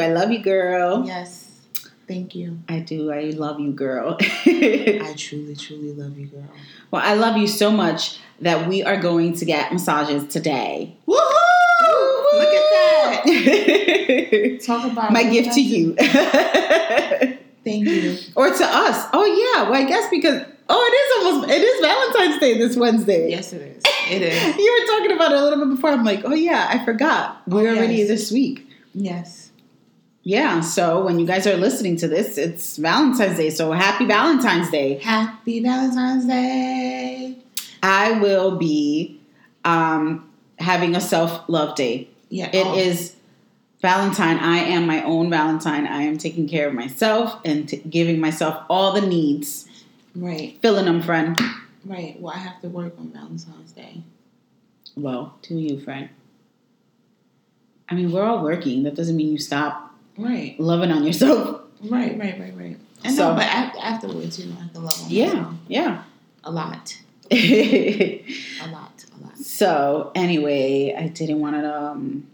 in 0.00 0.08
to 0.08 0.12
I 0.12 0.20
Love 0.20 0.30
You 0.30 0.38
Girl. 0.40 1.04
Yes. 1.06 1.40
Thank 2.06 2.34
you. 2.34 2.58
I 2.68 2.80
do. 2.80 3.10
I 3.10 3.30
love 3.30 3.58
you, 3.60 3.72
girl. 3.72 4.18
I 4.20 5.14
truly, 5.16 5.56
truly 5.56 5.92
love 5.94 6.18
you, 6.18 6.26
girl. 6.26 6.44
well, 6.90 7.00
I 7.02 7.14
love 7.14 7.38
you 7.38 7.46
so 7.46 7.70
much 7.70 8.18
that 8.40 8.68
we 8.68 8.82
are 8.82 8.98
going 9.00 9.34
to 9.36 9.44
get 9.46 9.72
massages 9.72 10.26
today. 10.30 10.94
Woohoo! 11.08 11.18
Look 12.34 12.48
at 12.48 13.24
that. 13.24 14.60
Talk 14.66 14.90
about 14.92 15.12
My 15.12 15.22
gift 15.24 15.54
to 15.54 15.60
you. 15.62 15.94
Thank 17.64 17.86
you. 17.88 18.18
or 18.36 18.48
to 18.50 18.64
us. 18.64 19.06
Oh 19.14 19.24
yeah. 19.24 19.70
Well, 19.70 19.80
I 19.80 19.84
guess 19.88 20.10
because 20.10 20.44
oh, 20.68 20.90
it 20.92 20.94
is 20.94 21.24
almost 21.32 21.50
it 21.50 21.62
is 21.62 21.80
Valentine's 21.80 22.38
Day 22.40 22.58
this 22.58 22.76
Wednesday. 22.76 23.30
Yes, 23.30 23.52
it 23.54 23.62
is. 23.62 23.82
It 24.10 24.20
is. 24.22 24.56
You 24.58 24.80
were 24.80 24.86
talking 24.98 25.12
about 25.16 25.32
it 25.32 25.38
a 25.38 25.42
little 25.42 25.64
bit 25.66 25.74
before. 25.76 25.90
I'm 25.90 26.04
like, 26.04 26.20
oh 26.24 26.34
yeah, 26.34 26.66
I 26.70 26.84
forgot. 26.84 27.40
We're 27.48 27.70
Oh, 27.70 27.76
already 27.76 28.02
this 28.04 28.30
week. 28.30 28.68
Yes. 28.92 29.43
Yeah. 30.24 30.60
So 30.60 31.04
when 31.04 31.20
you 31.20 31.26
guys 31.26 31.46
are 31.46 31.56
listening 31.56 31.96
to 31.96 32.08
this, 32.08 32.38
it's 32.38 32.78
Valentine's 32.78 33.36
Day. 33.36 33.50
So 33.50 33.72
happy 33.72 34.06
Valentine's 34.06 34.70
Day. 34.70 34.98
Happy 34.98 35.62
Valentine's 35.62 36.24
Day. 36.24 37.36
I 37.82 38.12
will 38.12 38.56
be 38.56 39.20
um, 39.64 40.28
having 40.58 40.96
a 40.96 41.00
self 41.00 41.46
love 41.46 41.76
day. 41.76 42.08
Yeah. 42.30 42.48
It 42.54 42.66
oh, 42.66 42.74
is 42.76 43.14
Valentine. 43.82 44.38
I 44.38 44.56
am 44.60 44.86
my 44.86 45.04
own 45.04 45.28
Valentine. 45.28 45.86
I 45.86 46.02
am 46.02 46.16
taking 46.16 46.48
care 46.48 46.68
of 46.68 46.74
myself 46.74 47.38
and 47.44 47.68
t- 47.68 47.76
giving 47.88 48.18
myself 48.18 48.64
all 48.70 48.92
the 48.92 49.06
needs, 49.06 49.68
Right. 50.14 50.58
filling 50.62 50.86
them, 50.86 51.02
friend. 51.02 51.38
Right. 51.84 52.18
Well, 52.18 52.32
I 52.34 52.38
have 52.38 52.62
to 52.62 52.68
work 52.68 52.94
on 52.98 53.12
Valentine's 53.12 53.72
Day. 53.72 54.00
Well, 54.96 55.36
to 55.42 55.54
you, 55.54 55.78
friend. 55.78 56.08
I 57.90 57.94
mean, 57.94 58.10
we're 58.10 58.24
all 58.24 58.42
working. 58.42 58.84
That 58.84 58.94
doesn't 58.94 59.16
mean 59.16 59.30
you 59.30 59.38
stop 59.38 59.83
Right. 60.16 60.58
loving 60.60 60.90
on 60.92 61.04
yourself. 61.04 61.62
Right. 61.82 62.18
Right. 62.18 62.38
Right. 62.38 62.54
Right. 62.56 62.76
And 63.04 63.14
So- 63.14 63.34
but 63.34 63.44
af- 63.46 63.76
afterwards, 63.82 64.38
you 64.38 64.46
know, 64.46 64.56
I 64.58 64.62
have 64.62 64.72
to 64.74 64.80
love 64.80 65.02
on 65.04 65.10
Yeah, 65.10 65.26
myself. 65.34 65.54
yeah. 65.68 66.02
A 66.44 66.50
lot. 66.52 66.98
A 67.30 68.24
lot. 68.70 69.04
A 69.18 69.24
lot. 69.24 69.38
So 69.38 70.12
anyway, 70.14 70.94
I 70.96 71.08
didn't 71.08 71.40
want 71.40 71.56
to 71.56 71.74
um, 71.82 72.26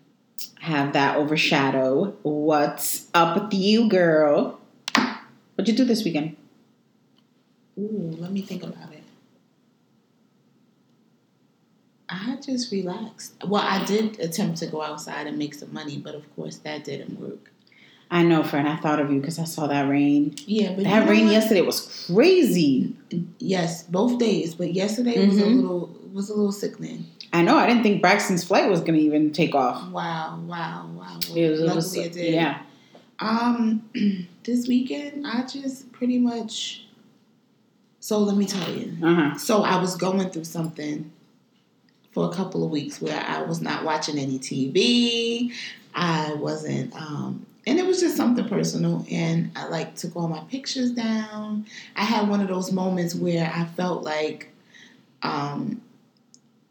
have 0.61 0.93
that 0.93 1.17
overshadow 1.17 2.15
what's 2.23 3.07
up 3.15 3.41
with 3.43 3.55
you, 3.55 3.89
girl. 3.89 4.59
What'd 5.55 5.69
you 5.69 5.75
do 5.77 5.85
this 5.85 6.05
weekend? 6.05 6.37
Ooh, 7.79 8.17
let 8.19 8.31
me 8.33 8.43
think 8.43 8.63
about 8.63 8.93
it. 8.93 9.03
I 12.09 12.37
just 12.45 12.73
relaxed. 12.73 13.35
Well, 13.47 13.63
I 13.63 13.85
did 13.85 14.19
attempt 14.19 14.59
to 14.59 14.67
go 14.67 14.83
outside 14.83 15.27
and 15.27 15.39
make 15.39 15.55
some 15.55 15.73
money, 15.73 15.97
but 15.99 16.15
of 16.15 16.35
course 16.35 16.57
that 16.59 16.85
didn't 16.85 17.21
work. 17.21 17.53
I 18.13 18.23
know, 18.25 18.43
friend. 18.43 18.69
I 18.69 18.77
thought 18.77 18.99
of 19.01 19.13
you 19.13 19.21
because 19.21 19.39
I 19.39 19.45
saw 19.45 19.69
that 19.69 19.89
rain. 19.89 20.35
Yeah, 20.47 20.73
but 20.75 20.85
That 20.85 21.09
rain 21.09 21.29
yesterday 21.29 21.61
was 21.61 22.07
crazy. 22.13 22.93
Yes, 23.39 23.85
both 23.85 24.19
days, 24.19 24.55
but 24.55 24.75
yesterday 24.75 25.25
was 25.27 25.39
a 25.39 25.43
Mhm. 25.43 25.57
little 25.63 25.91
was 26.13 26.29
a 26.29 26.35
little 26.35 26.51
sickening. 26.51 27.07
I 27.33 27.43
know. 27.43 27.57
I 27.57 27.69
didn't 27.69 27.85
think 27.85 28.03
Braxton's 28.03 28.43
flight 28.43 28.69
was 28.69 28.81
going 28.81 28.99
to 28.99 29.01
even 29.05 29.31
take 29.33 29.55
off. 29.55 29.93
Wow, 29.93 30.41
wow, 30.49 30.91
wow. 30.93 31.19
Well, 31.29 31.37
It 31.39 31.51
was, 31.51 31.61
it 31.61 31.65
luckily 31.67 31.77
was- 31.79 31.97
it 31.99 32.13
did. 32.15 32.35
yeah. 32.35 32.59
Um, 33.21 33.83
this 34.45 34.67
weekend 34.67 35.25
I 35.27 35.43
just 35.47 35.93
pretty 35.93 36.19
much. 36.19 36.85
So 38.01 38.19
let 38.19 38.37
me 38.37 38.45
tell 38.47 38.73
you. 38.75 38.97
Uh 39.05 39.15
huh. 39.15 39.39
So 39.39 39.63
I 39.63 39.81
was 39.81 39.95
going 39.95 40.29
through 40.31 40.45
something 40.45 41.13
for 42.11 42.29
a 42.29 42.33
couple 42.35 42.65
of 42.65 42.71
weeks 42.73 43.01
where 43.01 43.23
I 43.25 43.43
was 43.43 43.61
not 43.61 43.85
watching 43.85 44.19
any 44.19 44.41
TV. 44.41 45.53
I 45.95 46.35
wasn't, 46.35 46.93
um, 46.97 47.47
and 47.71 47.79
it 47.79 47.87
was 47.87 48.01
just 48.01 48.17
something 48.17 48.49
personal. 48.49 49.07
And 49.13 49.53
I 49.55 49.69
like 49.69 49.95
took 49.95 50.17
all 50.17 50.27
my 50.27 50.41
pictures 50.51 50.91
down. 50.91 51.67
I 51.95 52.03
had 52.03 52.29
one 52.29 52.41
of 52.41 52.49
those 52.49 52.73
moments 52.73 53.15
where 53.15 53.49
I 53.55 53.65
felt 53.65 54.03
like, 54.03 54.51
um, 55.23 55.81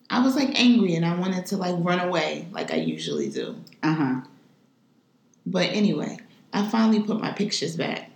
I 0.09 0.21
was 0.21 0.35
like 0.35 0.59
angry 0.59 0.95
and 0.95 1.05
I 1.05 1.15
wanted 1.15 1.45
to 1.47 1.57
like 1.57 1.75
run 1.79 2.01
away 2.01 2.47
like 2.51 2.73
I 2.73 2.77
usually 2.77 3.29
do. 3.29 3.55
Uh 3.81 3.93
huh. 3.93 4.21
But 5.45 5.69
anyway, 5.69 6.17
I 6.51 6.67
finally 6.67 7.01
put 7.01 7.21
my 7.21 7.31
pictures 7.31 7.77
back. 7.77 8.11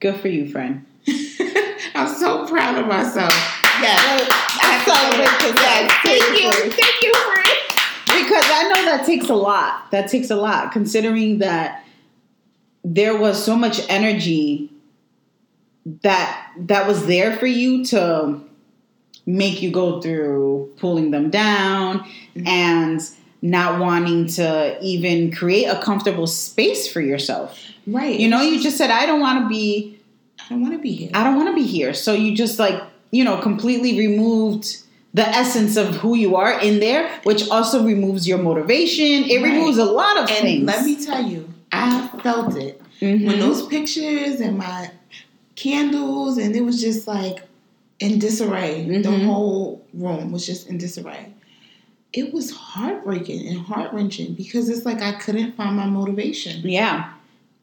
Good 0.00 0.16
for 0.20 0.28
you, 0.28 0.50
friend. 0.50 0.84
I'm 1.94 2.14
so 2.14 2.46
proud 2.46 2.76
of 2.76 2.88
myself. 2.88 3.32
Yes. 3.80 4.28
I 4.60 4.82
celebrate. 4.84 5.62
Yes. 5.62 5.92
Thank 6.04 6.42
you. 6.42 6.70
Thank 6.72 7.02
you, 7.02 7.14
friend. 7.14 8.24
because 8.26 8.44
I 8.50 8.68
know 8.68 8.84
that 8.84 9.06
takes 9.06 9.30
a 9.30 9.34
lot. 9.34 9.90
That 9.92 10.10
takes 10.10 10.30
a 10.30 10.36
lot, 10.36 10.72
considering 10.72 11.38
that 11.38 11.81
there 12.84 13.16
was 13.16 13.42
so 13.42 13.56
much 13.56 13.80
energy 13.88 14.70
that 16.02 16.50
that 16.56 16.86
was 16.86 17.06
there 17.06 17.36
for 17.36 17.46
you 17.46 17.84
to 17.86 18.40
make 19.26 19.62
you 19.62 19.70
go 19.70 20.00
through 20.00 20.70
pulling 20.78 21.10
them 21.10 21.30
down 21.30 22.00
Mhm. 22.36 22.46
and 22.48 23.00
not 23.40 23.80
wanting 23.80 24.26
to 24.26 24.78
even 24.82 25.32
create 25.32 25.64
a 25.66 25.76
comfortable 25.80 26.26
space 26.28 26.86
for 26.86 27.00
yourself. 27.00 27.58
Right. 27.86 28.18
You 28.18 28.28
know, 28.28 28.40
you 28.40 28.60
just 28.60 28.76
said 28.76 28.90
I 28.90 29.06
don't 29.06 29.20
want 29.20 29.42
to 29.44 29.48
be 29.48 29.96
I 30.40 30.44
don't 30.54 30.60
want 30.62 30.74
to 30.74 30.78
be 30.80 30.92
here. 30.92 31.10
I 31.14 31.22
don't 31.24 31.36
want 31.36 31.48
to 31.48 31.54
be 31.54 31.62
here. 31.66 31.94
So 31.94 32.12
you 32.12 32.34
just 32.34 32.58
like, 32.58 32.80
you 33.12 33.22
know, 33.24 33.36
completely 33.38 33.96
removed 33.96 34.76
the 35.14 35.26
essence 35.28 35.76
of 35.76 35.88
who 35.96 36.16
you 36.16 36.34
are 36.36 36.58
in 36.60 36.80
there, 36.80 37.08
which 37.22 37.48
also 37.48 37.84
removes 37.84 38.26
your 38.26 38.38
motivation. 38.38 39.24
It 39.24 39.40
Right. 39.40 39.52
removes 39.52 39.78
a 39.78 39.84
lot 39.84 40.16
of 40.16 40.28
and 40.28 40.38
things. 40.38 40.64
let 40.64 40.84
me 40.84 40.96
tell 40.96 41.24
you, 41.24 41.48
I 41.72 42.08
felt 42.22 42.56
it 42.56 42.80
Mhm. 43.00 43.26
when 43.26 43.40
those 43.40 43.66
pictures 43.66 44.40
and 44.40 44.58
my 44.58 44.90
candles, 45.56 46.38
and 46.38 46.54
it 46.54 46.64
was 46.64 46.80
just 46.80 47.06
like 47.06 47.38
in 48.00 48.18
disarray. 48.18 48.84
The 48.84 49.08
Mhm. 49.08 49.24
whole 49.26 49.82
room 49.94 50.32
was 50.32 50.44
just 50.46 50.68
in 50.68 50.78
disarray. 50.78 51.26
It 52.12 52.34
was 52.34 52.50
heartbreaking 52.50 53.46
and 53.48 53.58
heart 53.60 53.92
wrenching 53.92 54.34
because 54.34 54.68
it's 54.68 54.84
like 54.84 55.00
I 55.00 55.12
couldn't 55.12 55.56
find 55.56 55.76
my 55.76 55.86
motivation. 55.86 56.60
yeah, 56.68 57.04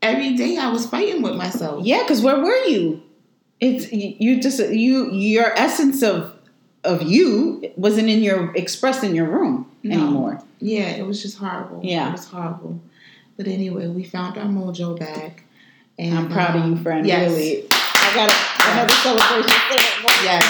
Every 0.01 0.33
day 0.35 0.57
I 0.57 0.71
was 0.71 0.85
fighting 0.85 1.21
with 1.21 1.35
myself. 1.35 1.85
yeah. 1.85 2.01
Because 2.03 2.21
where 2.21 2.39
were 2.39 2.63
you? 2.65 3.01
It's 3.59 3.91
you 3.91 4.15
you 4.17 4.39
just 4.41 4.59
you 4.69 5.11
your 5.11 5.51
essence 5.59 6.01
of 6.01 6.33
of 6.85 7.03
you 7.03 7.69
wasn't 7.75 8.07
in 8.07 8.23
your 8.23 8.53
expressed 8.55 9.03
in 9.03 9.13
your 9.13 9.25
room 9.27 9.65
No. 9.83 9.95
anymore. 9.99 10.41
Yeah, 10.61 10.91
it 10.95 11.05
was 11.05 11.21
just 11.21 11.37
horrible. 11.37 11.81
Yeah. 11.83 12.07
It 12.09 12.11
was 12.13 12.25
horrible. 12.25 12.79
But 13.39 13.47
anyway, 13.47 13.88
we 13.88 14.03
found 14.03 14.38
our 14.38 14.47
mojo 14.47 15.00
back. 15.00 15.45
And 15.97 16.17
I'm 16.17 16.29
proud 16.29 16.57
of 16.57 16.66
you, 16.66 16.73
um, 16.73 16.83
friend. 16.83 17.07
Yes. 17.07 17.31
Really, 17.31 17.63
I 17.72 18.12
got 18.13 18.30
a, 18.30 18.71
another 18.74 18.94
celebration. 18.95 19.50
Yes. 20.25 20.45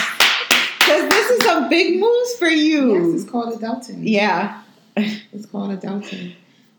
Because 0.80 1.10
this 1.10 1.30
is 1.30 1.46
a 1.46 1.68
big 1.70 2.00
moves 2.00 2.34
for 2.40 2.48
you. 2.48 3.12
Yes, 3.12 3.22
it's 3.22 3.30
called 3.30 3.54
adulting. 3.54 4.00
yeah. 4.02 4.64
It's 4.98 5.46
called 5.46 5.80
adulting. 5.80 6.34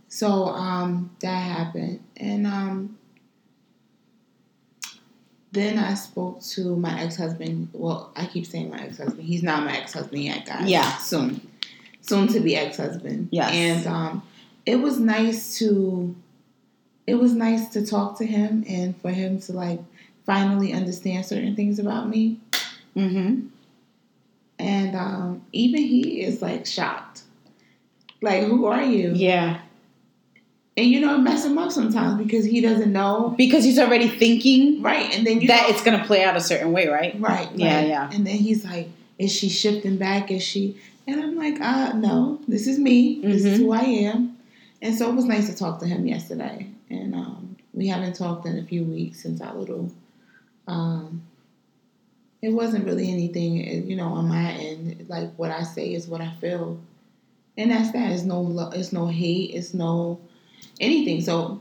So 0.08 0.46
um, 0.48 1.10
that 1.20 1.28
happened, 1.36 2.00
and 2.16 2.44
um, 2.44 2.98
then 5.52 5.78
I 5.78 5.94
spoke 5.94 6.42
to 6.42 6.74
my 6.74 7.02
ex 7.02 7.16
husband. 7.16 7.68
Well, 7.72 8.12
I 8.16 8.26
keep 8.26 8.46
saying 8.46 8.70
my 8.70 8.80
ex 8.80 8.98
husband. 8.98 9.22
He's 9.22 9.44
not 9.44 9.62
my 9.64 9.76
ex 9.76 9.92
husband 9.92 10.24
yet, 10.24 10.44
guys. 10.44 10.68
Yeah. 10.68 10.96
soon, 10.98 11.40
soon 12.00 12.26
to 12.28 12.40
be 12.40 12.56
ex 12.56 12.78
husband. 12.78 13.28
Yes. 13.30 13.52
and 13.52 13.86
um, 13.86 14.22
it 14.66 14.76
was 14.76 14.98
nice 14.98 15.58
to. 15.58 16.14
It 17.06 17.14
was 17.14 17.32
nice 17.32 17.68
to 17.70 17.84
talk 17.84 18.18
to 18.18 18.26
him 18.26 18.64
and 18.68 18.96
for 19.00 19.10
him 19.10 19.40
to 19.40 19.52
like 19.52 19.80
finally 20.24 20.72
understand 20.72 21.26
certain 21.26 21.56
things 21.56 21.78
about 21.80 22.08
me. 22.08 22.38
Mm-hmm. 22.96 23.46
And 24.58 24.94
um, 24.96 25.42
even 25.52 25.82
he 25.82 26.22
is 26.22 26.40
like 26.42 26.66
shocked. 26.66 27.22
Like, 28.22 28.44
who 28.44 28.66
are 28.66 28.82
you? 28.82 29.12
Yeah. 29.14 29.60
And 30.76 30.86
you 30.86 31.00
know, 31.00 31.18
mess 31.18 31.44
him 31.44 31.58
up 31.58 31.72
sometimes 31.72 32.22
because 32.22 32.44
he 32.44 32.60
doesn't 32.60 32.92
know. 32.92 33.34
Because 33.36 33.64
he's 33.64 33.78
already 33.78 34.08
thinking 34.08 34.82
Right. 34.82 35.12
And 35.16 35.26
then 35.26 35.40
you 35.40 35.48
that 35.48 35.62
know, 35.68 35.74
it's 35.74 35.82
gonna 35.82 36.04
play 36.04 36.22
out 36.22 36.36
a 36.36 36.40
certain 36.40 36.70
way, 36.72 36.86
right? 36.86 37.18
right, 37.18 37.48
Yeah, 37.54 37.76
right. 37.78 37.88
yeah. 37.88 38.10
And 38.12 38.26
then 38.26 38.36
he's 38.36 38.64
like, 38.64 38.88
Is 39.18 39.32
she 39.34 39.48
shifting 39.48 39.96
back? 39.96 40.30
Is 40.30 40.42
she 40.42 40.76
and 41.08 41.20
I'm 41.20 41.36
like, 41.36 41.60
uh 41.60 41.92
no, 41.94 42.38
this 42.46 42.66
is 42.68 42.78
me. 42.78 43.20
This 43.22 43.44
is 43.44 43.58
Mhm. 43.58 43.62
who 43.62 43.72
I 43.72 43.80
am. 43.82 44.36
And 44.82 44.94
so 44.96 45.10
it 45.10 45.14
was 45.14 45.26
nice 45.26 45.48
to 45.48 45.56
talk 45.56 45.80
to 45.80 45.86
him 45.86 46.06
yesterday. 46.06 46.66
And 46.88 47.14
um, 47.14 47.56
we 47.74 47.88
haven't 47.88 48.14
talked 48.14 48.46
in 48.46 48.58
a 48.58 48.64
few 48.64 48.84
weeks 48.84 49.22
since 49.22 49.40
our 49.40 49.54
little 49.54 49.90
um 50.66 51.22
it 52.42 52.50
wasn't 52.50 52.86
really 52.86 53.10
anything, 53.10 53.66
eh, 53.66 53.80
you 53.84 53.96
know, 53.96 54.08
on 54.08 54.28
my 54.28 54.52
end. 54.52 55.06
Like 55.08 55.34
what 55.36 55.50
I 55.50 55.62
say 55.62 55.92
is 55.92 56.08
what 56.08 56.20
I 56.20 56.30
feel, 56.40 56.80
and 57.56 57.70
that's 57.70 57.92
that. 57.92 58.12
It's 58.12 58.22
no, 58.22 58.40
lo- 58.40 58.70
it's 58.70 58.92
no 58.92 59.06
hate. 59.08 59.54
It's 59.54 59.74
no 59.74 60.18
anything. 60.80 61.20
So, 61.20 61.60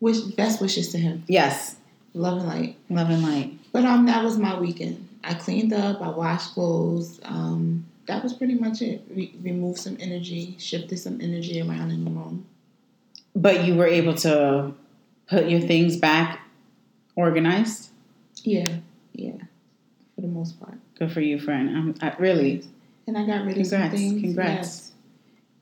wish 0.00 0.20
best 0.20 0.60
wishes 0.60 0.92
to 0.92 0.98
him. 0.98 1.24
Yes. 1.26 1.76
Love 2.12 2.38
and 2.38 2.48
light. 2.48 2.76
Love 2.90 3.08
and 3.08 3.22
light. 3.22 3.58
But 3.72 3.84
um, 3.84 4.06
that 4.06 4.22
was 4.24 4.36
my 4.36 4.58
weekend. 4.58 5.08
I 5.22 5.34
cleaned 5.34 5.72
up. 5.72 6.02
I 6.02 6.08
washed 6.10 6.54
clothes. 6.54 7.20
Um, 7.24 7.86
that 8.06 8.22
was 8.22 8.32
pretty 8.32 8.54
much 8.54 8.82
it. 8.82 9.02
Re- 9.10 9.34
removed 9.42 9.78
some 9.78 9.96
energy, 10.00 10.56
shifted 10.58 10.98
some 10.98 11.20
energy 11.20 11.60
around 11.60 11.90
in 11.90 12.04
the 12.04 12.10
room. 12.10 12.46
But 13.36 13.64
you 13.64 13.74
were 13.74 13.86
able 13.86 14.14
to 14.16 14.72
put 15.28 15.48
your 15.48 15.60
things 15.60 15.96
back 15.96 16.40
organized. 17.16 17.90
Yeah, 18.42 18.68
yeah, 19.12 19.36
for 20.14 20.20
the 20.22 20.28
most 20.28 20.58
part. 20.60 20.78
Good 20.98 21.12
for 21.12 21.20
you, 21.20 21.38
friend. 21.38 21.68
I'm 21.76 21.94
I, 22.02 22.14
really. 22.18 22.64
And 23.06 23.16
I 23.18 23.26
got 23.26 23.44
rid 23.44 23.58
of 23.58 23.66
some 23.66 23.80
Congrats, 23.80 23.94
things. 24.00 24.20
congrats. 24.22 24.58
Yes. 24.58 24.86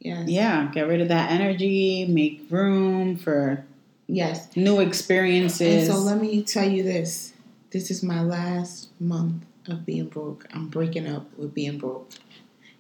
Yes. 0.00 0.28
Yeah, 0.28 0.70
get 0.72 0.86
rid 0.86 1.00
of 1.00 1.08
that 1.08 1.30
energy. 1.30 2.06
Make 2.06 2.46
room 2.50 3.16
for 3.16 3.64
Yes. 4.06 4.56
new 4.56 4.80
experiences. 4.80 5.60
And 5.60 5.68
experiences. 5.70 5.94
so 5.94 6.00
let 6.02 6.20
me 6.20 6.42
tell 6.42 6.68
you 6.68 6.82
this. 6.82 7.34
This 7.70 7.90
is 7.90 8.02
my 8.02 8.22
last 8.22 8.88
month 9.00 9.44
of 9.68 9.84
being 9.86 10.06
broke. 10.08 10.46
I'm 10.52 10.68
breaking 10.68 11.06
up 11.08 11.26
with 11.38 11.54
being 11.54 11.78
broke. 11.78 12.10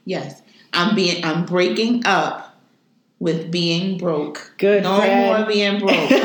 Yes. 0.04 0.42
I'm 0.72 0.94
being 0.94 1.24
I'm 1.24 1.44
breaking 1.46 2.02
up 2.06 2.56
with 3.18 3.50
being 3.50 3.98
broke. 3.98 4.54
Good. 4.58 4.82
No 4.82 4.98
friend. 4.98 5.26
more 5.38 5.46
being 5.46 5.78
broke. 5.78 5.90
bye 6.10 6.18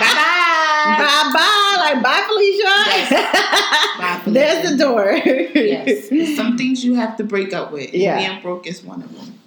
bye. 0.00 0.96
Bye 0.98 1.30
bye. 1.34 1.76
Like 1.80 2.02
bye, 2.02 2.24
Felicia. 2.26 2.62
Bye, 3.98 4.20
Felicia. 4.24 4.30
There's 4.32 4.70
the 4.70 4.76
door. 4.78 5.12
Yes. 5.54 6.08
There's 6.08 6.36
some 6.36 6.56
things 6.56 6.84
you 6.84 6.94
have 6.94 7.16
to 7.18 7.24
break 7.24 7.52
up 7.52 7.72
with. 7.72 7.92
and 7.92 7.94
Yeah. 7.94 8.16
Being 8.28 8.42
broke 8.42 8.66
is 8.66 8.82
one 8.82 9.02
of 9.02 9.14
them. 9.14 9.38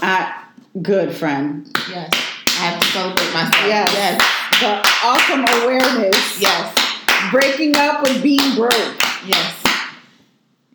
Uh, 0.00 0.30
good 0.82 1.14
friend. 1.14 1.66
Yes. 1.90 2.10
I 2.12 2.64
have 2.66 2.80
to 2.80 2.86
celebrate 2.88 3.32
myself. 3.32 3.66
Yes. 3.66 3.92
Yes. 3.92 4.60
The 4.60 5.06
awesome 5.06 5.62
awareness. 5.62 6.40
Yes. 6.40 6.74
Breaking 7.30 7.76
up 7.76 8.02
with 8.02 8.22
being 8.22 8.54
broke. 8.54 9.00
Yes. 9.26 9.61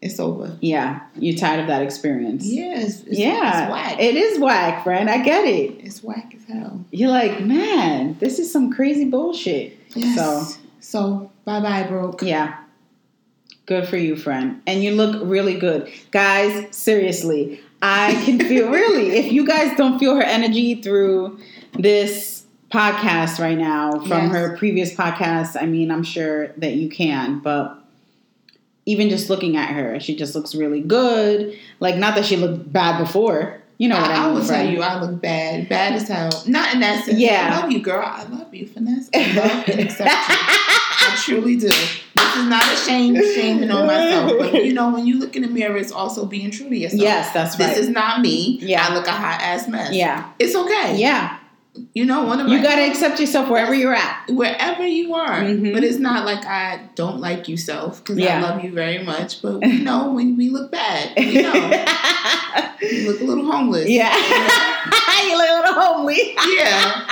It's 0.08 0.20
over. 0.20 0.58
Yeah, 0.62 1.02
you're 1.16 1.36
tired 1.38 1.60
of 1.62 1.68
that 1.68 1.82
experience. 1.82 2.46
Yes. 2.46 3.04
It's, 3.06 3.20
yeah, 3.20 3.64
It's 3.66 3.72
whack. 3.72 4.00
it 4.00 4.16
is 4.16 4.40
whack, 4.40 4.84
friend. 4.84 5.10
I 5.10 5.22
get 5.24 5.46
it. 5.46 5.80
it's 5.84 6.04
whack 6.04 6.34
as 6.36 6.44
hell. 6.46 6.84
You're 6.92 7.10
like, 7.12 7.42
man, 7.42 8.18
this 8.20 8.40
is 8.40 8.52
some 8.52 8.72
crazy 8.74 9.06
bullshit. 9.06 9.78
Yes. 9.96 10.16
So, 10.18 10.60
So 10.80 11.32
bye 11.46 11.60
bye 11.60 11.84
broke. 11.84 12.22
yeah. 12.22 12.58
Good 13.66 13.88
for 13.88 13.98
you, 13.98 14.16
friend. 14.16 14.62
And 14.66 14.82
you 14.84 14.92
look 14.92 15.22
really 15.24 15.60
good. 15.60 15.92
Guys, 16.12 16.74
seriously, 16.76 17.60
I 17.82 18.14
can 18.26 18.40
feel 18.40 18.70
really, 18.72 19.10
if 19.18 19.32
you 19.32 19.46
guys 19.46 19.76
don't 19.78 20.00
feel 20.00 20.16
her 20.16 20.22
energy 20.24 20.82
through 20.82 21.38
this 21.74 22.44
podcast 22.72 23.40
right 23.40 23.58
now 23.58 23.92
from 24.00 24.10
Yes. 24.28 24.32
her 24.32 24.58
previous 24.58 24.94
podcast, 24.96 25.62
I 25.62 25.66
mean, 25.66 25.92
I'm 25.92 26.04
sure 26.04 26.48
that 26.58 26.76
you 26.76 26.90
can, 26.90 27.40
but 27.40 27.78
even 28.88 29.10
just 29.10 29.30
looking 29.30 29.58
at 29.58 29.70
her, 29.72 30.00
she 30.00 30.16
just 30.16 30.34
looks 30.34 30.56
really 30.56 30.80
good. 30.80 31.60
Like, 31.82 31.98
not 31.98 32.16
that 32.16 32.26
she 32.26 32.38
looked 32.38 32.72
bad 32.72 32.98
before. 32.98 33.62
You 33.78 33.90
know 33.90 34.00
what 34.00 34.10
I, 34.10 34.14
I, 34.14 34.18
I 34.18 34.26
mean? 34.28 34.36
will 34.36 34.48
tell 34.48 34.66
you, 34.68 34.82
I 34.82 35.00
look 35.00 35.22
bad, 35.22 35.68
bad 35.70 35.94
as 35.94 36.08
hell. 36.08 36.32
Not 36.48 36.74
in 36.74 36.80
that 36.80 37.04
sense. 37.06 37.20
Yeah. 37.20 37.52
I 37.54 37.62
love 37.62 37.72
you, 37.72 37.80
girl. 37.82 38.02
I 38.04 38.24
love 38.24 38.52
you, 38.56 38.66
finesse. 38.66 39.10
I 39.14 39.34
love 39.34 39.70
and 39.70 39.80
accept 39.82 40.10
you. 40.10 40.16
I 40.16 41.16
truly 41.24 41.58
do. 41.58 41.68
This 41.68 42.36
is 42.38 42.46
not 42.48 42.64
a 42.64 42.76
shame, 42.78 43.16
shaming 43.16 43.70
on 43.70 43.86
myself, 43.86 44.34
but 44.40 44.66
you 44.66 44.74
know, 44.74 44.92
when 44.92 45.06
you 45.06 45.20
look 45.20 45.36
in 45.36 45.42
the 45.44 45.48
mirror, 45.50 45.78
it's 45.78 45.92
also 45.92 46.26
being 46.26 46.50
true 46.50 46.70
to 46.70 46.76
yourself. 46.76 47.02
Yes, 47.02 47.34
that's 47.34 47.60
right. 47.60 47.68
This 47.68 47.78
is 47.80 47.90
not 47.90 48.22
me. 48.22 48.58
Yeah. 48.62 48.88
I 48.88 48.94
look 48.96 49.06
a 49.06 49.12
hot 49.12 49.42
ass 49.42 49.68
mess. 49.68 49.94
yeah. 49.94 50.32
It's 50.40 50.56
okay. 50.56 50.98
Yeah. 50.98 51.38
You 51.94 52.06
know, 52.06 52.24
one 52.24 52.40
of 52.40 52.48
You 52.48 52.62
got 52.62 52.76
to 52.76 52.82
accept 52.90 53.20
yourself 53.20 53.50
wherever 53.50 53.74
you're 53.74 53.94
at. 53.96 54.28
wherever 54.30 54.86
you 54.86 55.14
are. 55.16 55.42
Mhm. 55.42 55.74
But 55.74 55.84
it's 55.84 55.98
not 56.00 56.26
like 56.26 56.46
I 56.46 56.80
don't 56.96 57.20
like 57.20 57.48
you, 57.48 57.58
self, 57.58 58.04
because 58.04 58.18
Yeah. 58.18 58.38
I 58.38 58.42
love 58.42 58.64
you 58.64 58.72
very 58.72 59.04
much. 59.04 59.42
But 59.42 59.60
we 59.62 59.80
know 59.80 60.12
when 60.12 60.38
we 60.38 60.50
look 60.50 60.72
bad, 60.72 61.12
we 61.18 61.42
know 61.42 61.54
we 62.82 63.08
look 63.08 63.22
a 63.22 63.24
little 63.24 63.46
homeless. 63.52 63.90
yeah. 63.90 64.14
you 65.28 65.38
look 65.38 65.50
a 65.50 65.54
little 65.62 65.74
homely. 65.82 66.36
yeah. 66.58 67.06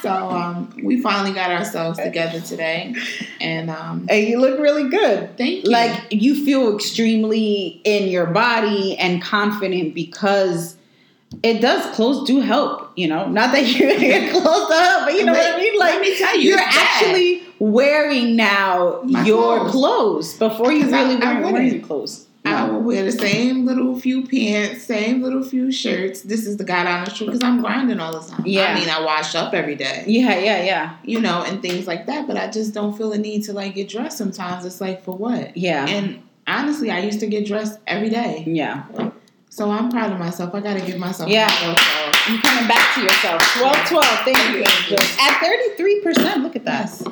So 0.00 0.10
um, 0.10 0.74
we 0.82 1.00
finally 1.00 1.32
got 1.32 1.50
ourselves 1.52 1.96
together 1.98 2.40
today, 2.40 2.94
and 3.40 3.70
um, 3.70 4.06
And 4.08 4.26
you 4.26 4.40
look 4.40 4.58
really 4.58 4.88
good. 4.88 5.36
thank 5.38 5.64
you. 5.64 5.70
Like 5.70 6.08
you 6.10 6.44
feel 6.44 6.74
extremely 6.74 7.80
in 7.84 8.08
your 8.08 8.26
body 8.26 8.96
and 8.98 9.22
confident 9.22 9.94
because 9.94 10.76
it 11.42 11.60
does 11.60 11.94
clothes 11.94 12.26
do 12.26 12.40
help, 12.40 12.92
you 12.96 13.08
know. 13.08 13.28
Not 13.28 13.52
that 13.52 13.66
you're, 13.78 13.90
you're 13.92 14.30
clothes 14.30 14.68
to 14.68 14.74
help, 14.74 15.04
but 15.06 15.14
you 15.14 15.24
know 15.24 15.32
what 15.32 15.54
I 15.54 15.56
mean? 15.58 15.78
let 15.78 16.00
me 16.00 16.16
tell 16.18 16.36
you, 16.36 16.50
you're 16.50 16.58
bad. 16.58 16.68
actually 16.74 17.42
wearing 17.58 18.36
now 18.36 19.00
My 19.04 19.24
your 19.24 19.58
clothes. 19.68 19.72
clothes, 19.72 20.34
before 20.38 20.72
you 20.72 20.84
really 20.86 20.96
I 20.96 21.04
weren't 21.04 21.20
wouldn't. 21.38 21.52
wearing 21.52 21.74
your 21.74 21.82
clothes. 21.86 22.26
I 22.44 22.68
will 22.68 22.80
wear 22.80 23.04
the 23.04 23.12
same 23.12 23.64
little 23.66 23.98
few 24.00 24.26
pants, 24.26 24.82
same 24.82 25.22
little 25.22 25.44
few 25.44 25.70
shirts. 25.70 26.22
This 26.22 26.44
is 26.44 26.56
the 26.56 26.64
God 26.64 26.88
honest 26.88 27.14
truth 27.16 27.28
because 27.28 27.42
I'm 27.44 27.60
grinding 27.60 28.00
all 28.00 28.18
the 28.20 28.28
time. 28.28 28.42
Yeah. 28.44 28.74
I 28.74 28.74
mean, 28.80 28.88
I 28.88 29.00
wash 29.00 29.36
up 29.36 29.54
every 29.54 29.76
day. 29.76 30.02
Yeah, 30.08 30.36
yeah, 30.38 30.64
yeah. 30.64 30.96
you 31.04 31.20
know, 31.20 31.44
and 31.44 31.62
things 31.62 31.86
like 31.86 32.06
that. 32.06 32.26
But 32.26 32.36
I 32.36 32.50
just 32.50 32.74
don't 32.74 32.96
feel 32.98 33.12
a 33.12 33.18
need 33.18 33.44
to 33.44 33.52
like 33.52 33.76
get 33.76 33.88
dressed 33.88 34.18
sometimes. 34.18 34.64
It's 34.64 34.80
like 34.80 35.04
for 35.04 35.16
what? 35.16 35.56
Yeah. 35.56 35.86
And 35.86 36.20
honestly, 36.48 36.90
I 36.90 36.98
used 36.98 37.20
to 37.20 37.28
get 37.28 37.46
dressed 37.46 37.78
every 37.86 38.10
day. 38.10 38.42
yeah. 38.48 38.86
So 39.52 39.70
I'm 39.70 39.90
proud 39.90 40.10
of 40.12 40.18
myself. 40.18 40.54
I 40.54 40.60
gotta 40.60 40.80
give 40.80 40.96
myself 40.98 41.28
Yeah. 41.28 41.44
a 41.46 41.50
twelve, 41.50 41.76
twelve. 41.76 42.14
You're 42.30 42.40
coming 42.40 42.66
back 42.66 42.94
to 42.94 43.02
yourself. 43.02 43.42
12 43.58 43.76
12. 43.86 44.06
Thank 44.24 44.38
you. 44.56 44.96
At 45.20 45.40
33%. 45.42 46.42
Look 46.42 46.56
at 46.56 46.64
that. 46.64 46.88
Yes. 46.88 47.04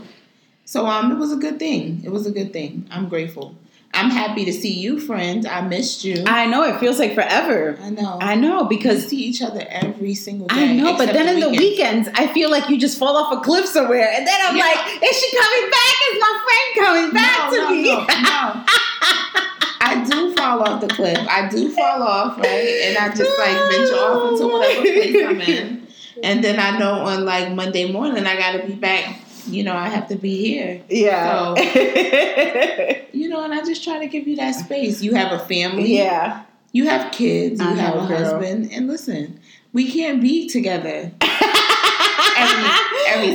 So 0.65 0.87
um 0.87 1.13
it 1.13 1.19
was 1.19 1.33
a 1.33 1.37
good 1.37 1.59
thing. 1.59 2.01
It 2.03 2.09
was 2.11 2.27
a 2.27 2.31
good 2.31 2.51
thing. 2.51 2.87
I'm 2.91 3.11
grateful. 3.11 3.55
I'm 3.93 4.09
happy 4.09 4.47
to 4.47 4.55
see 4.55 4.73
you, 4.73 4.99
friend. 4.99 5.47
I 5.47 5.61
missed 5.61 6.03
you. 6.03 6.25
I 6.27 6.47
know. 6.47 6.63
It 6.63 6.81
feels 6.81 6.99
like 6.99 7.13
forever. 7.15 7.77
I 7.82 7.91
know. 7.91 8.17
I 8.23 8.37
know 8.37 8.63
we 8.63 8.77
because 8.79 9.06
see 9.06 9.19
each 9.19 9.43
other 9.43 9.63
every 9.69 10.15
single 10.15 10.47
day. 10.47 10.70
I 10.70 10.73
know, 10.73 10.97
but 10.97 11.13
then 11.13 11.29
in 11.29 11.41
the 11.41 11.51
weekends. 11.51 12.06
weekends, 12.06 12.09
I 12.15 12.27
feel 12.32 12.51
like 12.51 12.70
you 12.70 12.79
just 12.79 12.97
fall 12.99 13.17
off 13.19 13.37
a 13.37 13.41
cliff 13.43 13.67
somewhere, 13.67 14.09
and 14.15 14.27
then 14.27 14.39
I'm 14.47 14.56
Yeah. 14.56 14.65
like, 14.65 15.03
"Is 15.03 15.15
she 15.20 15.29
coming 15.37 15.70
back? 15.79 15.94
Is 16.09 16.19
my 16.27 16.35
friend 16.47 16.87
coming 16.87 17.11
back 17.13 17.39
no, 17.39 17.56
to 17.56 17.63
no, 17.65 17.70
me?" 17.70 17.82
No, 17.82 18.06
no. 18.06 18.65
I 19.82 20.05
do 20.05 20.34
fall 20.34 20.63
off 20.63 20.81
the 20.81 20.89
cliff. 20.89 21.19
I 21.29 21.49
do 21.49 21.70
fall 21.70 22.03
off, 22.03 22.37
right? 22.39 22.81
And 22.84 22.99
I 22.99 23.08
just 23.15 23.39
like 23.39 23.56
venture 23.70 23.94
off 23.94 24.32
into 24.32 24.46
whatever 24.46 24.82
place 24.82 25.17
I'm 25.27 25.41
in. 25.41 25.87
And 26.22 26.44
then 26.44 26.60
I 26.60 26.79
know 26.79 26.93
on 27.06 27.25
like 27.25 27.51
Monday 27.53 27.91
morning 27.91 28.27
I 28.27 28.37
gotta 28.37 28.67
be 28.67 28.75
back. 28.75 29.20
You 29.46 29.63
know, 29.65 29.75
I 29.75 29.89
have 29.89 30.06
to 30.08 30.17
be 30.17 30.37
here. 30.37 30.82
yeah, 30.91 31.55
You 33.13 33.29
know, 33.31 33.43
and 33.43 33.55
I 33.55 33.65
just 33.65 33.82
try 33.82 33.99
to 33.99 34.06
give 34.06 34.29
you 34.29 34.37
that 34.37 34.55
space. 34.55 35.01
You 35.03 35.15
have 35.15 35.32
a 35.32 35.39
family. 35.39 35.96
yeah. 35.96 36.43
You 36.72 36.84
have 36.87 37.10
kids. 37.10 37.60
You 37.60 37.67
I 37.67 37.72
have 37.72 37.94
a 37.94 38.06
girl. 38.06 38.06
husband. 38.06 38.70
And 38.70 38.87
listen, 38.87 39.41
we 39.72 39.91
can't 39.91 40.20
be 40.20 40.46
together 40.49 41.10
every 41.20 41.31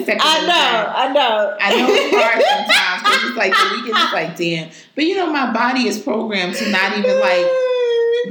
second 0.06 0.22
I 0.24 0.38
of 0.40 0.46
know, 0.48 0.54
time. 0.54 0.94
I 0.96 1.08
know. 1.14 1.58
I 1.60 1.75
know 1.75 1.88
it's 1.90 2.16
hard 2.16 2.42
sometimes 2.46 2.95
it's 3.27 3.38
like 3.38 3.51
the 3.51 3.70
weekend 3.75 3.98
is 3.98 4.13
like 4.13 4.36
damn. 4.38 4.70
But 4.96 5.03
you 5.05 5.15
know, 5.15 5.32
my 5.32 5.51
body 5.53 5.88
is 5.88 6.00
programmed 6.00 6.55
to 6.55 6.70
not 6.70 6.98
even 6.98 7.20
like 7.20 7.46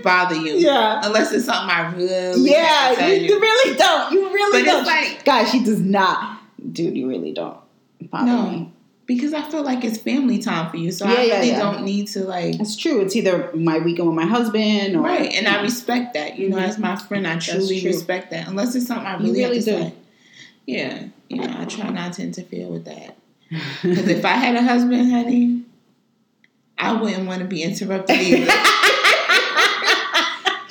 bother 0.03 0.35
you. 0.37 0.55
Yeah. 0.55 1.01
Unless 1.05 1.33
it's 1.33 1.45
something 1.47 1.71
I 1.75 1.93
really 1.95 2.51
Yeah, 2.51 2.65
have 2.65 2.95
to 2.97 3.01
tell 3.03 3.13
you, 3.13 3.21
you. 3.29 3.41
really 3.41 3.77
don't. 3.77 4.13
You 4.13 4.33
really 4.33 4.63
But 4.65 4.71
don't. 4.71 4.85
like- 4.87 5.25
guys, 5.25 5.51
she 5.51 5.63
does 5.65 5.81
not. 5.81 6.41
Dude, 6.73 6.97
you 6.97 7.09
really 7.09 7.33
don't. 7.33 7.59
Bother 8.11 8.27
No. 8.27 8.51
me. 8.51 8.71
Because 9.07 9.35
I 9.35 9.43
feel 9.43 9.63
like 9.63 9.85
it's 9.85 9.99
family 9.99 10.39
time 10.39 10.71
for 10.71 10.79
you. 10.79 10.91
So 10.91 11.07
Yeah, 11.07 11.13
I 11.15 11.23
really 11.37 11.49
yeah. 11.49 11.59
don't 11.59 11.85
need 11.85 12.09
to 12.09 12.25
like 12.25 12.59
It's 12.59 12.75
true. 12.75 13.03
It's 13.03 13.15
either 13.15 13.51
my 13.55 13.79
weekend 13.79 14.09
with 14.09 14.17
my 14.17 14.25
husband 14.25 14.97
or 14.97 15.01
Right. 15.03 15.31
And 15.35 15.47
I 15.47 15.61
respect 15.61 16.15
that. 16.15 16.39
You 16.39 16.49
know, 16.49 16.57
Mhm. 16.57 16.69
as 16.69 16.79
my 16.79 16.97
friend 16.97 17.27
I 17.27 17.39
truly 17.39 17.85
respect 17.85 18.31
that. 18.31 18.49
Unless 18.49 18.75
it's 18.75 18.87
something 18.87 19.07
I 19.07 19.19
really, 19.19 19.41
really 19.45 19.59
do. 19.59 19.63
say. 19.65 19.93
Yeah. 20.67 21.03
You 21.29 21.43
know, 21.43 21.55
I 21.61 21.67
try 21.67 21.91
not 21.91 22.15
to 22.15 22.23
interfere 22.23 22.67
with 22.67 22.87
that. 22.87 23.17
Because 23.51 24.09
if 24.09 24.25
I 24.25 24.33
had 24.33 24.57
a 24.57 24.63
husband, 24.63 25.11
honey, 25.13 25.63
I 26.79 26.93
wouldn't 27.01 27.27
want 27.27 27.41
to 27.41 27.45
be 27.47 27.63
interrupted 27.63 28.17
either. 28.19 28.47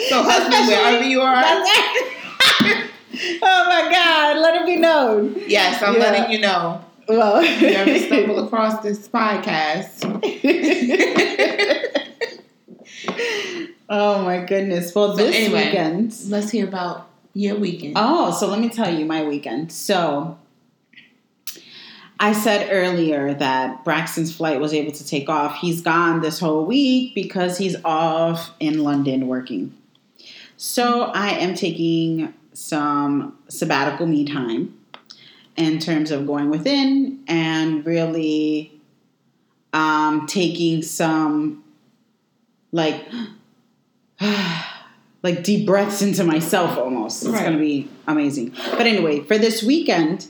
so 0.09 0.23
husband, 0.23 0.67
wherever 0.67 1.03
you 1.03 1.21
are, 1.21 1.43
oh 3.41 3.65
my 3.65 3.89
God! 3.91 4.37
Let 4.39 4.61
it 4.61 4.65
be 4.65 4.77
known. 4.77 5.35
yes, 5.47 5.81
I'm 5.81 5.93
Yeah. 5.95 5.99
letting 5.99 6.31
you 6.31 6.39
know. 6.39 6.83
Well, 7.07 7.41
If 7.43 7.61
you 7.61 7.67
ever 7.69 7.99
stumble 7.99 8.45
across 8.45 8.81
this 8.81 9.07
podcast, 9.09 10.03
oh 13.89 14.23
my 14.23 14.43
goodness! 14.45 14.93
Well, 14.95 15.15
So 15.15 15.25
this 15.25 15.35
anyway. 15.35 15.65
weekend. 15.65 16.15
let's 16.27 16.49
hear 16.51 16.67
about 16.67 17.09
your 17.33 17.55
weekend. 17.57 17.93
Oh, 17.95 18.31
so 18.31 18.47
let 18.47 18.59
me 18.59 18.69
tell 18.69 18.93
you 18.93 19.05
my 19.05 19.23
weekend. 19.23 19.71
So 19.71 20.37
I 22.20 22.32
said 22.34 22.70
earlier 22.72 23.34
that 23.34 23.84
Braxton's 23.84 24.34
flight 24.36 24.60
was 24.60 24.74
able 24.74 24.91
to 24.93 25.05
take 25.05 25.27
off. 25.29 25.55
He's 25.60 25.82
gone 25.82 26.22
this 26.22 26.39
whole 26.39 26.65
week 26.65 27.13
because 27.15 27.58
he's 27.58 27.75
off 27.84 28.51
in 28.60 28.84
London 28.84 29.27
working. 29.27 29.74
So 30.55 31.03
I 31.13 31.32
am 31.32 31.55
taking 31.55 32.34
some 32.53 33.38
sabbatical 33.50 34.05
me 34.08 34.25
time. 34.25 34.77
in 35.55 35.77
terms 35.79 36.10
of 36.12 36.25
going 36.25 36.50
within 36.50 37.20
and 37.27 37.86
really 37.86 38.72
um, 39.72 40.25
taking 40.25 40.82
some 40.82 41.63
like 42.72 43.05
like 45.24 45.43
deep 45.43 45.65
breaths 45.67 46.01
into 46.01 46.24
myself 46.24 46.77
almost. 46.77 47.24
It's 47.24 47.32
Right. 47.32 47.51
to 47.51 47.58
be 47.58 47.88
amazing. 48.08 48.53
But 48.72 48.82
anyway, 48.88 49.22
for 49.22 49.38
this 49.38 49.62
weekend, 49.63 50.27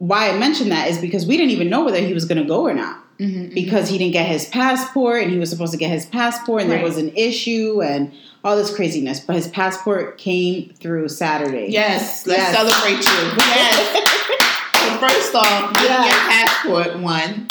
why 0.00 0.28
I 0.30 0.36
mentioned 0.38 0.72
that 0.72 0.88
is 0.88 0.98
because 0.98 1.24
we 1.26 1.36
didn't 1.36 1.52
even 1.52 1.70
know 1.70 1.84
whether 1.84 1.98
he 2.00 2.12
was 2.12 2.24
going 2.24 2.38
to 2.42 2.44
go 2.48 2.62
or 2.66 2.74
not 2.74 2.98
Mm-hmm. 3.20 3.52
because 3.52 3.90
he 3.90 3.98
didn't 3.98 4.14
get 4.14 4.24
his 4.26 4.46
passport 4.48 5.22
and 5.22 5.30
he 5.30 5.38
was 5.38 5.50
supposed 5.50 5.72
to 5.72 5.78
get 5.78 5.90
his 5.90 6.06
passport 6.06 6.62
and 6.62 6.70
there 6.70 6.82
was 6.82 6.96
an 6.96 7.14
issue 7.14 7.82
and 7.82 8.10
all 8.42 8.56
this 8.56 8.74
craziness. 8.74 9.20
But 9.20 9.36
his 9.36 9.46
passport 9.48 10.16
came 10.16 10.70
through 10.80 11.08
Saturday. 11.10 11.66
Yes, 11.68 12.26
let's 12.26 12.40
Yes. 12.40 12.56
celebrate 12.56 13.04
you. 13.04 13.36
Yes. 13.36 14.40
so 14.72 15.06
first 15.06 15.34
off, 15.34 15.74
getting 15.74 15.90
Yes. 15.90 16.64
your 16.64 16.80
passport 16.86 17.02
one, 17.02 17.48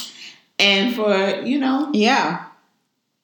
and 0.57 0.95
for 0.95 1.41
you 1.45 1.59
know, 1.59 1.91
Yeah. 1.93 2.45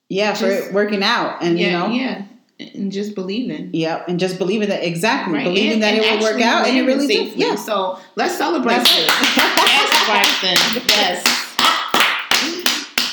Yeah, 0.07 0.35
for 0.35 0.45
Just- 0.47 0.71
working 0.71 1.01
out 1.01 1.41
and 1.41 1.57
yeah, 1.57 1.65
you 1.65 1.71
know. 1.71 1.87
yeah, 1.95 2.21
and 2.59 2.91
just 2.91 3.15
believing. 3.15 3.69
Yep, 3.73 4.07
and 4.07 4.19
just 4.19 4.37
believing 4.37 4.69
that 4.69 4.83
exactly, 4.83 5.33
Right, 5.35 5.43
believing 5.43 5.73
and- 5.73 5.83
that 5.83 5.93
and 5.95 6.03
it 6.03 6.19
will 6.19 6.31
work 6.33 6.41
out, 6.41 6.67
and 6.67 6.77
it 6.77 6.83
really 6.83 7.07
did. 7.07 7.33
Yeah, 7.35 7.55
So 7.55 7.99
let's 8.15 8.37
celebrate 8.37 8.75
That's 8.77 8.97
it. 8.97 9.07
yes, 9.37 10.05
Braxton. 10.05 10.83
Yes. 10.87 11.23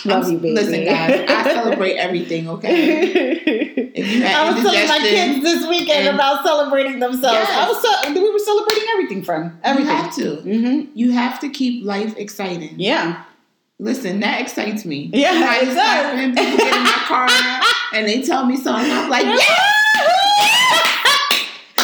love 0.05 0.25
I'm- 0.25 0.33
you, 0.33 0.39
baby. 0.39 0.55
Listen, 0.55 0.85
guys, 0.85 1.25
I 1.29 1.45
celebrate 1.53 1.97
everything. 1.97 2.49
Okay. 2.49 3.49
If 3.95 4.11
you 4.11 4.23
had 4.23 4.35
I 4.35 4.51
was 4.51 4.63
telling 4.63 4.89
my 4.89 4.99
kids 5.01 5.43
this 5.45 5.69
weekend 5.69 6.09
about 6.09 6.43
celebrating 6.47 6.99
themselves. 6.99 7.35
Yes. 7.47 7.51
I 7.51 7.69
was 7.69 7.77
ce- 7.83 8.15
we 8.19 8.31
were 8.31 8.39
celebrating 8.39 8.85
everything 8.93 9.23
from 9.23 9.61
everything. 9.63 9.91
You 9.91 10.03
have 10.03 10.15
to. 10.17 10.37
hmm 10.37 10.81
You 10.95 11.11
have 11.13 11.39
to 11.41 11.51
keep 11.51 11.85
life 11.85 12.17
exciting. 12.17 12.77
Yeah, 12.81 13.23
Listen, 13.79 14.21
that 14.21 14.41
excites 14.41 14.87
me. 14.87 15.11
Yeah, 15.13 15.57
it 15.61 15.75
does. 15.75 16.35
people 16.35 16.57
get 16.57 16.75
in 16.75 16.83
my 16.85 16.91
car 17.07 17.29
and 17.93 18.07
they 18.09 18.23
tell 18.23 18.45
me 18.47 18.57
something. 18.57 18.91
I'm 18.91 19.09
like, 19.11 19.25
yes, 19.25 19.49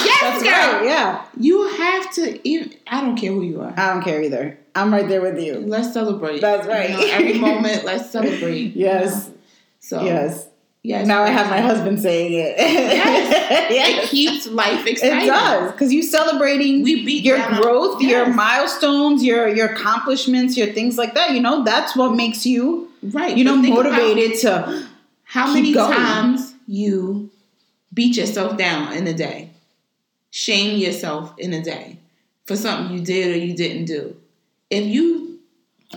yes, 0.05 0.21
that's 0.23 0.43
girl. 0.43 0.53
right. 0.81 0.85
Yeah, 0.85 1.25
You 1.39 1.69
have 1.69 2.13
to. 2.15 2.49
Even, 2.49 2.75
I 2.87 3.01
don't 3.01 3.17
care 3.17 3.33
who 3.33 3.43
you 3.43 3.61
are. 3.61 3.75
I 3.77 3.93
don't 3.93 4.03
care 4.03 4.23
either. 4.23 4.59
I'm 4.75 4.93
right 4.93 5.09
there 5.09 5.21
with 5.21 5.39
you. 5.41 5.57
Let's 5.59 5.93
celebrate. 5.93 6.41
That's 6.41 6.67
right. 6.67 6.91
You 6.91 6.97
know, 6.97 7.07
every 7.13 7.35
moment, 7.39 7.85
let's 7.85 8.11
celebrate. 8.11 8.59
you 8.59 8.73
Yes. 8.75 9.29
know? 9.29 9.35
So 9.81 10.05
Yes. 10.05 10.47
yes. 10.83 11.07
Now 11.07 11.23
I 11.23 11.31
have 11.31 11.49
my 11.51 11.61
husband 11.61 12.01
saying 12.01 12.33
it. 12.33 12.55
Yes. 12.59 13.35
Yes. 13.71 14.05
It 14.05 14.11
keeps 14.11 14.47
life 14.47 14.87
exciting. 14.87 15.23
It 15.23 15.27
does 15.27 15.73
because 15.73 15.93
you're 15.93 16.03
celebrating 16.03 16.83
We 16.83 17.05
beat 17.05 17.23
your 17.25 17.39
growth, 17.61 18.01
your 18.01 18.27
milestones, 18.33 19.23
your 19.25 19.49
your 19.49 19.69
accomplishments, 19.69 20.57
your 20.57 20.69
things 20.69 20.97
like 20.97 21.15
that. 21.15 21.33
You 21.33 21.41
know, 21.41 21.65
that's 21.65 21.95
what 21.97 22.15
makes 22.15 22.47
you, 22.47 22.91
right. 23.03 23.37
you 23.37 23.45
know, 23.45 23.61
think 23.61 23.75
about 23.79 23.93
motivated 23.93 24.39
to. 24.41 24.88
How 25.29 25.53
many 25.53 25.73
going. 25.73 25.93
times 25.95 26.55
you 26.67 27.31
beat 27.93 28.17
yourself 28.17 28.57
down 28.57 28.93
in 28.95 29.07
a 29.07 29.13
day, 29.15 29.51
shame 30.31 30.79
yourself 30.79 31.35
in 31.39 31.53
a 31.53 31.63
day 31.63 31.99
for 32.47 32.57
something 32.57 32.97
you 32.97 33.05
did 33.05 33.35
or 33.35 33.39
you 33.39 33.55
didn't 33.55 33.85
do? 33.87 34.17
If 34.71 34.85
you 34.87 35.39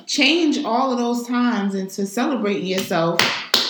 change 0.05 0.63
all 0.63 0.91
of 0.91 0.97
those 0.97 1.25
times 1.27 1.75
into 1.75 2.05
celebrating 2.05 2.65
yourself, 2.65 3.19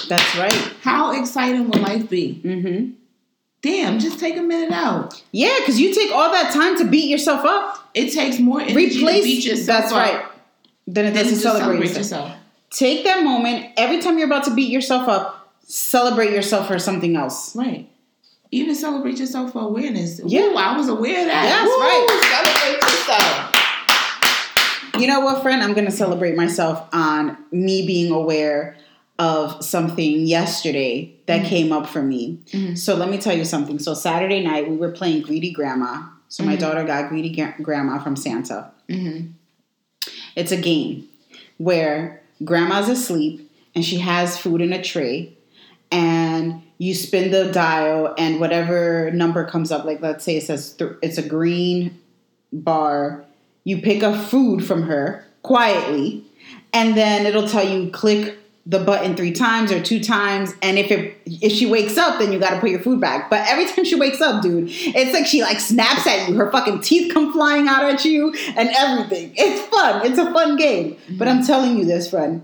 That's 0.10 0.36
right. 0.38 0.54
how 0.82 1.20
exciting 1.20 1.70
will 1.70 1.82
life 1.82 2.10
be? 2.10 2.34
hmm 2.42 2.92
Damn, 3.64 4.00
just 4.00 4.20
take 4.20 4.38
a 4.38 4.42
minute 4.42 4.72
out. 4.72 5.22
Yeah, 5.32 5.56
because 5.60 5.80
you 5.80 5.94
take 5.94 6.12
all 6.12 6.32
that 6.32 6.52
time 6.52 6.76
to 6.80 6.86
beat 6.86 7.08
yourself 7.08 7.46
up. 7.46 7.92
It 7.94 8.10
takes 8.12 8.40
more 8.40 8.60
energy 8.60 8.90
to 8.90 8.96
Replace. 8.98 9.24
beat 9.24 9.46
yourself 9.46 9.68
That's 9.68 9.94
right. 9.94 10.26
Than 10.88 11.06
it 11.06 11.12
does 11.14 11.28
to 11.30 11.36
celebrate 11.36 11.62
celebrate 11.66 11.88
yourself. 11.90 12.30
yourself. 12.30 12.38
Take 12.72 13.04
that 13.04 13.24
moment 13.24 13.68
every 13.78 14.02
time 14.02 14.18
you're 14.18 14.26
about 14.26 14.46
to 14.46 14.56
beat 14.56 14.72
yourself 14.72 15.08
up. 15.08 15.41
Celebrate 15.66 16.32
yourself 16.32 16.68
for 16.68 16.78
something 16.80 17.16
else. 17.16 17.56
Right. 17.56 17.88
Even 18.52 18.76
celebrate 18.76 19.18
yourself 19.18 19.54
for 19.54 19.62
awareness. 19.62 20.20
Yeah. 20.26 20.42
Ooh, 20.42 20.56
I 20.56 20.76
was 20.78 20.90
aware 20.90 21.22
of 21.22 21.28
that. 21.28 21.44
That's 21.44 21.64
Woo, 21.64 21.80
right. 21.80 22.08
Celebrate 22.30 22.82
yourself. 22.92 23.56
You 25.02 25.08
know 25.08 25.22
what, 25.22 25.42
friend? 25.42 25.64
I'm 25.64 25.74
going 25.74 25.86
to 25.86 25.92
celebrate 25.92 26.36
myself 26.36 26.86
on 26.92 27.38
me 27.52 27.88
being 27.88 28.12
aware 28.12 28.76
of 29.18 29.64
something 29.64 30.28
yesterday 30.28 31.14
that 31.28 31.44
Mhm. 31.44 31.48
came 31.48 31.72
up 31.72 31.88
for 31.88 32.02
me. 32.02 32.40
Mhm. 32.52 32.78
So 32.78 32.96
let 32.96 33.10
me 33.10 33.18
tell 33.18 33.38
you 33.38 33.46
something. 33.46 33.80
So 33.80 33.94
Saturday 33.94 34.44
night 34.44 34.70
we 34.70 34.76
were 34.76 34.92
playing 34.92 35.22
Greedy 35.22 35.52
Grandma. 35.52 36.02
So 36.28 36.44
my 36.44 36.56
Mhm. 36.56 36.60
daughter 36.60 36.84
got 36.84 37.10
Greedy 37.10 37.30
Gra- 37.30 37.56
Grandma 37.62 38.00
from 38.00 38.16
Santa. 38.16 38.72
Mm-hmm. 38.90 39.28
It's 40.36 40.52
a 40.52 40.58
game 40.58 41.06
where 41.58 42.22
grandma's 42.44 42.90
asleep 42.90 43.50
and 43.76 43.86
she 43.86 44.00
has 44.00 44.38
food 44.38 44.62
in 44.62 44.74
a 44.74 44.82
tray 44.82 45.34
and 45.92 46.62
you 46.78 46.96
spin 46.96 47.32
the 47.32 47.52
dial 47.52 48.14
and 48.18 48.40
whatever 48.40 49.12
number 49.12 49.46
comes 49.46 49.72
up 49.72 49.86
like 49.86 50.02
let's 50.02 50.24
say 50.24 50.38
it 50.38 50.44
says 50.44 50.74
th- 50.74 50.94
it's 51.02 51.18
a 51.18 51.28
green 51.28 52.00
bar 52.52 53.24
you 53.64 53.82
pick 53.82 54.02
up 54.02 54.20
food 54.30 54.66
from 54.66 54.84
her 54.84 55.26
quietly 55.44 56.24
and 56.74 56.96
then 56.96 57.26
it'll 57.26 57.48
tell 57.48 57.68
you 57.68 57.92
click 57.92 58.38
the 58.68 58.80
button 58.80 59.16
three 59.16 59.32
times 59.32 59.72
or 59.72 59.82
two 59.82 60.00
times 60.00 60.54
and 60.62 60.78
if 60.78 60.92
it 60.92 61.20
if 61.26 61.52
she 61.52 61.66
wakes 61.66 61.98
up 61.98 62.20
then 62.20 62.32
you 62.32 62.40
got 62.40 62.52
to 62.52 62.60
put 62.60 62.70
your 62.70 62.80
food 62.80 63.02
back 63.02 63.30
but 63.30 63.48
every 63.48 63.66
time 63.66 63.84
she 63.84 63.96
wakes 63.96 64.22
up 64.22 64.42
dude 64.42 64.68
it's 64.70 65.14
like 65.14 65.26
she 65.26 65.42
like 65.42 65.60
snaps 65.60 66.06
at 66.06 66.30
you. 66.30 66.36
Her 66.36 66.52
fucking 66.52 66.82
teeth 66.82 67.12
come 67.12 67.34
flying 67.34 67.68
out 67.68 67.84
at 67.84 68.06
you 68.06 68.34
and 68.56 68.70
everything. 68.70 69.34
It's 69.36 69.68
fun. 69.68 70.06
It's 70.06 70.20
a 70.20 70.32
fun 70.32 70.58
game. 70.58 70.96
But 71.12 71.28
i'm 71.28 71.38
mm-hmm. 71.38 71.48
telling 71.48 71.78
you 71.78 71.86
this 71.86 72.10
friend. 72.10 72.44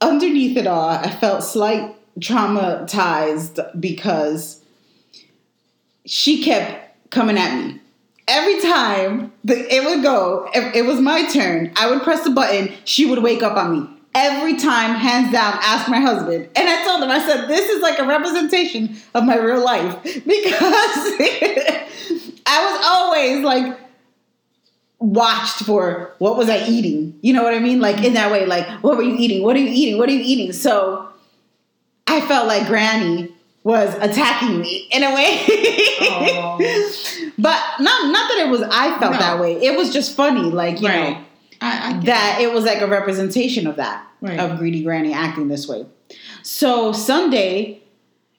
Underneath 0.00 0.56
it 0.56 0.66
all 0.66 0.88
i 0.88 1.08
felt 1.08 1.44
slight 1.44 1.94
traumatized 2.20 3.80
because 3.80 4.62
she 6.04 6.42
kept 6.42 7.10
coming 7.10 7.38
at 7.38 7.56
me 7.56 7.80
every 8.28 8.60
time 8.60 9.32
the, 9.44 9.74
it 9.74 9.84
would 9.84 10.02
go, 10.02 10.48
if 10.54 10.74
it 10.74 10.82
was 10.82 11.00
my 11.00 11.24
turn, 11.26 11.72
I 11.76 11.90
would 11.90 12.02
press 12.02 12.24
the 12.24 12.30
button, 12.30 12.72
she 12.84 13.06
would 13.06 13.22
wake 13.22 13.42
up 13.42 13.56
on 13.56 13.72
me. 13.72 13.88
Every 14.14 14.58
time, 14.58 14.94
hands 14.94 15.32
down, 15.32 15.54
ask 15.62 15.88
my 15.88 15.98
husband. 15.98 16.46
And 16.54 16.68
I 16.68 16.84
told 16.84 17.02
him, 17.02 17.10
I 17.10 17.26
said, 17.26 17.48
this 17.48 17.70
is 17.70 17.80
like 17.80 17.98
a 17.98 18.04
representation 18.04 18.96
of 19.14 19.24
my 19.24 19.36
real 19.36 19.64
life. 19.64 19.96
Because 20.04 20.26
I 22.46 22.70
was 22.70 22.80
always 22.84 23.44
like, 23.44 23.78
watched 24.98 25.64
for 25.64 26.14
what 26.18 26.36
was 26.36 26.48
I 26.48 26.64
eating? 26.68 27.18
You 27.22 27.32
know 27.32 27.42
what 27.42 27.54
I 27.54 27.58
mean? 27.58 27.80
Like 27.80 28.04
in 28.04 28.14
that 28.14 28.30
way, 28.30 28.46
like, 28.46 28.68
what 28.84 28.96
were 28.96 29.02
you 29.02 29.16
eating? 29.16 29.42
What 29.42 29.56
are 29.56 29.58
you 29.58 29.68
eating? 29.68 29.98
What 29.98 30.08
are 30.08 30.12
you 30.12 30.22
eating? 30.22 30.52
So 30.52 31.11
I 32.12 32.20
felt 32.26 32.46
like 32.46 32.66
Granny 32.66 33.34
was 33.64 33.94
attacking 33.94 34.60
me 34.60 34.88
in 34.90 35.02
a 35.04 35.14
way. 35.14 35.44
Aw. 36.00 36.58
but 37.38 37.62
not 37.80 38.10
not 38.12 38.28
that 38.30 38.44
it 38.46 38.50
was 38.50 38.62
I 38.62 38.98
felt 38.98 39.12
No. 39.12 39.18
that 39.18 39.40
way. 39.40 39.54
It 39.62 39.76
was 39.76 39.92
just 39.92 40.16
funny, 40.16 40.42
like 40.42 40.80
you 40.80 40.88
Right. 40.88 41.10
know 41.10 41.24
I, 41.60 41.88
I 41.88 41.92
get 41.94 42.04
that 42.06 42.38
it 42.40 42.52
was 42.52 42.64
like 42.64 42.80
a 42.80 42.86
representation 42.86 43.66
of 43.66 43.76
that 43.76 44.06
Right. 44.20 44.38
of 44.38 44.58
greedy 44.58 44.82
granny 44.82 45.12
acting 45.12 45.48
this 45.48 45.66
way. 45.68 45.86
So 46.42 46.92
Sunday, 46.92 47.80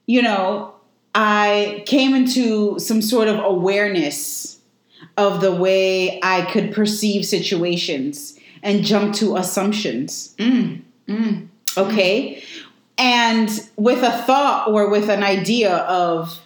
you 0.05 0.21
know, 0.21 0.73
I 1.15 1.83
came 1.85 2.15
into 2.15 2.77
some 2.79 3.01
sort 3.01 3.27
of 3.27 3.39
awareness 3.43 4.57
of 5.17 5.41
the 5.41 5.53
way 5.53 6.19
I 6.23 6.41
could 6.51 6.73
perceive 6.73 7.25
situations 7.25 8.37
and 8.61 8.83
jump 8.83 9.13
to 9.15 9.35
assumptions. 9.37 10.33
Mm, 10.37 10.81
mm. 11.07 11.47
Okay. 11.77 12.43
And 13.03 13.49
with 13.75 14.01
a 14.01 14.11
thought 14.11 14.69
or 14.69 14.89
with 14.89 15.09
an 15.09 15.23
idea 15.23 15.75
of 15.75 16.39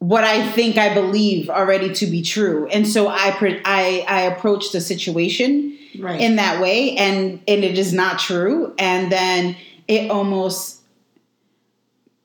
what 0.00 0.24
I 0.24 0.44
think 0.50 0.76
I 0.76 0.92
believe 0.92 1.48
already 1.48 1.94
to 1.94 2.06
be 2.06 2.20
true. 2.20 2.66
And 2.66 2.84
so 2.86 3.06
I, 3.06 3.32
I, 3.64 4.04
I 4.08 4.20
approach 4.22 4.72
the 4.72 4.80
situation 4.80 5.76
Right. 5.98 6.20
in 6.20 6.36
that 6.36 6.60
way 6.60 6.96
and, 6.96 7.40
and 7.48 7.64
it 7.64 7.78
is 7.78 7.92
not 7.92 8.18
true. 8.18 8.74
And 8.78 9.10
then 9.10 9.56
it 9.88 10.10
almost 10.10 10.80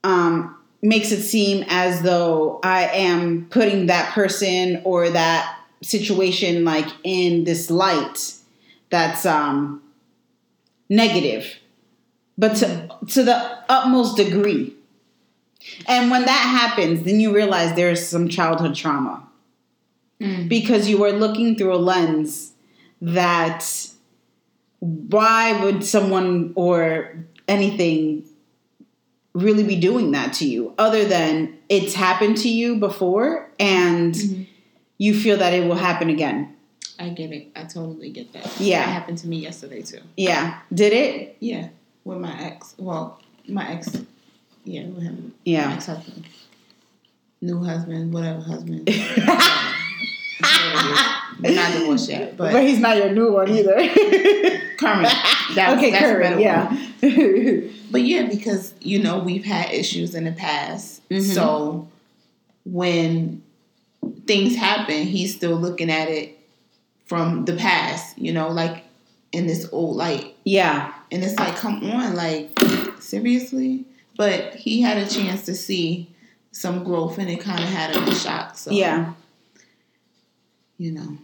um, 0.04 0.56
makes 0.82 1.12
it 1.12 1.22
seem 1.22 1.66
as 1.70 2.02
though 2.02 2.60
I 2.64 2.86
am 2.88 3.48
putting 3.50 3.86
that 3.88 4.14
person 4.14 4.82
or 4.84 5.10
that 5.10 5.60
situation 5.82 6.66
like 6.66 6.88
in 7.04 7.44
this 7.46 7.70
light 7.70 8.34
that's 8.90 9.26
um, 9.26 9.82
negative 10.90 11.48
but 12.38 12.56
to, 12.58 12.90
to 13.10 13.24
the 13.24 13.58
utmost 13.70 14.18
degree. 14.18 14.74
And 15.88 16.12
when 16.12 16.26
that 16.26 16.32
happens, 16.32 17.04
then 17.04 17.20
you 17.20 17.34
realize 17.34 17.76
there's 17.76 18.06
some 18.08 18.28
childhood 18.30 18.76
trauma 18.76 19.28
Mm. 20.22 20.48
because 20.48 20.88
you 20.88 21.04
are 21.04 21.12
looking 21.12 21.58
through 21.58 21.74
a 21.74 21.78
lens 21.78 22.54
that 23.02 23.66
why 24.80 25.64
would 25.64 25.84
someone 25.84 26.54
or 26.56 27.16
anything 27.48 28.24
really 29.34 29.64
be 29.64 29.76
doing 29.76 30.12
that 30.12 30.32
to 30.34 30.48
you 30.48 30.74
other 30.78 31.04
than 31.04 31.58
it's 31.68 31.96
happened 31.96 32.38
to 32.38 32.48
you 32.50 32.78
before 32.78 33.50
and 33.60 34.14
Mhm. 34.14 34.46
you 35.00 35.20
feel 35.20 35.38
that 35.38 35.52
it 35.54 35.66
will 35.68 35.76
happen 35.76 36.10
again. 36.10 36.54
I 37.00 37.10
get 37.10 37.32
it. 37.32 37.48
I 37.56 37.64
totally 37.64 38.12
get 38.12 38.32
that. 38.34 38.48
Yeah. 38.60 38.86
That 38.86 38.92
happened 38.92 39.18
to 39.20 39.28
me 39.28 39.38
yesterday 39.38 39.82
too. 39.82 40.00
Yeah. 40.16 40.60
Did 40.72 40.94
it? 40.94 41.38
Yeah. 41.40 41.70
With 42.04 42.18
my 42.20 42.38
ex. 42.42 42.76
Well, 42.78 43.20
my 43.48 43.70
ex. 43.72 43.90
Yeah, 44.66 44.86
with 44.88 45.04
him. 45.04 45.34
Yeah. 45.46 45.68
My 45.68 45.74
ex 45.76 45.86
husband. 45.88 46.26
New 47.42 47.64
husband, 47.64 48.14
whatever 48.14 48.42
husband. 48.42 48.88
Not 51.40 51.74
divorced 51.74 52.10
yet, 52.10 52.38
But, 52.38 52.54
but 52.54 52.64
he's 52.64 52.80
not 52.80 52.96
your 52.98 53.12
new 53.12 53.34
one 53.34 53.50
either. 53.50 53.76
current. 54.78 55.10
That, 55.56 55.76
okay, 55.78 55.92
that's 55.92 56.04
current. 56.06 56.38
better 56.38 56.40
Yeah. 56.40 57.70
But 57.92 58.02
yeah, 58.04 58.28
because 58.28 58.74
you 58.80 59.00
know 59.04 59.20
we've 59.20 59.44
had 59.44 59.72
issues 59.72 60.16
in 60.16 60.24
the 60.24 60.32
past, 60.32 61.08
Mhm. 61.10 61.22
so 61.34 61.88
when 62.66 63.44
things 64.26 64.56
happen, 64.56 65.04
he's 65.06 65.36
still 65.36 65.56
looking 65.58 65.90
at 65.92 66.08
it 66.10 66.40
from 67.06 67.44
the 67.46 67.54
past. 67.56 68.18
You 68.18 68.32
know, 68.32 68.50
like 68.50 68.84
in 69.34 69.46
this 69.48 69.68
old 69.72 69.98
light, 69.98 70.36
yeah. 70.46 70.94
And 71.14 71.24
it's 71.24 71.38
like, 71.40 71.56
come 71.56 71.84
on, 71.90 72.16
like 72.16 72.50
seriously. 73.00 73.86
But 74.18 74.56
he 74.56 74.82
had 74.82 74.98
a 74.98 75.08
chance 75.08 75.46
to 75.46 75.54
see 75.56 76.10
some 76.52 76.84
growth, 76.84 77.18
and 77.18 77.30
it 77.30 77.40
kind 77.40 77.64
of 77.64 77.70
had 77.70 77.96
him 77.96 78.04
in 78.08 78.14
shock. 78.14 78.58
So 78.58 78.72
Yeah. 78.72 79.14
you 80.78 80.92
know, 80.92 81.18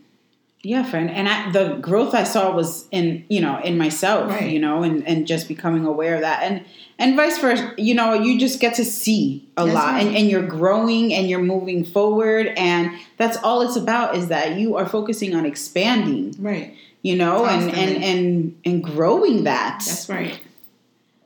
Yeah, 0.61 0.83
friend. 0.83 1.09
And 1.09 1.29
I, 1.29 1.51
the 1.51 1.75
growth 1.75 2.13
I 2.13 2.23
saw 2.25 2.53
was 2.53 2.85
in, 2.91 3.23
you 3.29 3.39
know, 3.39 3.59
in 3.63 3.77
myself, 3.77 4.29
Right. 4.29 4.49
you 4.51 4.59
know, 4.59 4.83
and, 4.83 5.07
and 5.07 5.25
just 5.25 5.47
becoming 5.47 5.85
aware 5.85 6.15
of 6.15 6.21
that. 6.21 6.43
And 6.43 6.65
and 6.97 7.15
vice 7.15 7.37
versa, 7.37 7.73
you 7.77 7.95
know, 7.95 8.13
you 8.13 8.37
just 8.37 8.59
get 8.59 8.73
to 8.75 8.83
see 8.83 9.47
a 9.55 9.63
That's 9.63 9.73
lot 9.73 9.93
right. 9.93 10.05
and, 10.05 10.17
and 10.17 10.29
you're 10.29 10.45
growing 10.45 11.13
and 11.13 11.29
you're 11.29 11.41
moving 11.41 11.85
forward. 11.85 12.47
And 12.57 12.91
that's 13.15 13.37
all 13.37 13.61
it's 13.61 13.77
about 13.77 14.15
is 14.17 14.27
that 14.27 14.57
you 14.59 14.75
are 14.75 14.85
focusing 14.85 15.33
on 15.33 15.45
expanding, 15.45 16.35
right? 16.39 16.75
You 17.01 17.15
know, 17.15 17.45
and, 17.45 17.69
and, 17.71 18.03
and, 18.03 18.59
and 18.65 18.83
growing 18.83 19.43
that. 19.45 19.81
That's 19.85 20.09
right. 20.09 20.39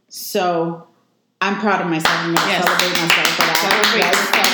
So 0.10 0.88
I'm 1.42 1.60
proud 1.60 1.82
of 1.82 1.88
myself. 1.90 2.14
I'm 2.16 2.36
to 2.36 2.42
Yes. 2.42 2.64
celebrate 2.64 3.02
myself 3.02 3.28
for 3.30 3.42
that. 3.42 3.82
Celebrate 3.84 4.08
yourself. 4.08 4.50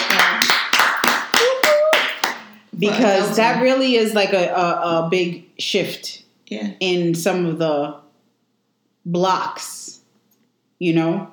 Because 2.77 3.35
that 3.35 3.61
really 3.61 3.95
is 3.95 4.13
like 4.13 4.31
a, 4.31 4.47
a, 4.53 5.05
a 5.05 5.07
big 5.11 5.45
shift 5.59 6.23
Yeah. 6.47 6.71
in 6.79 7.13
some 7.13 7.45
of 7.45 7.57
the 7.57 7.95
blocks, 9.05 9.99
you 10.77 10.93
know, 10.93 11.29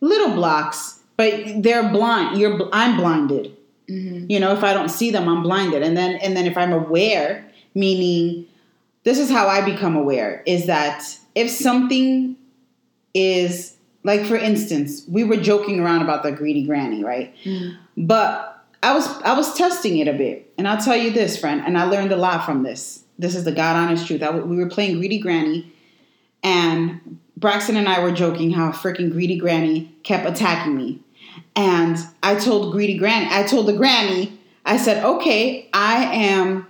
little 0.00 0.30
blocks, 0.34 1.00
but 1.16 1.34
they're 1.62 1.88
blind. 1.90 2.38
You're 2.38 2.56
bl- 2.58 2.68
I'm 2.72 2.96
blinded. 2.96 3.56
hmm 3.88 4.26
You 4.28 4.38
know, 4.38 4.52
if 4.52 4.62
I 4.62 4.72
don't 4.72 4.88
see 4.90 5.10
them, 5.10 5.28
I'm 5.28 5.42
blinded. 5.42 5.82
And 5.82 5.96
then 5.96 6.14
and 6.22 6.36
then 6.36 6.46
if 6.46 6.56
I'm 6.56 6.72
aware, 6.72 7.44
meaning 7.74 8.46
this 9.04 9.18
is 9.18 9.30
how 9.30 9.48
I 9.48 9.62
become 9.62 9.96
aware 9.96 10.42
is 10.46 10.66
that 10.66 11.02
if 11.34 11.50
something 11.50 12.36
is 13.14 13.76
like 14.02 14.24
for 14.24 14.36
instance, 14.36 15.04
we 15.08 15.24
were 15.24 15.36
joking 15.36 15.80
around 15.80 16.02
about 16.02 16.22
the 16.22 16.32
greedy 16.32 16.64
granny, 16.64 17.04
right? 17.04 17.34
Mhm. 17.44 17.76
But 17.96 18.64
I 18.82 18.94
was 18.94 19.06
I 19.22 19.34
was 19.34 19.54
testing 19.54 19.98
it 19.98 20.08
a 20.08 20.12
bit, 20.12 20.52
and 20.56 20.66
I'll 20.66 20.80
tell 20.80 20.96
you 20.96 21.10
this, 21.10 21.36
friend, 21.38 21.62
and 21.64 21.76
I 21.76 21.84
learned 21.84 22.12
a 22.12 22.16
lot 22.16 22.44
from 22.46 22.62
this. 22.62 23.02
This 23.18 23.34
is 23.34 23.44
the 23.44 23.52
God 23.52 23.76
honest 23.76 24.06
truth. 24.06 24.22
I 24.22 24.30
we 24.30 24.56
were 24.56 24.68
playing 24.68 24.96
Greedy 24.98 25.18
Granny, 25.18 25.70
and 26.42 27.18
Braxton 27.36 27.76
and 27.76 27.88
I 27.88 28.00
were 28.00 28.12
joking 28.12 28.50
how 28.52 28.70
freaking 28.70 29.10
Greedy 29.10 29.36
Granny 29.36 29.92
kept 30.02 30.26
attacking 30.26 30.76
me, 30.76 31.00
and 31.54 31.98
I 32.22 32.36
told 32.36 32.72
Greedy 32.72 32.96
Granny, 32.96 33.26
I 33.30 33.42
told 33.42 33.66
the 33.66 33.74
Granny, 33.74 34.32
I 34.64 34.76
said, 34.78 35.04
okay, 35.04 35.68
I 35.74 36.04
am. 36.04 36.66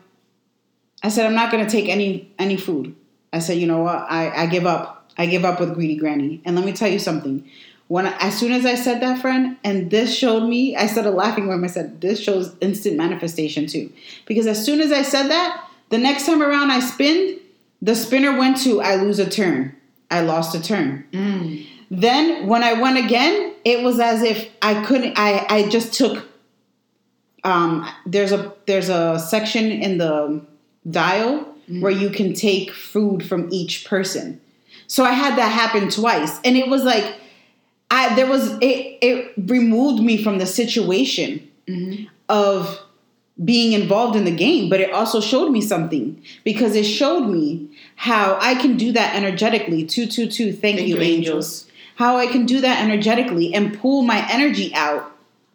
I 1.03 1.09
said 1.09 1.27
I'm 1.27 1.35
not 1.35 1.51
gonna 1.51 1.69
take 1.69 1.89
any 1.89 2.31
any 2.39 2.57
food. 2.57 2.95
I 3.33 3.39
said, 3.39 3.59
you 3.59 3.67
know 3.67 3.83
what? 3.83 4.07
I 4.09 4.43
I 4.43 4.47
give 4.47 4.67
up. 4.67 5.13
I 5.19 5.27
give 5.27 5.45
up 5.45 5.61
with 5.61 5.75
Greedy 5.75 5.97
Granny. 5.97 6.41
And 6.45 6.57
let 6.57 6.65
me 6.65 6.73
tell 6.73 6.89
you 6.89 6.99
something 6.99 7.49
when 7.91 8.07
I, 8.07 8.17
as 8.21 8.39
soon 8.39 8.53
as 8.53 8.65
I 8.65 8.77
said 8.77 9.03
that, 9.03 9.21
friend, 9.21 9.57
and 9.65 9.91
this 9.91 10.17
showed 10.17 10.49
me, 10.49 10.77
I 10.77 10.87
started 10.87 11.11
laughing 11.11 11.49
when 11.49 11.65
I 11.65 11.67
said 11.67 12.01
this 12.01 12.21
shows 12.21 12.55
instant 12.61 12.97
manifestation 12.97 13.67
too, 13.67 13.93
because 14.27 14.47
as 14.47 14.65
soon 14.65 14.81
as 14.81 14.93
I 14.93 15.03
said 15.03 15.27
that, 15.27 15.69
the 15.89 15.99
next 15.99 16.25
time 16.25 16.41
around 16.41 16.71
I 16.71 16.79
spinned, 16.79 17.41
the 17.83 17.97
spinner 17.97 18.39
went 18.39 18.59
to 18.59 18.81
I 18.81 18.95
lose 18.95 19.19
a 19.19 19.29
turn, 19.29 19.75
I 20.09 20.21
lost 20.21 20.55
a 20.55 20.63
turn. 20.63 21.05
Mm. 21.11 21.67
Then 21.91 22.47
when 22.47 22.63
I 22.63 22.75
went 22.75 23.05
again, 23.05 23.55
it 23.65 23.83
was 23.83 23.99
as 23.99 24.23
if 24.23 24.49
I 24.63 24.85
couldn't. 24.85 25.19
I 25.19 25.45
I 25.51 25.69
just 25.69 25.93
took. 25.93 26.29
Um, 27.43 27.91
there's 28.07 28.31
a 28.31 28.53
there's 28.67 28.89
a 28.89 29.19
section 29.19 29.65
in 29.65 29.99
the 29.99 30.41
dial 30.89 31.47
where 31.81 31.93
you 31.93 32.11
can 32.11 32.35
take 32.35 32.73
food 32.73 33.25
from 33.25 33.49
each 33.53 33.85
person. 33.85 34.41
So 34.89 35.05
I 35.05 35.13
had 35.13 35.37
that 35.39 35.51
happen 35.53 35.89
twice, 35.89 36.41
and 36.45 36.57
it 36.57 36.67
was 36.69 36.83
like, 36.83 37.15
I 37.93 38.13
there 38.17 38.27
was 38.27 38.53
it 38.61 38.99
it 39.01 39.33
removed 39.37 40.03
me 40.03 40.23
from 40.23 40.39
the 40.39 40.47
situation 40.47 41.47
Mhm. 41.69 42.09
of 42.29 42.81
being 43.45 43.73
involved 43.73 44.17
in 44.17 44.25
the 44.25 44.31
game, 44.33 44.69
but 44.69 44.81
it 44.81 44.91
also 44.93 45.21
showed 45.21 45.51
me 45.51 45.61
something 45.61 46.21
because 46.45 46.75
it 46.75 46.85
showed 46.85 47.27
me 47.29 47.69
how 47.95 48.37
I 48.41 48.55
can 48.57 48.77
do 48.77 48.91
that 48.93 49.15
energetically. 49.15 49.85
Two 49.85 50.07
two 50.07 50.27
two. 50.27 50.53
Thank, 50.53 50.79
Thank 50.79 50.89
you, 50.89 50.97
you, 50.97 51.03
angels. 51.03 51.67
How 51.95 52.17
I 52.17 52.27
can 52.27 52.47
do 52.47 52.61
that 52.63 52.83
energetically 52.83 53.55
and 53.55 53.79
pull 53.79 54.03
my 54.03 54.27
energy 54.31 54.75
out 54.75 55.13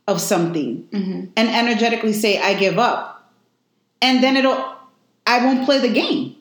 of 0.07 0.21
something 0.21 0.87
Mhm. 0.93 1.27
and 1.35 1.49
energetically 1.49 2.13
say 2.13 2.37
I 2.39 2.53
give 2.53 2.79
up, 2.79 3.29
and 4.01 4.23
then 4.23 4.37
it'll 4.37 4.63
I 5.25 5.43
won't 5.45 5.65
play 5.65 5.79
the 5.79 5.93
game. 5.93 6.35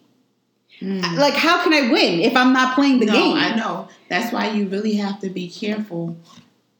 Mm. 0.80 1.16
Like 1.16 1.34
how 1.34 1.62
can 1.62 1.72
I 1.72 1.92
win 1.92 2.20
if 2.20 2.36
I'm 2.36 2.52
not 2.52 2.74
playing 2.74 3.00
the 3.00 3.06
no, 3.06 3.12
game? 3.12 3.36
I 3.36 3.54
know. 3.54 3.88
That's 4.08 4.32
why 4.32 4.50
you 4.50 4.68
really 4.68 4.94
have 4.94 5.20
to 5.20 5.30
be 5.30 5.48
careful 5.48 6.16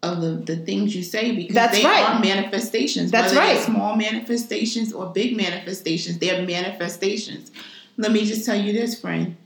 of 0.02 0.20
the, 0.20 0.54
the 0.54 0.56
things 0.56 0.94
you 0.94 1.02
say 1.02 1.34
because 1.34 1.54
That's 1.54 1.78
they 1.78 1.84
right. 1.84 2.04
are 2.04 2.20
manifestations. 2.20 3.10
That's 3.10 3.34
Whether 3.34 3.46
right. 3.46 3.58
small 3.58 3.96
manifestations 3.96 4.92
or 4.92 5.06
big 5.06 5.36
manifestations, 5.36 6.18
they're 6.18 6.46
manifestations. 6.46 7.50
Let 7.96 8.12
me 8.12 8.24
just 8.24 8.44
tell 8.44 8.60
you 8.60 8.72
this, 8.72 9.00
friend. 9.00 9.36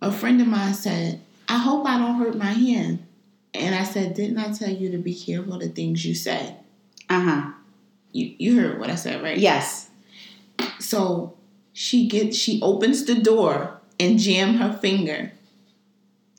A 0.00 0.10
friend 0.10 0.40
of 0.40 0.46
mine 0.46 0.74
said, 0.74 1.20
I 1.48 1.58
hope 1.58 1.86
I 1.86 1.98
don't 1.98 2.14
hurt 2.16 2.36
my 2.36 2.52
hand. 2.52 3.06
And 3.54 3.74
I 3.74 3.84
said, 3.84 4.14
Didn't 4.14 4.38
I 4.38 4.52
tell 4.52 4.70
you 4.70 4.90
to 4.92 4.98
be 4.98 5.14
careful 5.14 5.54
of 5.54 5.60
the 5.60 5.68
things 5.68 6.04
you 6.04 6.14
say? 6.14 6.56
Uh 7.10 7.20
huh. 7.20 7.50
You 8.12 8.34
you 8.38 8.60
heard 8.60 8.80
what 8.80 8.90
I 8.90 8.94
said, 8.94 9.22
right? 9.22 9.36
Yes. 9.36 9.90
So 10.78 11.34
she 11.72 12.06
gets 12.08 12.36
she 12.36 12.60
opens 12.62 13.04
the 13.04 13.14
door 13.14 13.80
and 13.98 14.18
jam 14.18 14.54
her 14.54 14.72
finger. 14.72 15.32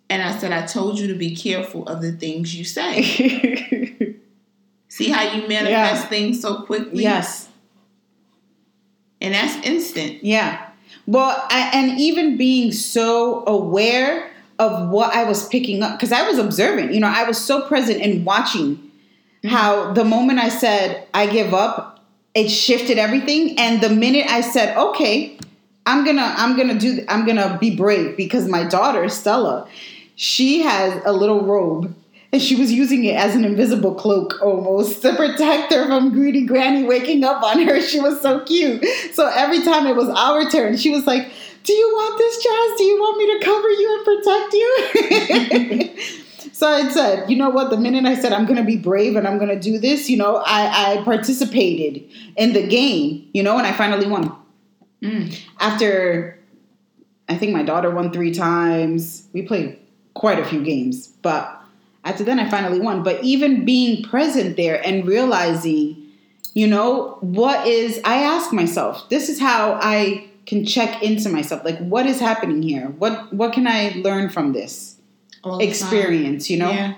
And 0.10 0.22
I 0.22 0.38
said, 0.38 0.52
I 0.52 0.66
told 0.66 1.00
you 1.00 1.08
to 1.08 1.16
be 1.16 1.36
careful 1.36 1.88
of 1.88 2.02
the 2.02 2.12
things 2.12 2.56
you 2.56 2.64
say. 2.64 3.02
See 4.90 5.10
how 5.10 5.24
you 5.34 5.48
manifest 5.48 6.04
Yeah. 6.04 6.10
things 6.10 6.42
so 6.42 6.62
quickly? 6.62 7.02
yes. 7.04 7.50
And 9.20 9.34
that's 9.34 9.66
instant. 9.66 10.24
Yeah. 10.24 10.70
Well, 11.08 11.46
I, 11.50 11.72
and 11.74 12.00
even 12.00 12.38
being 12.38 12.72
so 12.72 13.44
aware 13.48 14.30
of 14.60 14.90
what 14.90 15.16
I 15.16 15.24
was 15.24 15.48
picking 15.48 15.82
up, 15.82 15.98
because 15.98 16.12
I 16.12 16.28
was 16.30 16.38
observing, 16.38 16.94
you 16.94 17.00
know, 17.00 17.08
I 17.08 17.24
was 17.24 17.38
so 17.38 17.68
present 17.68 18.02
in 18.02 18.24
watching 18.24 18.76
mm-hmm. 18.76 19.48
how 19.48 19.94
the 19.94 20.04
moment 20.06 20.40
I 20.40 20.50
said, 20.50 21.08
I 21.14 21.26
give 21.28 21.54
up, 21.54 21.93
it 22.36 22.50
shifted 22.50 22.98
everything. 22.98 23.60
And 23.60 23.82
the 23.82 23.90
minute 23.90 24.26
I 24.30 24.42
said, 24.42 24.76
okay, 24.78 25.38
I'm 25.86 26.06
gonna, 26.06 26.34
I'm 26.38 26.56
gonna 26.58 26.78
do, 26.80 27.06
I'm 27.08 27.26
gonna 27.26 27.58
be 27.60 27.76
brave 27.76 28.16
because 28.18 28.48
my 28.48 28.64
daughter, 28.64 29.08
Stella, 29.10 29.68
she 30.16 30.62
has 30.62 31.02
a 31.06 31.12
little 31.12 31.44
robe 31.44 31.94
and 32.32 32.42
she 32.42 32.56
was 32.56 32.72
using 32.72 33.04
it 33.06 33.16
as 33.16 33.36
an 33.36 33.46
invisible 33.46 33.94
cloak 33.94 34.42
almost 34.42 35.02
to 35.04 35.16
protect 35.16 35.72
her 35.72 35.86
from 35.86 36.12
greedy 36.12 36.46
granny 36.46 36.84
waking 36.84 37.24
up 37.24 37.44
on 37.44 37.62
her. 37.68 37.82
She 37.82 38.00
was 38.00 38.22
so 38.22 38.40
cute. 38.46 38.84
So 39.14 39.28
every 39.28 39.62
time 39.62 39.86
it 39.86 39.96
was 39.96 40.10
our 40.10 40.50
turn, 40.50 40.78
she 40.78 40.90
was 40.90 41.06
like, 41.06 41.32
Do 41.64 41.74
you 41.74 41.88
want 41.90 42.18
this, 42.18 42.44
Jas? 42.44 42.78
Do 42.78 42.84
you 42.84 42.98
want 43.00 43.18
me 43.18 43.40
to 43.40 43.46
cover 43.46 43.70
you 43.70 43.96
and 43.98 44.06
protect 44.06 44.54
you? 46.08 46.20
so 46.64 46.70
I 46.70 46.88
said, 46.92 47.30
You 47.30 47.36
know 47.36 47.50
what? 47.50 47.72
The 47.72 47.78
minute 47.78 48.06
I 48.06 48.16
said 48.16 48.32
I'm 48.32 48.46
going 48.46 48.56
to 48.56 48.64
be 48.64 48.78
brave 48.78 49.18
and 49.18 49.28
I'm 49.28 49.38
going 49.38 49.50
to 49.50 49.60
do 49.60 49.78
this, 49.78 50.10
you 50.10 50.16
know, 50.16 50.38
I, 50.46 50.94
I 50.94 51.04
participated 51.04 52.10
in 52.38 52.54
the 52.54 52.66
game, 52.66 53.30
you 53.34 53.44
know, 53.44 53.58
and 53.58 53.68
I 53.68 53.74
finally 53.74 54.08
won. 54.08 54.34
Mm. 55.02 55.38
After 55.60 56.40
I 57.28 57.36
think 57.38 57.52
my 57.52 57.64
daughter 57.64 57.92
won 57.92 58.14
three 58.14 58.34
times, 58.34 59.28
we 59.34 59.42
played 59.42 59.78
quite 60.14 60.40
a 60.40 60.46
few 60.46 60.64
games, 60.64 61.08
but 61.22 61.62
after 62.06 62.24
then 62.24 62.40
I 62.40 62.50
finally 62.50 62.80
won. 62.80 63.04
But 63.04 63.22
even 63.26 63.66
being 63.66 64.02
present 64.02 64.56
there 64.56 64.82
and 64.88 65.06
realizing, 65.06 66.02
you 66.54 66.68
know, 66.68 67.18
what 67.20 67.68
is, 67.68 68.00
I 68.06 68.20
ask 68.24 68.54
myself, 68.54 69.10
this 69.10 69.28
is 69.28 69.38
how 69.38 69.78
I 69.82 70.30
can 70.46 70.66
check 70.66 71.04
into 71.04 71.28
myself. 71.28 71.66
Like, 71.66 71.80
what 71.80 72.06
is 72.06 72.22
happening 72.22 72.62
here? 72.62 72.88
What 72.88 73.34
what 73.34 73.52
can 73.52 73.68
I 73.68 73.94
learn 73.98 74.30
from 74.30 74.54
this 74.54 74.93
The 75.44 75.50
time. 75.52 75.62
experience? 75.62 76.50
You 76.50 76.58
know, 76.58 76.72
Yeah. 76.72 76.94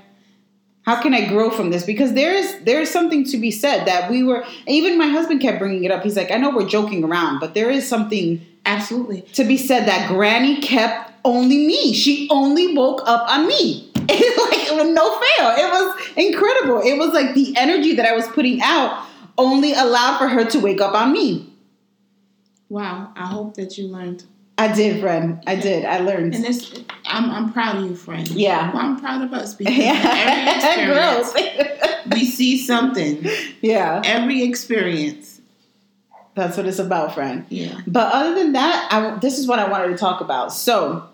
How 0.83 1.01
can 1.01 1.15
I 1.15 1.27
grow 1.27 1.49
from 1.49 1.71
this? 1.71 1.83
Because 1.83 2.13
there 2.13 2.33
is 2.33 2.59
there 2.63 2.79
is 2.79 2.91
something 2.91 3.23
to 3.25 3.37
be 3.37 3.49
said 3.49 3.85
that 3.85 4.09
we 4.09 4.21
were 4.21 4.45
even 4.67 4.97
my 4.99 5.07
husband 5.07 5.41
kept 5.41 5.57
bringing 5.57 5.83
it 5.83 5.91
up. 5.91 6.03
He's 6.03 6.15
like, 6.15 6.29
I 6.31 6.37
know 6.37 6.51
we're 6.51 6.67
joking 6.67 7.03
around, 7.03 7.39
but 7.39 7.55
there 7.55 7.71
is 7.71 7.87
something 7.89 8.39
Absolutely. 8.67 9.21
to 9.33 9.43
be 9.43 9.57
said 9.57 9.87
that 9.87 10.07
Granny 10.07 10.61
kept 10.61 11.11
only 11.25 11.65
me. 11.65 11.93
She 11.93 12.27
only 12.29 12.75
woke 12.75 13.01
up 13.05 13.27
on 13.29 13.47
me. 13.47 13.91
It's 14.07 14.37
like 14.77 14.87
no 14.93 15.09
fail. 15.19 15.49
It 15.57 15.71
was 15.71 16.07
incredible. 16.15 16.81
It 16.81 16.99
was 16.99 17.09
like 17.13 17.33
the 17.33 17.55
energy 17.57 17.95
that 17.95 18.05
I 18.05 18.13
was 18.13 18.27
putting 18.27 18.61
out 18.61 19.07
only 19.39 19.73
allowed 19.73 20.19
for 20.19 20.27
her 20.27 20.45
to 20.45 20.59
wake 20.59 20.79
up 20.79 20.93
on 20.93 21.11
me. 21.11 21.51
Wow. 22.69 23.11
I 23.15 23.25
hope 23.25 23.55
that 23.55 23.77
you 23.79 23.87
learned. 23.87 24.23
I 24.57 24.73
did, 24.73 25.01
friend. 25.01 25.43
I 25.47 25.55
did. 25.55 25.83
I 25.85 25.99
learned. 25.99 26.33
And 26.33 26.43
this, 26.43 26.73
I'm, 27.05 27.29
I'm 27.29 27.51
proud 27.51 27.75
of 27.77 27.83
you, 27.83 27.95
friend. 27.95 28.27
Yeah. 28.29 28.71
Well, 28.73 28.81
I'm 28.83 28.99
proud 28.99 29.21
of 29.21 29.33
us 29.33 29.53
because 29.55 29.73
in 29.73 29.81
every 29.83 30.53
experience, 31.33 32.05
we 32.11 32.25
see 32.25 32.57
something. 32.57 33.25
yeah, 33.61 34.01
Every 34.05 34.43
experience. 34.43 35.41
that's 36.35 36.55
what 36.55 36.65
it's 36.67 36.79
about, 36.79 37.13
friend. 37.13 37.45
Yeah. 37.49 37.81
But 37.85 38.13
other 38.13 38.33
than 38.35 38.53
that, 38.53 38.87
I, 38.91 39.17
this 39.19 39.37
is 39.39 39.45
what 39.47 39.59
I 39.59 39.67
wanted 39.69 39.89
to 39.89 39.97
talk 39.97 40.21
about. 40.21 40.53
So, 40.53 41.05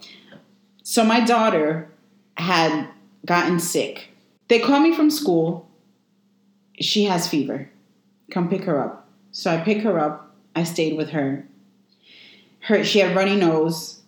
so 0.83 1.03
my 1.03 1.19
daughter 1.21 1.89
had 2.37 2.87
gotten 3.25 3.59
sick. 3.59 4.09
They 4.49 4.59
called 4.59 4.83
me 4.83 4.95
from 4.95 5.09
school. 5.09 5.67
She 6.79 7.05
has 7.05 7.27
fever. 7.27 7.69
Come 8.31 8.49
pick 8.49 8.65
her 8.65 8.79
up. 8.79 9.07
So 9.31 9.49
I 9.51 9.57
pick 9.57 9.81
her 9.83 9.97
up. 9.99 10.35
I 10.55 10.63
stayed 10.63 10.95
with 10.97 11.09
her. 11.11 11.45
Her 12.61 12.83
she 12.83 12.99
had 12.99 13.15
runny 13.15 13.35
nose, 13.35 14.01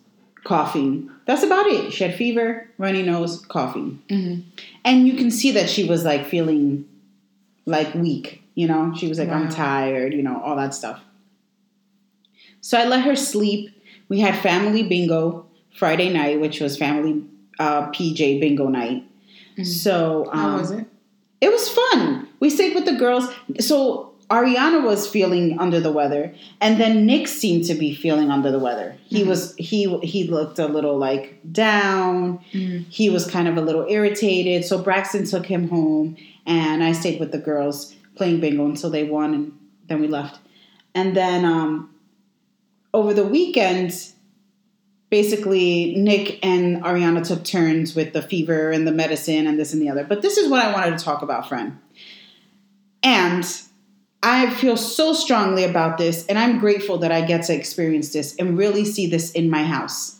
coughing. 0.44 1.10
That's 1.26 1.42
about 1.42 1.66
it. 1.66 1.92
She 1.92 2.04
had 2.04 2.14
fever, 2.14 2.68
runny 2.78 3.02
nose, 3.02 3.44
coughing. 3.46 4.02
hmm 4.08 4.40
And 4.84 5.06
you 5.06 5.14
can 5.14 5.30
see 5.30 5.52
that 5.52 5.68
she 5.70 5.84
was 5.84 6.04
like 6.04 6.26
feeling 6.26 6.86
like 7.66 7.94
weak, 7.94 8.42
you 8.54 8.66
know? 8.66 8.92
She 8.96 9.08
was 9.08 9.18
like, 9.18 9.30
I'm 9.30 9.48
tired, 9.48 10.12
you 10.12 10.22
know, 10.22 10.40
all 10.42 10.56
that 10.56 10.74
stuff. 10.74 11.00
So 12.60 12.78
I 12.78 12.84
let 12.86 13.04
her 13.04 13.16
sleep. 13.16 13.70
We 14.08 14.20
had 14.20 14.36
family 14.36 14.82
bingo 14.82 15.46
Friday 15.76 16.12
night, 16.12 16.40
which 16.40 16.60
was 16.60 16.76
family 16.76 17.24
uh, 17.58 17.88
PJ 17.90 18.40
bingo 18.40 18.68
night. 18.68 19.04
Mhm. 19.58 19.66
So 19.66 20.26
um, 20.32 20.38
How 20.38 20.56
was 20.58 20.70
it? 20.70 20.86
it 21.40 21.50
was 21.50 21.68
fun. 21.68 22.28
We 22.40 22.50
stayed 22.50 22.74
with 22.74 22.84
the 22.84 22.94
girls. 22.96 23.28
So 23.60 24.13
Ariana 24.30 24.82
was 24.84 25.06
feeling 25.06 25.58
under 25.58 25.80
the 25.80 25.92
weather, 25.92 26.34
and 26.60 26.80
then 26.80 27.04
Nick 27.06 27.28
seemed 27.28 27.64
to 27.66 27.74
be 27.74 27.94
feeling 27.94 28.30
under 28.30 28.50
the 28.50 28.58
weather. 28.58 28.96
He 29.06 29.22
Mhm. 29.22 29.26
was 29.26 29.54
he 29.58 29.98
he 30.02 30.24
looked 30.24 30.58
a 30.58 30.66
little 30.66 30.96
like 30.96 31.38
down 31.52 32.38
Mhm. 32.52 32.84
he 32.88 33.10
was 33.10 33.26
kind 33.26 33.48
of 33.48 33.56
a 33.56 33.60
little 33.60 33.86
irritated. 33.88 34.64
So 34.64 34.78
Braxton 34.78 35.26
took 35.26 35.46
him 35.46 35.68
home, 35.68 36.16
and 36.46 36.82
I 36.82 36.92
stayed 36.92 37.20
with 37.20 37.32
the 37.32 37.38
girls 37.38 37.94
playing 38.16 38.40
bingo 38.40 38.64
until 38.66 38.90
they 38.90 39.04
won, 39.04 39.34
and 39.34 39.52
then 39.88 40.00
we 40.00 40.08
left. 40.08 40.38
And 40.94 41.16
then 41.16 41.44
um, 41.44 41.90
over 42.94 43.12
the 43.12 43.24
weekend, 43.26 43.92
basically 45.10 45.94
Nick 45.96 46.38
and 46.44 46.82
Ariana 46.82 47.26
took 47.26 47.44
turns 47.44 47.94
with 47.94 48.12
the 48.14 48.22
fever 48.22 48.70
and 48.70 48.86
the 48.86 48.92
medicine 48.92 49.46
and 49.46 49.58
this 49.58 49.72
and 49.72 49.82
the 49.82 49.88
other. 49.90 50.04
But 50.04 50.22
this 50.22 50.38
is 50.38 50.48
what 50.48 50.64
I 50.64 50.72
wanted 50.72 50.96
to 50.98 51.04
talk 51.04 51.22
about, 51.22 51.48
friend. 51.48 51.78
And 53.02 53.44
I 54.24 54.48
feel 54.54 54.78
so 54.78 55.12
strongly 55.12 55.64
about 55.64 55.98
this, 55.98 56.24
and 56.26 56.38
I'm 56.38 56.58
grateful 56.58 56.96
that 56.98 57.12
I 57.12 57.20
get 57.20 57.44
to 57.44 57.54
experience 57.54 58.12
this 58.12 58.34
and 58.36 58.56
really 58.56 58.84
see 58.86 59.06
this 59.06 59.30
in 59.32 59.50
my 59.50 59.64
house. 59.64 60.16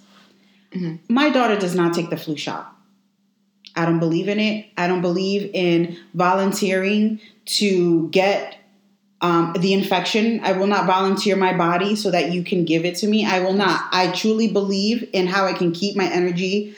Mhm. 0.75 0.99
My 1.09 1.31
daughter 1.31 1.57
does 1.57 1.75
not 1.75 1.95
take 1.95 2.11
the 2.11 2.17
flu 2.19 2.37
shot. 2.37 2.71
I 3.75 3.87
don't 3.87 3.99
believe 3.99 4.29
in 4.29 4.39
it. 4.39 4.67
I 4.77 4.87
don't 4.89 5.01
believe 5.01 5.51
in 5.55 5.97
volunteering 6.13 7.19
to 7.47 8.09
get 8.11 8.59
um, 9.21 9.55
the 9.59 9.73
infection. 9.73 10.41
I 10.43 10.53
will 10.53 10.67
not 10.67 10.87
volunteer 10.87 11.35
my 11.35 11.57
body 11.57 11.97
so 11.97 12.11
that 12.11 12.31
you 12.31 12.45
can 12.45 12.67
give 12.67 12.85
it 12.85 12.97
to 12.97 13.07
me. 13.07 13.25
I 13.25 13.41
will 13.41 13.55
not. 13.55 13.89
I 13.91 14.09
truly 14.09 14.49
believe 14.49 15.09
in 15.15 15.27
how 15.29 15.47
I 15.47 15.55
can 15.55 15.73
keep 15.73 15.97
my 15.97 16.05
energy 16.05 16.75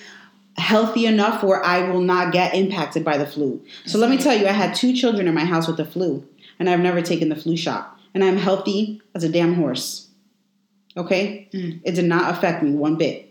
healthy 0.56 1.06
enough 1.06 1.42
where 1.42 1.64
I 1.64 1.90
will 1.90 2.00
not 2.00 2.32
get 2.32 2.54
impacted 2.54 3.04
by 3.04 3.18
the 3.18 3.26
flu. 3.26 3.60
So 3.84 3.98
let 3.98 4.10
me 4.10 4.16
tell 4.16 4.34
you, 4.38 4.46
I 4.46 4.52
had 4.52 4.74
two 4.76 4.94
children 4.94 5.26
in 5.26 5.34
my 5.34 5.44
house 5.44 5.66
with 5.66 5.76
the 5.76 5.84
flu, 5.84 6.24
and 6.58 6.68
I've 6.70 6.80
never 6.80 7.00
taken 7.02 7.28
the 7.28 7.36
flu 7.36 7.56
shot. 7.56 7.98
And 8.14 8.24
I'm 8.24 8.36
healthy 8.36 9.02
as 9.14 9.24
a 9.24 9.28
damn 9.28 9.54
horse. 9.54 10.08
Okay? 10.96 11.48
Mm. 11.52 11.80
It 11.84 11.92
did 11.92 12.06
not 12.06 12.34
affect 12.34 12.62
me 12.62 12.70
one 12.72 12.96
bit. 12.96 13.30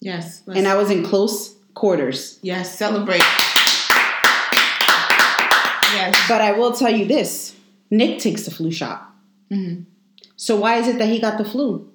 Yes. 0.00 0.42
And 0.46 0.66
I 0.66 0.74
was 0.76 0.90
in 0.90 1.04
close 1.04 1.54
quarters. 1.74 2.38
yes. 2.42 2.76
Celebrate. 2.76 3.22
Yes. 5.94 6.16
But 6.28 6.40
I 6.40 6.52
will 6.52 6.72
tell 6.72 6.90
you 6.90 7.04
this 7.04 7.54
Nick 7.90 8.18
takes 8.18 8.42
the 8.44 8.50
flu 8.50 8.70
shot. 8.72 9.08
hmm 9.50 9.82
So 10.36 10.56
why 10.56 10.76
is 10.78 10.88
it 10.88 10.98
that 10.98 11.08
he 11.08 11.20
got 11.20 11.38
the 11.38 11.44
flu? 11.44 11.88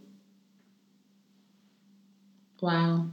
Wow. 2.62 3.08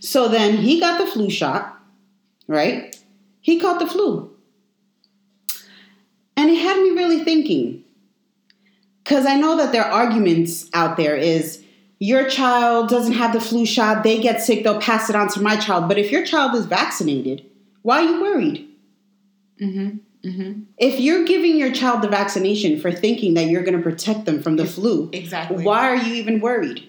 So 0.00 0.28
then 0.28 0.56
he 0.58 0.78
got 0.80 0.98
the 0.98 1.06
flu 1.10 1.30
shot, 1.30 1.80
right? 2.46 2.94
He 3.40 3.58
caught 3.58 3.78
the 3.80 3.86
flu. 3.86 4.29
And 6.50 6.58
it 6.58 6.62
had 6.62 6.82
me 6.82 6.90
really 6.90 7.22
thinking. 7.22 7.84
Because 9.04 9.24
I 9.24 9.36
know 9.36 9.56
that 9.56 9.70
their 9.70 9.84
arguments 9.84 10.68
out 10.74 10.96
there 10.96 11.14
is 11.16 11.62
your 12.00 12.28
child 12.28 12.88
doesn't 12.88 13.12
have 13.12 13.32
the 13.32 13.40
flu 13.40 13.64
shot, 13.64 14.02
they 14.02 14.20
get 14.20 14.40
sick, 14.42 14.64
they'll 14.64 14.80
pass 14.80 15.08
it 15.08 15.14
on 15.14 15.28
to 15.28 15.40
my 15.40 15.56
child. 15.56 15.86
But 15.86 15.96
if 15.96 16.10
your 16.10 16.24
child 16.26 16.56
is 16.56 16.66
vaccinated, 16.66 17.46
why 17.82 18.00
are 18.00 18.04
you 18.04 18.20
worried? 18.20 18.68
hmm 19.60 19.90
hmm 20.24 20.52
If 20.76 20.98
you're 20.98 21.24
giving 21.24 21.56
your 21.56 21.70
child 21.72 22.02
the 22.02 22.08
vaccination 22.08 22.80
for 22.80 22.90
thinking 22.90 23.34
that 23.34 23.44
you're 23.44 23.62
going 23.62 23.76
to 23.76 23.82
protect 23.82 24.24
them 24.24 24.42
from 24.42 24.56
the 24.56 24.66
flu, 24.66 25.08
Exactly. 25.12 25.62
why 25.64 25.88
are 25.88 25.96
you 25.96 26.14
even 26.14 26.40
worried? 26.40 26.84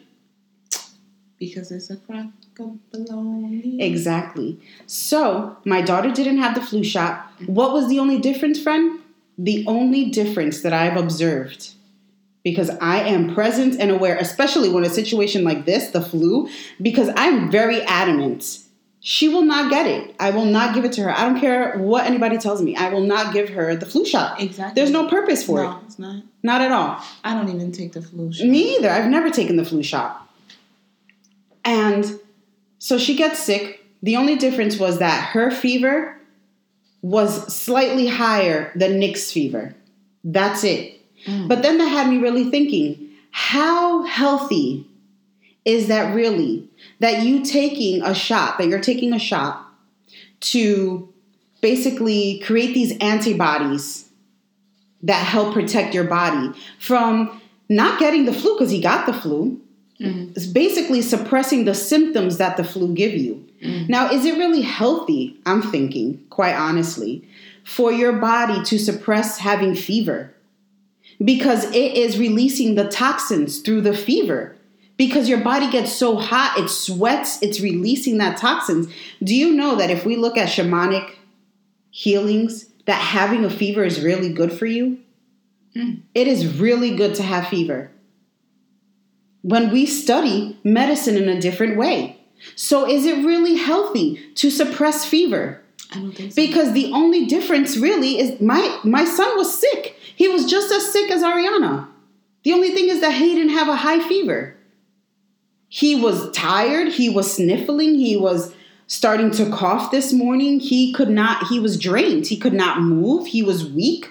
Because 1.38 1.72
it's 1.72 1.90
a 1.92 1.98
crock 1.98 2.28
of 2.60 2.78
baloney. 2.92 3.80
Exactly. 3.80 4.60
So, 4.88 5.58
my 5.66 5.82
daughter 5.82 6.12
didn't 6.12 6.40
have 6.40 6.56
the 6.56 6.62
flu 6.62 6.84
shot. 6.84 7.32
What 7.46 7.74
was 7.74 7.90
the 7.90 8.00
only 8.00 8.18
difference, 8.20 8.60
friend? 8.62 9.01
The 9.44 9.66
only 9.66 10.12
difference 10.12 10.62
that 10.62 10.72
I've 10.72 10.98
observed, 10.98 11.72
because 12.44 12.70
I 12.70 13.00
am 13.00 13.34
present 13.34 13.80
and 13.80 13.90
aware, 13.90 14.16
especially 14.18 14.70
when 14.70 14.84
a 14.84 14.90
situation 14.90 15.44
like 15.44 15.66
this, 15.66 15.90
the 15.90 16.02
flu, 16.02 16.48
because 16.80 17.10
I'm 17.16 17.50
very 17.50 17.82
adamant. 17.82 18.60
She 19.00 19.28
will 19.30 19.42
not 19.42 19.72
get 19.72 19.88
it. 19.88 20.16
I 20.20 20.30
will 20.30 20.46
not 20.46 20.76
give 20.76 20.86
it 20.86 20.92
to 20.94 21.02
her. 21.02 21.10
I 21.10 21.26
don't 21.26 21.40
care 21.40 21.76
what 21.80 22.06
anybody 22.06 22.38
tells 22.38 22.62
me. 22.62 22.76
I 22.76 22.90
will 22.90 23.02
not 23.02 23.34
give 23.34 23.50
her 23.50 23.76
the 23.76 23.88
flu 23.88 24.06
shot. 24.06 24.40
Exactly. 24.40 24.80
There's 24.80 24.92
no 24.92 25.10
purpose 25.10 25.44
for 25.44 25.64
no, 25.64 25.72
it. 25.72 25.78
it's 25.88 25.98
not. 25.98 26.24
Not 26.44 26.62
at 26.62 26.72
all. 26.72 27.04
I 27.24 27.34
don't 27.34 27.50
even 27.50 27.72
take 27.72 27.94
the 27.94 28.04
flu 28.04 28.32
shot. 28.32 28.46
Me 28.46 28.76
either. 28.78 28.92
I've 28.92 29.10
never 29.10 29.32
taken 29.32 29.56
the 29.56 29.66
flu 29.66 29.82
shot. 29.82 30.30
And 31.66 32.20
so 32.78 33.00
she 33.00 33.16
gets 33.16 33.40
sick. 33.40 33.84
The 34.04 34.18
only 34.18 34.36
difference 34.36 34.78
was 34.78 35.00
that 35.00 35.30
her 35.30 35.50
fever 35.50 36.21
was 37.02 37.54
slightly 37.54 38.08
higher 38.08 38.72
than 38.76 39.00
Nick's 39.00 39.32
fever. 39.32 39.76
That's 40.24 40.64
it. 40.64 41.00
Mm. 41.26 41.48
But 41.48 41.62
then 41.64 41.78
that 41.78 41.88
had 41.88 42.10
me 42.10 42.18
really 42.18 42.50
thinking 42.50 43.10
how 43.32 44.04
healthy 44.04 44.86
is 45.66 45.88
that 45.88 46.14
really? 46.14 46.68
That 47.00 47.24
you 47.24 47.44
taking 47.44 48.04
a 48.04 48.14
shot, 48.14 48.58
that 48.58 48.68
you're 48.68 48.80
taking 48.80 49.14
a 49.14 49.20
shot 49.20 49.68
to 50.42 51.12
basically 51.62 52.40
create 52.40 52.74
these 52.74 52.98
antibodies 53.00 54.10
that 55.04 55.26
help 55.26 55.54
protect 55.54 55.94
your 55.94 56.04
body 56.04 56.52
from 56.80 57.42
not 57.70 58.00
getting 58.00 58.26
the 58.26 58.34
flu 58.34 58.56
because 58.56 58.72
he 58.72 58.82
got 58.82 59.06
the 59.06 59.14
flu. 59.14 59.60
Mhm. 60.02 60.32
It's 60.36 60.46
basically 60.46 61.02
suppressing 61.02 61.66
the 61.66 61.76
symptoms 61.76 62.38
that 62.38 62.58
the 62.58 62.64
flu 62.64 62.94
give 62.94 63.14
you. 63.14 63.44
Mhm. 63.64 63.90
Now, 63.90 64.12
is 64.12 64.26
it 64.26 64.38
really 64.38 64.62
healthy? 64.62 65.38
I'm 65.46 65.62
thinking, 65.62 66.20
quite 66.30 66.56
honestly, 66.56 67.24
for 67.64 67.92
your 67.92 68.14
body 68.14 68.64
to 68.66 68.80
suppress 68.80 69.38
having 69.38 69.76
fever 69.76 70.34
because 71.24 71.66
it 71.66 71.94
is 71.96 72.18
releasing 72.18 72.76
the 72.76 72.86
toxins 72.86 73.60
through 73.60 73.82
the 73.82 73.94
fever. 73.96 74.56
Because 74.98 75.28
your 75.30 75.40
body 75.40 75.70
gets 75.72 75.92
so 75.92 76.16
hot, 76.16 76.60
it 76.60 76.70
sweats, 76.70 77.40
it's 77.42 77.60
releasing 77.60 78.18
that 78.20 78.38
toxins. 78.38 78.88
Do 79.24 79.36
you 79.36 79.54
know 79.54 79.76
that 79.76 79.90
if 79.90 80.06
we 80.06 80.16
look 80.16 80.38
at 80.38 80.50
shamanic 80.50 81.10
healings, 81.90 82.66
that 82.86 83.02
having 83.02 83.44
a 83.44 83.50
fever 83.50 83.84
is 83.84 84.02
really 84.02 84.32
good 84.32 84.52
for 84.52 84.66
you? 84.66 84.98
Mm. 85.76 86.02
It 86.14 86.28
is 86.28 86.60
really 86.60 86.96
good 86.96 87.16
to 87.16 87.24
have 87.24 87.48
fever. 87.48 87.90
When 89.42 89.72
we 89.72 89.86
study 89.86 90.60
medicine 90.64 91.18
in 91.18 91.28
a 91.28 91.42
different 91.42 91.78
way. 91.78 92.18
So, 92.56 92.90
is 92.90 93.06
it 93.06 93.26
really 93.26 93.56
healthy 93.56 94.20
to 94.36 94.50
suppress 94.50 95.06
fever? 95.06 95.62
I 95.92 96.00
don't 96.00 96.12
think 96.12 96.32
so. 96.32 96.42
Because 96.42 96.74
the 96.74 96.92
only 96.92 97.26
difference 97.26 97.78
really 97.78 98.20
is 98.20 98.42
my 98.42 98.80
my 98.84 99.06
son 99.06 99.38
was 99.38 99.60
sick. 99.60 99.96
He 100.16 100.28
was 100.28 100.50
just 100.50 100.72
as 100.72 100.92
sick 100.92 101.12
as 101.12 101.22
Ariana. 101.22 101.88
The 102.44 102.54
only 102.54 102.72
thing 102.72 102.90
is 102.90 103.02
that 103.02 103.14
he 103.14 103.36
didn't 103.36 103.54
have 103.54 103.68
a 103.68 103.76
high 103.76 104.00
fever. 104.08 104.56
He 105.68 105.96
was 105.96 106.32
tired, 106.32 106.90
he 106.90 107.10
was 107.10 107.34
sniffling, 107.34 107.96
he 107.96 108.18
was 108.18 108.54
starting 108.88 109.32
to 109.32 109.50
cough 109.50 109.90
this 109.90 110.12
morning. 110.12 110.60
He 110.60 110.92
could 110.92 111.10
not, 111.10 111.48
he 111.48 111.62
was 111.62 111.80
drained. 111.80 112.28
He 112.28 112.36
could 112.36 112.54
not 112.54 112.82
move. 112.82 113.28
He 113.28 113.42
was 113.42 113.66
weak. 113.66 114.10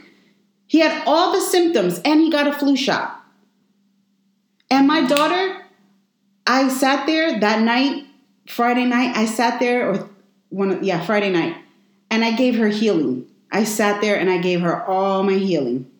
He 0.66 0.78
had 0.78 1.02
all 1.06 1.32
the 1.32 1.40
symptoms 1.40 2.00
and 2.02 2.20
he 2.20 2.30
got 2.30 2.46
a 2.46 2.52
flu 2.52 2.76
shot. 2.76 3.19
And 4.70 4.86
my 4.86 5.06
daughter, 5.06 5.62
I 6.46 6.68
sat 6.68 7.06
there 7.06 7.40
that 7.40 7.62
night, 7.62 8.04
Friday 8.48 8.84
night, 8.84 9.16
I 9.16 9.26
sat 9.26 9.60
there, 9.60 9.90
or 9.90 10.08
one, 10.48 10.82
yeah, 10.84 11.04
Friday 11.04 11.30
night, 11.30 11.56
and 12.10 12.24
I 12.24 12.32
gave 12.36 12.56
her 12.56 12.68
healing. 12.68 13.26
I 13.52 13.64
sat 13.64 14.00
there 14.00 14.18
and 14.18 14.30
I 14.30 14.38
gave 14.38 14.60
her 14.60 14.84
all 14.84 15.22
my 15.22 15.34
healing. 15.34 15.90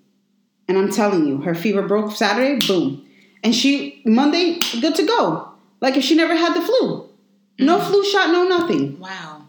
And 0.68 0.78
I'm 0.78 0.90
telling 0.90 1.26
you, 1.26 1.38
her 1.38 1.54
fever 1.54 1.82
broke 1.82 2.12
Saturday, 2.12 2.64
boom. 2.64 3.06
And 3.42 3.54
she, 3.54 4.02
Monday, 4.04 4.60
good 4.80 4.94
to 4.96 5.06
go. 5.06 5.48
Like 5.80 5.96
if 5.96 6.04
she 6.04 6.14
never 6.14 6.36
had 6.36 6.54
the 6.54 6.62
flu. 6.62 7.08
No 7.58 7.78
mm. 7.78 7.86
flu 7.88 8.04
shot, 8.04 8.30
no 8.30 8.44
nothing. 8.44 9.00
Wow. 9.00 9.39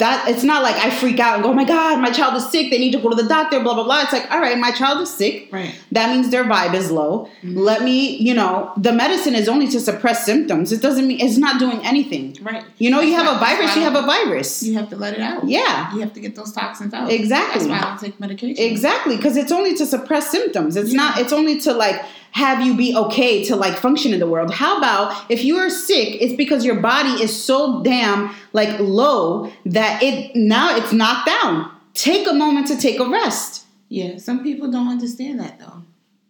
That 0.00 0.28
it's 0.28 0.42
not 0.42 0.64
like 0.64 0.74
I 0.74 0.90
freak 0.90 1.20
out 1.20 1.34
and 1.34 1.44
go, 1.44 1.50
oh 1.50 1.54
my 1.54 1.62
God, 1.64 2.00
my 2.00 2.10
child 2.10 2.34
is 2.34 2.50
sick. 2.50 2.68
They 2.68 2.78
need 2.78 2.90
to 2.92 2.98
go 2.98 3.10
to 3.10 3.14
the 3.14 3.28
doctor, 3.28 3.60
blah, 3.60 3.74
blah, 3.74 3.84
blah. 3.84 4.00
It's 4.02 4.12
like, 4.12 4.28
all 4.28 4.40
right, 4.40 4.58
my 4.58 4.72
child 4.72 5.00
is 5.00 5.08
sick. 5.14 5.48
Right. 5.52 5.72
That 5.92 6.10
means 6.10 6.30
their 6.30 6.42
vibe 6.42 6.74
is 6.74 6.90
low. 6.90 7.26
Mm-hmm. 7.42 7.56
Let 7.56 7.82
me, 7.82 8.16
you 8.16 8.34
know, 8.34 8.72
the 8.76 8.92
medicine 8.92 9.36
is 9.36 9.48
only 9.48 9.68
to 9.68 9.78
suppress 9.78 10.26
symptoms. 10.26 10.72
It 10.72 10.82
doesn't 10.82 11.06
mean 11.06 11.20
it's 11.20 11.38
not 11.38 11.60
doing 11.60 11.78
anything. 11.86 12.36
Right. 12.42 12.64
You 12.78 12.90
know, 12.90 13.00
you 13.00 13.12
That's 13.12 13.22
have 13.22 13.36
a 13.36 13.38
virus, 13.38 13.76
you 13.76 13.82
have 13.82 13.94
a 13.94 14.02
virus. 14.02 14.64
You 14.64 14.74
have 14.74 14.90
to 14.90 14.96
let 14.96 15.14
it 15.14 15.20
out. 15.20 15.46
Yeah. 15.46 15.94
You 15.94 16.00
have 16.00 16.12
to 16.14 16.20
get 16.20 16.34
those 16.34 16.50
toxins 16.50 16.92
out. 16.92 17.12
Exactly. 17.12 17.68
That's 17.68 17.70
why 17.70 17.78
I 17.78 17.88
don't 17.90 18.00
take 18.00 18.18
medication. 18.18 18.64
Exactly, 18.64 19.16
because 19.16 19.36
it's 19.36 19.52
only 19.52 19.76
to 19.76 19.86
suppress 19.86 20.28
symptoms. 20.28 20.74
It's 20.74 20.90
Yeah. 20.90 20.96
not. 20.96 21.18
It's 21.20 21.32
only 21.32 21.60
to 21.60 21.72
like 21.72 22.02
have 22.32 22.64
you 22.64 22.76
be 22.76 22.94
okay 22.94 23.44
to 23.44 23.56
like 23.56 23.76
function 23.78 24.12
in 24.12 24.20
the 24.20 24.26
world. 24.26 24.52
How 24.52 24.78
about 24.78 25.30
if 25.30 25.44
you 25.44 25.56
are 25.58 25.70
sick, 25.70 26.16
it's 26.20 26.34
because 26.34 26.64
your 26.64 26.80
body 26.80 27.22
is 27.22 27.34
so 27.44 27.82
damn 27.82 28.34
like 28.52 28.78
low 28.78 29.50
that 29.66 30.02
it 30.02 30.34
now 30.36 30.76
it's 30.76 30.92
knocked 30.92 31.26
down. 31.26 31.70
Take 31.94 32.28
a 32.28 32.32
moment 32.34 32.68
to 32.68 32.76
take 32.76 33.00
a 33.00 33.08
rest. 33.08 33.64
Yeah. 33.88 34.18
Some 34.18 34.42
people 34.42 34.70
don't 34.70 34.88
understand 34.88 35.40
that 35.40 35.58
though. 35.58 35.82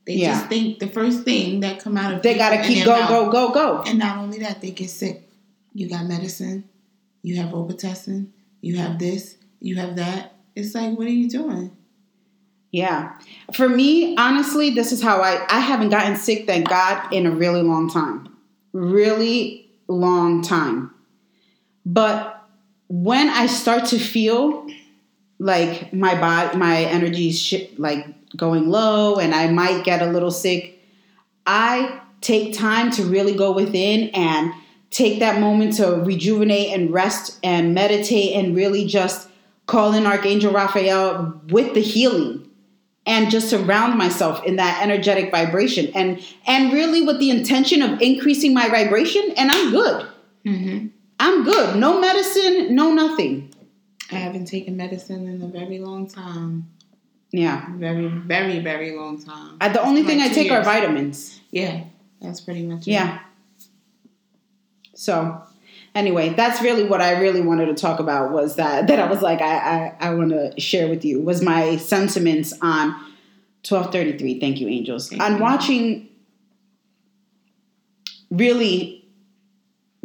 They 0.06 0.14
Yeah. 0.14 0.32
just 0.34 0.46
think 0.48 0.78
the 0.78 0.86
first 0.88 1.24
thing 1.24 1.60
that 1.60 1.80
come 1.80 1.96
out 1.98 2.14
of 2.14 2.22
They 2.22 2.34
gotta 2.34 2.62
keep 2.66 2.84
go 2.84 2.98
mouth- 2.98 3.08
go 3.10 3.30
go 3.30 3.50
go. 3.52 3.82
And 3.86 3.98
not 3.98 4.18
only 4.18 4.38
that, 4.38 4.60
they 4.62 4.70
get 4.70 4.88
sick. 4.90 5.28
You 5.74 5.88
got 5.88 6.06
medicine. 6.06 6.64
You 7.22 7.36
have 7.36 7.50
Robitussin. 7.50 8.28
You 8.62 8.76
have 8.76 8.98
this. 8.98 9.36
You 9.60 9.76
have 9.76 9.96
that. 9.96 10.34
It's 10.56 10.74
like, 10.74 10.96
what 10.96 11.06
are 11.06 11.10
you 11.10 11.28
doing? 11.28 11.72
Yeah. 12.70 13.12
For 13.54 13.68
me, 13.68 14.14
honestly, 14.16 14.70
this 14.70 14.92
is 14.92 15.02
how 15.02 15.20
I 15.20 15.44
I 15.48 15.60
haven't 15.60 15.90
gotten 15.90 16.16
sick, 16.16 16.46
thank 16.46 16.68
God, 16.68 17.12
in 17.12 17.26
a 17.26 17.30
really 17.30 17.62
long 17.62 17.88
time. 17.90 18.28
Really 18.72 19.70
long 19.88 20.42
time. 20.42 20.92
But 21.86 22.44
when 22.88 23.28
I 23.28 23.46
start 23.46 23.86
to 23.86 23.98
feel 23.98 24.66
like 25.38 25.92
my 25.92 26.20
body 26.20 26.58
my 26.58 26.82
energy 26.82 27.28
is 27.28 27.40
sh- 27.40 27.68
like 27.78 28.06
going 28.36 28.68
low 28.68 29.16
and 29.16 29.34
I 29.34 29.48
might 29.48 29.84
get 29.84 30.02
a 30.02 30.06
little 30.06 30.30
sick, 30.30 30.78
I 31.46 32.00
take 32.20 32.52
time 32.52 32.90
to 32.92 33.04
really 33.04 33.34
go 33.34 33.52
within 33.52 34.10
and 34.10 34.52
take 34.90 35.20
that 35.20 35.40
moment 35.40 35.76
to 35.76 36.02
rejuvenate 36.02 36.72
and 36.72 36.92
rest 36.92 37.38
and 37.42 37.74
meditate 37.74 38.34
and 38.34 38.54
really 38.54 38.86
just 38.86 39.28
call 39.66 39.94
in 39.94 40.06
Archangel 40.06 40.52
Raphael 40.52 41.40
with 41.48 41.74
the 41.74 41.80
healing 41.80 42.37
and 43.08 43.30
just 43.30 43.48
surround 43.48 43.98
myself 43.98 44.44
in 44.44 44.56
that 44.56 44.80
energetic 44.82 45.32
vibration 45.32 45.90
and 45.94 46.22
and 46.46 46.72
really 46.72 47.02
with 47.02 47.18
the 47.18 47.30
intention 47.30 47.82
of 47.82 48.00
increasing 48.00 48.54
my 48.54 48.68
vibration 48.68 49.32
and 49.36 49.50
I'm 49.50 49.70
good. 49.72 50.06
Mm-hmm. 50.46 50.86
I'm 51.18 51.42
good. 51.42 51.76
No 51.76 52.00
medicine, 52.00 52.74
no 52.76 52.92
nothing. 52.92 53.52
I 54.12 54.16
haven't 54.16 54.44
taken 54.44 54.76
medicine 54.76 55.26
in 55.26 55.42
a 55.42 55.48
very 55.48 55.78
long 55.78 56.06
time. 56.08 56.70
Yeah. 57.30 57.66
Very, 57.76 58.08
very, 58.08 58.60
very 58.60 58.96
long 58.96 59.22
time. 59.22 59.58
The 59.58 59.82
only 59.82 60.02
thing 60.02 60.20
I 60.20 60.28
take 60.28 60.50
are 60.52 60.62
vitamins. 60.62 61.40
Yeah, 61.50 61.84
that's 62.20 62.40
pretty 62.40 62.64
much 62.64 62.86
it. 62.86 62.92
Yeah. 62.92 63.20
So, 64.94 65.42
anyway, 65.98 66.30
that's 66.30 66.62
really 66.62 66.84
what 66.84 67.00
I 67.00 67.20
really 67.20 67.40
wanted 67.40 67.66
to 67.66 67.74
talk 67.74 67.98
about 67.98 68.32
was 68.32 68.56
that 68.56 68.86
that 68.86 68.98
I 68.98 69.10
was 69.10 69.20
like 69.20 69.40
I 69.40 69.56
I, 69.56 69.96
I 70.00 70.14
want 70.14 70.30
to 70.30 70.58
share 70.60 70.88
with 70.88 71.04
you 71.04 71.20
was 71.20 71.42
my 71.42 71.76
sentiments 71.76 72.52
on 72.62 72.90
1233. 73.68 74.40
Thank 74.40 74.60
you, 74.60 74.68
angels. 74.68 75.08
Thank 75.08 75.20
on 75.20 75.36
you. 75.36 75.42
watching 75.42 76.08
really 78.30 79.04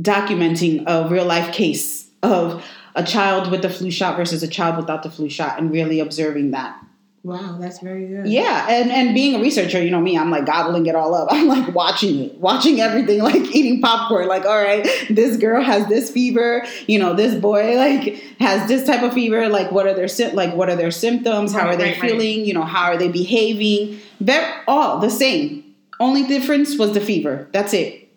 documenting 0.02 0.84
a 0.88 1.08
real 1.08 1.26
life 1.26 1.54
case 1.54 2.10
of 2.24 2.66
a 2.96 3.04
child 3.04 3.52
with 3.52 3.62
the 3.62 3.70
flu 3.70 3.92
shot 3.92 4.18
versus 4.18 4.44
a 4.44 4.48
child 4.48 4.78
without 4.78 5.04
the 5.04 5.12
flu 5.12 5.30
shot 5.30 5.60
and 5.60 5.72
really 5.72 6.00
observing 6.00 6.52
that. 6.52 6.80
Wow, 7.26 7.58
that's 7.58 7.80
very 7.80 8.06
good. 8.08 8.28
Yeah, 8.28 8.68
and 8.70 8.92
and 8.92 9.16
being 9.16 9.34
a 9.36 9.40
researcher, 9.40 9.82
you 9.82 9.90
know 9.90 10.02
me, 10.02 10.18
I'm 10.18 10.30
like 10.30 10.46
gobbling 10.46 10.88
it 10.88 10.96
all 10.96 11.16
up. 11.16 11.30
I'm 11.32 11.48
like 11.48 11.74
watching 11.74 12.20
it, 12.26 12.36
watching 12.38 12.82
everything, 12.82 13.20
like 13.24 13.56
eating 13.56 13.82
popcorn. 13.82 14.28
Like, 14.28 14.44
all 14.46 14.62
right, 14.62 14.86
this 15.10 15.38
girl 15.38 15.64
has 15.64 15.88
this 15.88 16.12
fever. 16.12 16.66
You 16.86 17.00
know, 17.00 17.14
this 17.14 17.34
boy 17.36 17.78
like 17.78 18.16
has 18.40 18.68
this 18.68 18.86
type 18.86 19.04
of 19.04 19.14
fever. 19.14 19.48
Like, 19.48 19.72
what 19.72 19.88
are 19.88 19.94
their 19.94 20.10
like 20.34 20.54
what 20.54 20.70
are 20.70 20.76
their 20.76 20.92
symptoms? 20.92 21.54
How 21.54 21.60
Right, 21.60 21.74
are 21.74 21.78
they 21.78 21.92
right, 21.94 22.02
right. 22.02 22.12
feeling? 22.12 22.44
You 22.46 22.56
know, 22.56 22.64
how 22.64 22.92
are 22.92 22.98
they 22.98 23.08
behaving? 23.08 24.00
They're 24.20 24.62
all 24.68 25.00
the 25.00 25.10
same. 25.10 25.64
Only 26.02 26.24
difference 26.28 26.78
was 26.78 26.94
the 26.94 27.00
fever. 27.00 27.48
That's 27.54 27.74
it. 27.74 28.10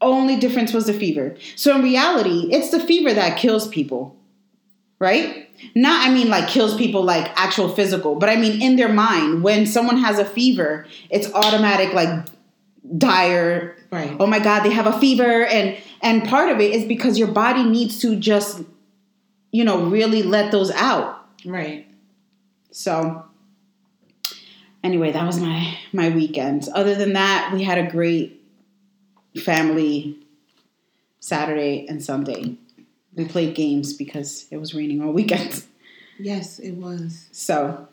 Only 0.00 0.36
difference 0.36 0.72
was 0.72 0.86
the 0.86 0.94
fever. 0.94 1.36
So 1.56 1.74
in 1.76 1.82
reality, 1.82 2.48
it's 2.52 2.70
the 2.70 2.80
fever 2.80 3.12
that 3.12 3.36
kills 3.36 3.68
people, 3.68 4.16
right? 4.98 5.47
Not, 5.74 6.08
I 6.08 6.12
mean, 6.12 6.28
like 6.28 6.48
kills 6.48 6.76
people 6.76 7.02
like 7.02 7.30
actual 7.36 7.68
physical, 7.68 8.14
but 8.14 8.28
I 8.28 8.36
mean 8.36 8.62
in 8.62 8.76
their 8.76 8.88
mind. 8.88 9.42
When 9.42 9.66
someone 9.66 9.98
has 9.98 10.18
a 10.18 10.24
fever, 10.24 10.86
it's 11.10 11.32
automatic 11.32 11.92
like 11.92 12.26
dire. 12.96 13.76
Right. 13.90 14.16
Oh 14.18 14.26
my 14.26 14.38
God, 14.38 14.62
they 14.62 14.70
have 14.70 14.86
a 14.86 14.98
fever, 14.98 15.44
and 15.44 15.76
and 16.02 16.26
part 16.28 16.50
of 16.50 16.60
it 16.60 16.72
is 16.72 16.84
because 16.84 17.18
your 17.18 17.28
body 17.28 17.64
needs 17.64 18.00
to 18.00 18.16
just, 18.16 18.62
you 19.50 19.64
know, 19.64 19.86
really 19.86 20.22
let 20.22 20.52
those 20.52 20.70
out. 20.72 21.26
Right. 21.44 21.86
So 22.70 23.24
anyway, 24.84 25.12
that 25.12 25.26
was 25.26 25.40
my 25.40 25.76
my 25.92 26.08
weekend. 26.10 26.68
Other 26.74 26.94
than 26.94 27.14
that, 27.14 27.50
we 27.52 27.62
had 27.62 27.78
a 27.78 27.90
great 27.90 28.42
family 29.42 30.18
Saturday 31.20 31.86
and 31.88 32.02
Sunday. 32.02 32.56
We 33.18 33.24
played 33.26 33.54
games 33.54 33.92
because 33.92 34.46
it 34.50 34.56
was 34.58 34.74
raining 34.74 35.02
all 35.02 35.12
weekend. 35.12 35.64
Yes, 36.20 36.58
it 36.58 36.72
was. 36.72 37.28
So 37.30 37.86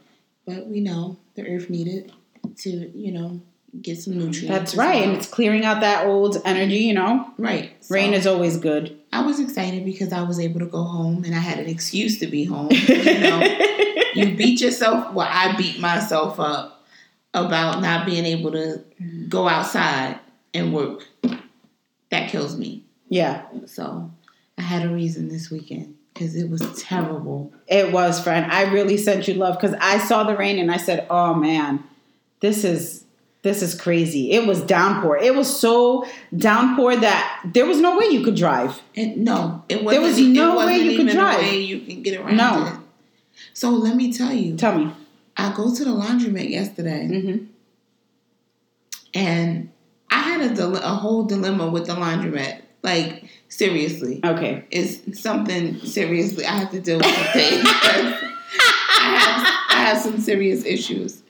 But 0.48 0.66
we 0.66 0.80
know 0.80 1.18
the 1.36 1.48
earth 1.48 1.70
needed 1.70 2.12
to, 2.58 2.70
you 2.98 3.12
know, 3.12 3.40
get 3.84 4.00
some 4.00 4.18
nutrients. 4.18 4.48
that's 4.48 4.76
right. 4.76 4.96
well. 5.02 5.10
And 5.10 5.18
it's 5.18 5.28
clearing 5.28 5.64
out 5.64 5.82
that 5.82 6.08
old 6.08 6.42
energy, 6.44 6.78
you 6.78 6.96
know. 6.96 7.30
right. 7.38 7.74
Rain 7.88 8.14
So, 8.14 8.18
is 8.18 8.26
always 8.26 8.58
good. 8.58 8.98
I 9.14 9.22
was 9.24 9.40
excited 9.40 9.86
because 9.86 10.12
I 10.12 10.24
was 10.24 10.40
able 10.40 10.60
to 10.62 10.66
go 10.66 10.82
home 10.84 11.24
and 11.24 11.36
I 11.36 11.40
had 11.40 11.60
an 11.60 11.68
excuse 11.70 12.18
to 12.20 12.26
be 12.26 12.46
home. 12.46 12.70
You 12.72 13.20
know, 13.20 13.42
you 14.16 14.36
beat 14.36 14.60
yourself. 14.60 15.14
Well, 15.14 15.28
I 15.30 15.56
beat 15.56 15.80
myself 15.80 16.40
up 16.40 16.84
about 17.36 17.82
not 17.84 18.08
being 18.08 18.26
able 18.26 18.52
to 18.54 18.84
go 19.30 19.48
outside 19.48 20.20
and 20.52 20.74
work. 20.74 21.06
That 22.10 22.30
kills 22.32 22.58
me. 22.58 22.86
yeah, 23.10 23.44
So 23.68 24.10
I 24.58 24.62
had 24.62 24.86
a 24.86 24.90
reason 24.94 25.28
this 25.30 25.50
weekend 25.52 25.96
because 26.14 26.36
it 26.36 26.50
was 26.50 26.62
terrible. 26.82 27.54
it 27.68 27.92
was, 27.92 28.22
friend. 28.24 28.50
I 28.52 28.72
really 28.72 28.98
sent 28.98 29.28
you 29.28 29.34
love 29.36 29.60
because 29.60 29.76
I 29.82 29.98
saw 30.00 30.24
the 30.24 30.36
rain 30.38 30.60
and 30.60 30.72
I 30.72 30.78
said, 30.78 31.06
"Oh 31.10 31.34
man, 31.34 31.84
this 32.40 32.64
is 32.64 33.04
this 33.42 33.62
is 33.62 33.80
crazy." 33.80 34.32
It 34.32 34.48
was 34.48 34.62
downpour. 34.62 35.18
It 35.18 35.36
was 35.36 35.60
so 35.60 36.06
downpour 36.36 36.96
that 36.98 37.42
there 37.54 37.66
was 37.66 37.80
no 37.82 37.98
way 37.98 38.06
you 38.06 38.24
could 38.24 38.36
drive. 38.36 38.82
And 38.96 39.18
no, 39.26 39.64
it 39.68 39.84
wasn't. 39.84 40.02
There 40.02 40.02
was 40.10 40.20
no 40.20 40.58
way 40.66 40.78
you 40.78 40.98
could 40.98 41.10
drive. 41.14 41.40
way 41.40 41.60
you 41.60 41.82
can 41.82 42.02
get 42.02 42.20
around 42.20 42.38
No. 42.38 42.68
it. 42.68 42.74
So 43.54 43.70
let 43.70 43.96
me 43.98 44.14
tell 44.14 44.32
you, 44.32 44.56
Tell 44.56 44.78
me. 44.78 44.92
I 45.38 45.54
go 45.54 45.76
to 45.76 45.84
the 45.84 45.90
laundromat 45.92 46.50
yesterday, 46.50 47.10
mm-hmm. 47.12 47.46
and 49.14 49.70
I 50.10 50.20
had 50.20 50.42
a, 50.52 50.56
dile- 50.56 50.78
a 50.78 50.96
whole 50.96 51.24
dilemma 51.26 51.70
with 51.70 51.88
the 51.88 51.94
laundromat. 51.96 52.62
Like 52.84 53.26
seriously, 53.50 54.20
Okay. 54.24 54.66
it's 54.72 55.20
something 55.22 55.80
seriously 55.80 56.46
I 56.46 56.52
have 56.52 56.72
to 56.72 56.80
deal 56.82 56.98
with 56.98 57.06
today. 57.06 57.62
I 57.64 59.18
have, 59.20 59.48
I 59.70 59.82
have 59.84 59.98
some 60.00 60.20
serious 60.20 60.66
issues. 60.66 61.22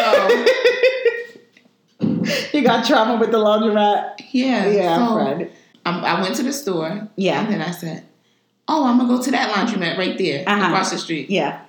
So 0.00 0.44
you 2.52 2.62
got 2.62 2.84
trauma 2.86 3.16
with 3.18 3.30
the 3.30 3.38
laundromat. 3.38 4.20
yeah, 4.32 4.66
Yeah, 4.68 4.96
so 4.96 5.48
um, 5.86 6.04
I 6.04 6.20
went 6.20 6.34
to 6.36 6.42
the 6.42 6.52
store. 6.52 7.08
Yeah. 7.16 7.40
and 7.42 7.52
then 7.52 7.62
I 7.62 7.70
said, 7.70 8.04
"Oh, 8.66 8.84
I'm 8.86 8.98
gonna 8.98 9.08
go 9.16 9.22
to 9.22 9.30
that 9.30 9.50
laundromat 9.54 9.96
right 9.96 10.16
there 10.18 10.44
Uh-huh. 10.46 10.66
across 10.66 10.90
the 10.90 10.98
street." 10.98 11.30
Yeah. 11.30 11.60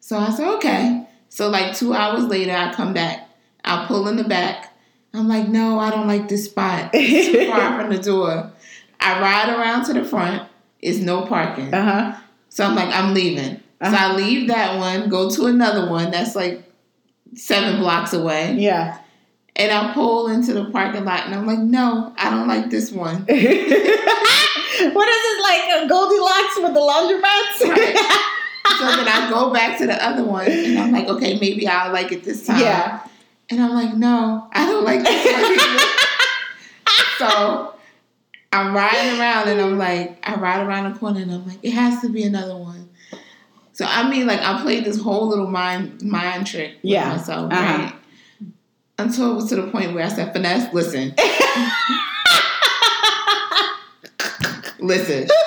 So 0.00 0.18
I 0.18 0.30
said, 0.30 0.46
okay. 0.56 1.06
So 1.30 1.48
like 1.48 1.74
two 1.74 1.94
hours 1.94 2.24
later, 2.24 2.52
I 2.52 2.72
come 2.74 2.92
back. 2.92 3.28
I 3.64 3.86
pull 3.86 4.06
in 4.08 4.16
the 4.16 4.24
back. 4.24 4.76
I'm 5.14 5.28
like, 5.28 5.48
no, 5.48 5.78
I 5.78 5.90
don't 5.90 6.06
like 6.08 6.28
this 6.28 6.44
spot. 6.46 6.90
It's 6.92 7.28
too 7.32 7.46
far 7.50 7.80
from 7.80 7.90
the 7.94 8.02
door. 8.02 8.52
I 9.04 9.20
ride 9.20 9.50
around 9.56 9.84
to 9.86 9.92
the 9.92 10.04
front. 10.04 10.48
It's 10.80 10.98
no 10.98 11.26
parking. 11.26 11.72
Uh 11.74 11.82
huh. 11.84 12.20
So 12.48 12.64
I'm 12.64 12.74
like, 12.74 12.88
I'm 12.88 13.14
leaving. 13.14 13.56
So 13.82 13.88
Uh-huh. 13.90 13.96
I 13.98 14.14
leave 14.16 14.48
that 14.48 14.78
one, 14.78 15.08
go 15.08 15.28
to 15.30 15.46
another 15.46 15.90
one 15.90 16.10
that's 16.10 16.34
like 16.34 16.62
seven 17.34 17.80
blocks 17.80 18.12
away, 18.12 18.54
Yeah. 18.58 18.98
and 19.56 19.70
I 19.72 19.92
pull 19.92 20.28
into 20.28 20.52
the 20.54 20.66
parking 20.70 21.04
lot, 21.04 21.26
and 21.26 21.34
I'm 21.34 21.46
like, 21.46 21.58
no, 21.58 22.14
I 22.16 22.30
don't 22.30 22.46
like 22.48 22.70
this 22.70 22.92
one. 22.92 23.22
what 23.26 23.36
is 23.36 25.22
it 25.32 25.42
like 25.42 25.64
a 25.84 25.88
Goldilocks 25.88 26.56
with 26.58 26.74
the 26.74 26.80
laundromats? 26.80 27.60
Right. 27.76 28.20
So 28.78 28.86
then 28.86 29.06
I 29.06 29.28
go 29.30 29.52
back 29.52 29.76
to 29.78 29.86
the 29.86 30.02
other 30.04 30.24
one, 30.24 30.46
and 30.50 30.78
I'm 30.78 30.90
like, 30.90 31.06
okay, 31.06 31.38
maybe 31.38 31.68
I'll 31.68 31.92
like 31.92 32.10
it 32.12 32.24
this 32.24 32.46
time. 32.46 32.60
Yeah. 32.60 33.06
And 33.50 33.60
I'm 33.62 33.72
like, 33.74 33.94
no, 33.94 34.48
I 34.52 34.64
don't 34.66 34.84
like 34.84 35.02
this 35.02 35.24
one 35.32 35.78
so 37.18 37.74
I'm 38.54 38.74
riding 38.74 39.18
around, 39.20 39.48
and 39.48 39.60
I'm 39.60 39.76
like, 39.78 40.18
I 40.28 40.34
ride 40.36 40.64
around 40.66 40.92
the 40.92 40.98
corner, 40.98 41.20
and 41.20 41.32
I'm 41.32 41.46
like, 41.46 41.58
it 41.62 41.72
has 41.72 42.00
to 42.02 42.08
be 42.08 42.22
another 42.24 42.56
one. 42.56 42.88
So 43.72 43.84
I 43.88 44.08
mean, 44.08 44.26
like, 44.26 44.40
I 44.40 44.60
played 44.62 44.84
this 44.84 45.00
whole 45.00 45.26
little 45.28 45.48
mind 45.48 46.00
mind 46.02 46.46
trick 46.46 46.74
with 46.82 46.92
Yeah. 46.92 47.08
myself, 47.16 47.52
Uh-huh. 47.52 47.62
right? 47.82 47.92
Until 48.98 49.32
it 49.32 49.34
was 49.34 49.48
to 49.48 49.56
the 49.56 49.66
point 49.66 49.92
where 49.94 50.04
I 50.04 50.08
said, 50.08 50.32
finesse, 50.32 50.72
listen, 50.72 51.14
listen, 54.78 55.28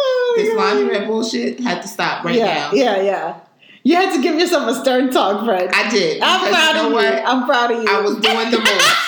Oh, 0.00 0.34
this 0.36 0.54
laundromat 0.54 1.06
bullshit 1.08 1.58
had 1.60 1.82
to 1.82 1.88
stop 1.88 2.24
right 2.24 2.36
yeah, 2.36 2.54
now. 2.54 2.70
yeah, 2.72 3.02
yeah. 3.02 3.40
You 3.82 3.96
had 3.96 4.14
to 4.14 4.22
give 4.22 4.38
yourself 4.38 4.68
a 4.68 4.74
stern 4.80 5.10
talk, 5.10 5.44
friend. 5.44 5.68
I 5.74 5.88
did. 5.90 6.22
I'm 6.22 6.48
proud 6.52 6.68
you 6.68 6.74
know 6.74 6.84
of 6.86 6.90
you. 6.90 6.94
what? 6.94 7.24
I'm 7.26 7.44
proud 7.46 7.70
of 7.72 7.82
you. 7.82 7.88
I 7.88 8.00
was 8.00 8.14
doing 8.18 8.50
the 8.50 8.58
most. 8.58 8.94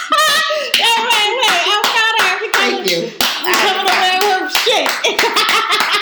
Hey, 0.80 0.96
wait, 0.98 1.30
wait. 1.36 1.62
I'm 1.66 1.82
proud 1.84 2.14
of 2.18 2.24
her 2.26 2.36
because 2.40 2.60
Thank 2.60 2.88
you. 2.88 3.00
you're 3.00 3.54
coming 3.60 3.86
away 3.86 4.16
with 4.40 4.50
shit. 4.52 4.69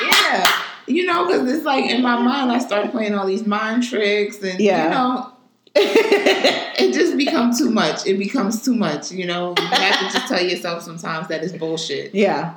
yeah. 0.06 0.46
You 0.86 1.04
know, 1.06 1.26
because 1.26 1.50
it's 1.52 1.64
like 1.64 1.90
in 1.90 2.02
my 2.02 2.16
mind, 2.20 2.50
I 2.50 2.58
start 2.58 2.90
playing 2.90 3.14
all 3.14 3.26
these 3.26 3.46
mind 3.46 3.82
tricks, 3.86 4.42
and 4.42 4.58
Yeah. 4.60 4.84
you 4.84 4.90
know, 4.90 5.32
it 5.74 6.94
just 6.94 7.16
becomes 7.16 7.58
too 7.58 7.70
much. 7.70 8.06
It 8.06 8.18
becomes 8.18 8.64
too 8.64 8.74
much. 8.74 9.12
You 9.12 9.26
know, 9.26 9.54
you 9.58 9.64
have 9.66 9.98
to 10.06 10.12
just 10.18 10.28
tell 10.28 10.42
yourself 10.42 10.82
sometimes 10.82 11.28
that 11.28 11.42
it's 11.44 11.52
bullshit. 11.52 12.14
yeah. 12.14 12.54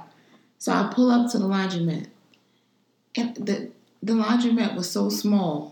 So 0.60 0.72
I 0.72 0.92
pull 0.94 1.10
up 1.10 1.32
to 1.32 1.40
the 1.40 1.46
laundromat, 1.46 2.06
and 3.18 3.36
the 3.36 3.70
the 4.04 4.14
laundromat 4.14 4.76
was 4.76 4.90
so 4.90 5.10
small. 5.10 5.71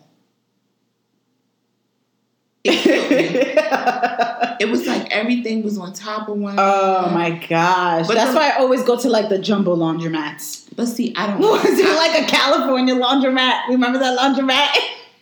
It. 2.63 3.58
It 4.60 4.67
was 4.69 4.86
like 4.86 5.10
everything 5.12 5.63
was 5.63 5.78
on 5.78 5.93
top 5.93 6.28
of 6.28 6.36
one. 6.38 6.56
oh 6.58 7.10
my 7.12 7.30
gosh. 7.48 8.08
But 8.08 8.15
That's 8.15 8.32
the- 8.32 8.38
why 8.38 8.50
I 8.50 8.58
always 8.60 8.84
go 8.84 9.00
to 9.00 9.08
like 9.10 9.30
the 9.30 9.39
jumbo 9.39 9.74
laundromats. 9.74 10.65
But 10.76 10.88
see, 10.88 11.13
I 11.15 11.28
don't. 11.28 11.39
Was 11.41 11.63
it 11.65 11.95
like 11.95 12.22
a 12.22 12.26
California 12.30 12.93
laundromat? 12.95 13.69
Remember 13.69 14.00
that 14.00 14.17
laundromat? 14.19 14.67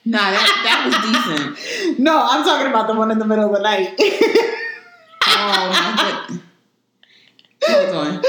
Nah, 0.06 0.20
that 0.20 0.62
that 0.64 0.86
was 0.86 0.96
decent. 1.58 2.00
no, 2.00 2.18
I'm 2.18 2.44
talking 2.46 2.68
about 2.68 2.88
the 2.88 2.94
one 2.96 3.12
in 3.12 3.20
the 3.20 3.26
middle 3.26 3.46
of 3.46 3.52
the 3.52 3.62
night. 3.62 3.94
Oh 5.28 5.70
my 5.70 6.26
goodness. 6.30 6.44
Hold 7.68 7.96
on. 7.96 8.24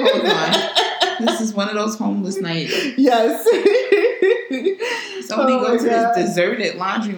Hold 0.00 0.26
on. 0.26 1.26
This 1.26 1.40
is 1.42 1.52
one 1.52 1.68
of 1.68 1.74
those 1.74 1.98
homeless 1.98 2.40
nights. 2.40 2.72
yes. 2.96 3.44
So 5.28 5.36
Oh 5.36 5.46
we 5.46 5.52
go 5.64 5.76
to 5.78 5.84
God. 5.88 6.14
this 6.16 6.26
deserted 6.30 6.76
laundry 6.76 7.14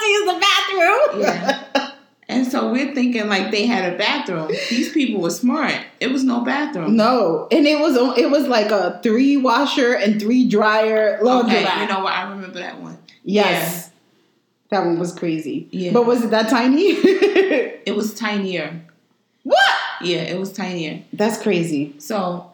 to 0.00 0.06
use 0.06 0.32
the 0.32 0.40
bathroom. 0.40 1.20
Yeah. 1.22 1.88
And 2.28 2.46
so 2.50 2.72
we're 2.72 2.94
thinking 2.94 3.28
like 3.28 3.50
they 3.50 3.66
had 3.66 3.92
a 3.92 3.98
bathroom. 3.98 4.48
These 4.70 4.90
people 4.92 5.20
were 5.20 5.30
smart. 5.30 5.74
It 6.00 6.10
was 6.12 6.24
no 6.24 6.40
bathroom. 6.42 6.96
No, 6.96 7.46
and 7.50 7.66
it 7.66 7.78
was 7.78 7.94
it 8.16 8.30
was 8.30 8.46
like 8.46 8.70
a 8.70 9.00
three 9.02 9.36
washer 9.36 9.92
and 9.94 10.18
three 10.20 10.48
dryer 10.48 11.18
laundry. 11.22 11.58
Okay, 11.58 11.80
you 11.82 11.88
know 11.88 12.00
what? 12.00 12.14
I 12.14 12.30
remember 12.30 12.58
that 12.60 12.80
one. 12.80 12.96
yes, 13.22 13.90
that 14.70 14.86
one 14.86 14.98
was 14.98 15.12
crazy. 15.14 15.68
Yeah. 15.72 15.92
but 15.92 16.06
was 16.06 16.22
it 16.24 16.30
that 16.30 16.48
tiny? 16.48 16.92
It 17.84 17.96
was 17.96 18.14
tinier. 18.14 18.80
what? 19.42 19.58
Yeah, 20.02 20.18
it 20.22 20.38
was 20.38 20.52
tinier. 20.52 21.02
That's 21.12 21.42
crazy. 21.42 21.94
So 21.98 22.50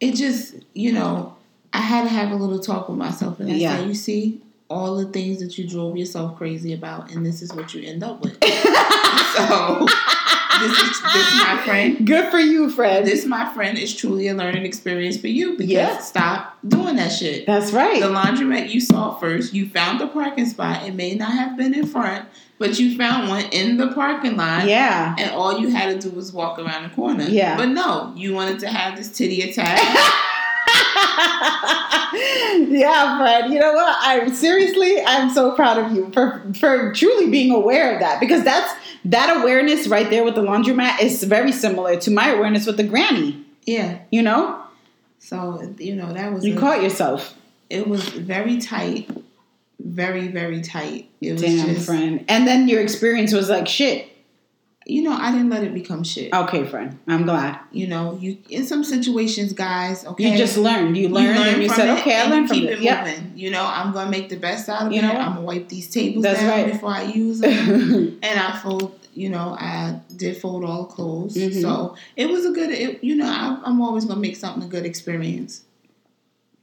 it 0.00 0.14
just, 0.14 0.54
you 0.74 0.92
know, 0.92 1.34
I 1.72 1.78
had 1.80 2.04
to 2.04 2.08
have 2.08 2.30
a 2.30 2.36
little 2.36 2.60
talk 2.60 2.88
with 2.88 2.96
myself 2.98 3.40
and 3.40 3.50
I 3.50 3.54
Yeah. 3.56 3.76
said, 3.78 3.88
you 3.88 3.94
see, 3.94 4.40
all 4.70 4.96
the 4.96 5.06
things 5.06 5.40
that 5.40 5.56
you 5.58 5.66
drove 5.68 5.96
yourself 5.96 6.36
crazy 6.36 6.72
about, 6.74 7.10
and 7.10 7.24
this 7.24 7.40
is 7.42 7.52
what 7.54 7.72
you 7.74 7.88
end 7.88 8.02
up 8.04 8.20
with. 8.22 8.32
so 9.36 9.86
this 10.60 10.72
is 10.72 11.02
this, 11.02 11.34
my 11.42 11.62
friend. 11.64 12.06
Good 12.06 12.30
for 12.30 12.38
you, 12.38 12.68
friend. 12.70 13.06
This, 13.06 13.24
my 13.24 13.52
friend, 13.54 13.78
is 13.78 13.94
truly 13.94 14.28
a 14.28 14.34
learning 14.34 14.64
experience 14.66 15.16
for 15.16 15.28
you 15.28 15.52
because 15.52 15.70
Yeah. 15.70 15.98
stop 15.98 16.58
doing 16.66 16.96
that 16.96 17.12
shit. 17.12 17.46
That's 17.46 17.72
right. 17.72 18.00
The 18.00 18.08
laundromat 18.08 18.70
you 18.70 18.80
saw 18.80 19.14
first, 19.18 19.54
you 19.54 19.68
found 19.68 20.00
the 20.00 20.08
parking 20.08 20.46
spot. 20.46 20.86
It 20.86 20.94
may 20.94 21.14
not 21.14 21.32
have 21.32 21.56
been 21.56 21.74
in 21.74 21.86
front, 21.86 22.26
but 22.58 22.78
you 22.78 22.96
found 22.98 23.28
one 23.28 23.44
in 23.52 23.76
the 23.76 23.88
parking 23.92 24.36
lot. 24.36 24.66
yeah. 24.66 25.14
And 25.18 25.30
all 25.30 25.60
you 25.60 25.68
had 25.70 26.00
to 26.00 26.10
do 26.10 26.14
was 26.14 26.32
walk 26.32 26.58
around 26.58 26.82
the 26.82 26.90
corner. 26.90 27.24
Yeah. 27.24 27.56
But 27.56 27.66
no, 27.68 28.12
you 28.16 28.34
wanted 28.34 28.58
to 28.60 28.68
have 28.68 28.96
this 28.98 29.10
titty 29.16 29.42
attack. 29.42 29.78
yeah, 32.68 33.18
friend. 33.18 33.52
You 33.52 33.60
know 33.60 33.72
what? 33.72 33.96
I'm 34.00 34.32
seriously, 34.34 35.00
I'm 35.04 35.30
so 35.30 35.52
proud 35.52 35.78
of 35.78 35.92
you 35.92 36.10
for 36.12 36.42
for 36.58 36.92
truly 36.94 37.30
being 37.30 37.52
aware 37.52 37.94
of 37.94 38.00
that 38.00 38.20
because 38.20 38.42
that's 38.44 38.72
that 39.06 39.40
awareness 39.40 39.86
right 39.88 40.08
there 40.10 40.24
with 40.24 40.34
the 40.34 40.42
laundromat 40.42 41.00
is 41.00 41.22
very 41.24 41.52
similar 41.52 41.96
to 42.00 42.10
my 42.10 42.28
awareness 42.30 42.66
with 42.66 42.76
the 42.76 42.84
granny. 42.84 43.44
yeah. 43.66 43.98
You 44.10 44.22
know, 44.22 44.60
So, 45.18 45.74
you 45.78 45.94
know, 45.94 46.12
that 46.12 46.32
was 46.32 46.44
you 46.44 46.56
a- 46.56 46.60
caught 46.60 46.82
yourself. 46.82 47.34
it 47.70 47.86
was 47.88 48.02
very 48.08 48.58
tight. 48.58 49.08
Very, 49.80 50.28
very 50.28 50.60
tight. 50.60 51.08
It 51.20 51.32
was 51.32 51.42
Damn, 51.42 51.66
just 51.68 51.86
friend. 51.86 52.24
And 52.28 52.46
then 52.48 52.66
your 52.68 52.80
experience 52.82 53.32
was 53.32 53.48
like 53.48 53.68
shit. 53.68 54.08
You 54.88 55.02
know, 55.02 55.12
I 55.12 55.30
didn't 55.30 55.50
let 55.50 55.62
it 55.62 55.74
become 55.74 56.02
shit. 56.02 56.32
Okay, 56.32 56.64
friend. 56.64 56.98
I'm 57.06 57.24
glad. 57.24 57.60
You 57.70 57.86
know, 57.88 58.16
you 58.20 58.38
in 58.48 58.64
some 58.64 58.82
situations, 58.82 59.52
guys, 59.52 60.04
okay. 60.06 60.30
You 60.32 60.36
just 60.38 60.56
learned. 60.56 60.96
You 60.96 61.04
You 61.08 61.14
learned, 61.14 61.38
and 61.38 61.62
you 61.62 61.68
said, 61.68 61.90
"Okay, 61.98 62.16
I 62.16 62.24
learned 62.28 62.48
you 62.48 62.62
from 62.62 62.68
it." 62.68 62.72
it 62.72 62.80
Yeah. 62.80 63.04
moving. 63.04 63.32
You 63.36 63.50
know, 63.50 63.64
I'm 63.64 63.92
gonna 63.92 64.10
make 64.10 64.30
the 64.30 64.36
best 64.38 64.68
out 64.68 64.86
of 64.86 64.92
You 64.92 65.00
it. 65.00 65.02
know? 65.02 65.12
I'm 65.12 65.34
gonna 65.34 65.42
wipe 65.42 65.68
these 65.68 65.88
tables 65.90 66.22
That's 66.22 66.40
down 66.40 66.48
right. 66.48 66.72
before 66.72 66.90
I 66.90 67.02
use 67.02 67.40
them. 67.40 68.18
and 68.22 68.40
I 68.40 68.58
fold, 68.62 68.98
you 69.14 69.28
know, 69.28 69.56
I 69.60 70.00
did 70.16 70.38
fold 70.38 70.64
all 70.64 70.84
the 70.84 70.88
clothes. 70.94 71.36
Mhm. 71.36 71.60
So 71.60 71.94
it 72.16 72.30
was 72.30 72.46
a 72.46 72.50
good, 72.50 72.70
it, 72.70 73.04
you 73.04 73.14
know, 73.14 73.26
I, 73.26 73.60
I'm 73.64 73.80
always 73.82 74.06
gonna 74.06 74.20
make 74.20 74.36
something 74.36 74.62
a 74.62 74.66
good 74.68 74.86
experience. 74.86 75.62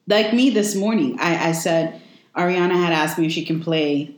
like 0.08 0.34
me 0.34 0.50
this 0.50 0.76
morning, 0.76 1.18
I, 1.20 1.50
I 1.50 1.52
said 1.52 2.02
Ariana 2.36 2.76
had 2.76 2.92
asked 2.94 3.18
me 3.20 3.28
if 3.28 3.32
she 3.32 3.46
can 3.46 3.60
play 3.62 4.16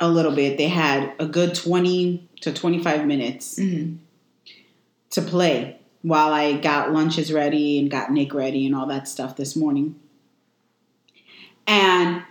a 0.00 0.08
little 0.08 0.32
bit. 0.32 0.58
They 0.58 0.68
had 0.68 1.12
a 1.18 1.26
good 1.26 1.54
20 1.54 2.27
to 2.40 2.52
25 2.52 3.06
minutes 3.06 3.56
hmm 3.56 3.96
to 5.10 5.22
play 5.22 5.78
while 6.02 6.32
I 6.32 6.52
got 6.52 6.92
lunches 6.92 7.32
ready 7.32 7.78
and 7.78 7.90
got 7.90 8.12
Nick 8.12 8.34
ready 8.34 8.66
and 8.66 8.74
all 8.74 8.86
that 8.86 9.08
stuff 9.08 9.36
this 9.36 9.56
morning. 9.56 9.98
And 11.66 12.22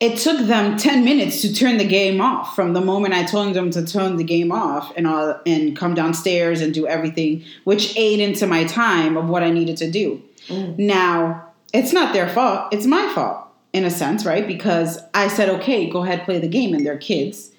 it 0.00 0.18
took 0.18 0.46
them 0.46 0.76
10 0.76 1.04
minutes 1.04 1.40
to 1.42 1.52
turn 1.52 1.78
the 1.78 1.86
game 1.86 2.20
off 2.20 2.54
from 2.54 2.72
the 2.72 2.80
moment 2.80 3.14
I 3.14 3.24
told 3.24 3.54
them 3.54 3.70
to 3.72 3.84
turn 3.84 4.16
the 4.16 4.24
game 4.24 4.52
off 4.52 4.92
and 4.96 5.06
all 5.06 5.40
and 5.44 5.76
come 5.76 5.94
downstairs 5.94 6.60
and 6.60 6.72
do 6.72 6.86
everything, 6.86 7.44
which 7.64 7.96
ate 7.96 8.20
into 8.20 8.46
my 8.46 8.64
time 8.64 9.16
of 9.16 9.28
what 9.28 9.42
I 9.42 9.50
needed 9.50 9.76
to 9.78 9.90
do. 9.90 10.22
Now, 10.78 11.52
it's 11.72 11.92
not 11.92 12.12
their 12.12 12.28
fault. 12.28 12.72
It's 12.72 12.86
my 12.86 13.10
fault 13.14 13.46
in 13.72 13.84
a 13.84 13.90
sense, 13.90 14.24
right? 14.24 14.46
Because 14.46 14.98
I 15.14 15.28
said, 15.28 15.48
okay, 15.60 15.90
go 15.90 16.04
ahead, 16.04 16.24
play 16.24 16.38
the 16.38 16.48
game, 16.48 16.74
and 16.74 16.86
they're 16.86 16.96
kids. 16.96 17.50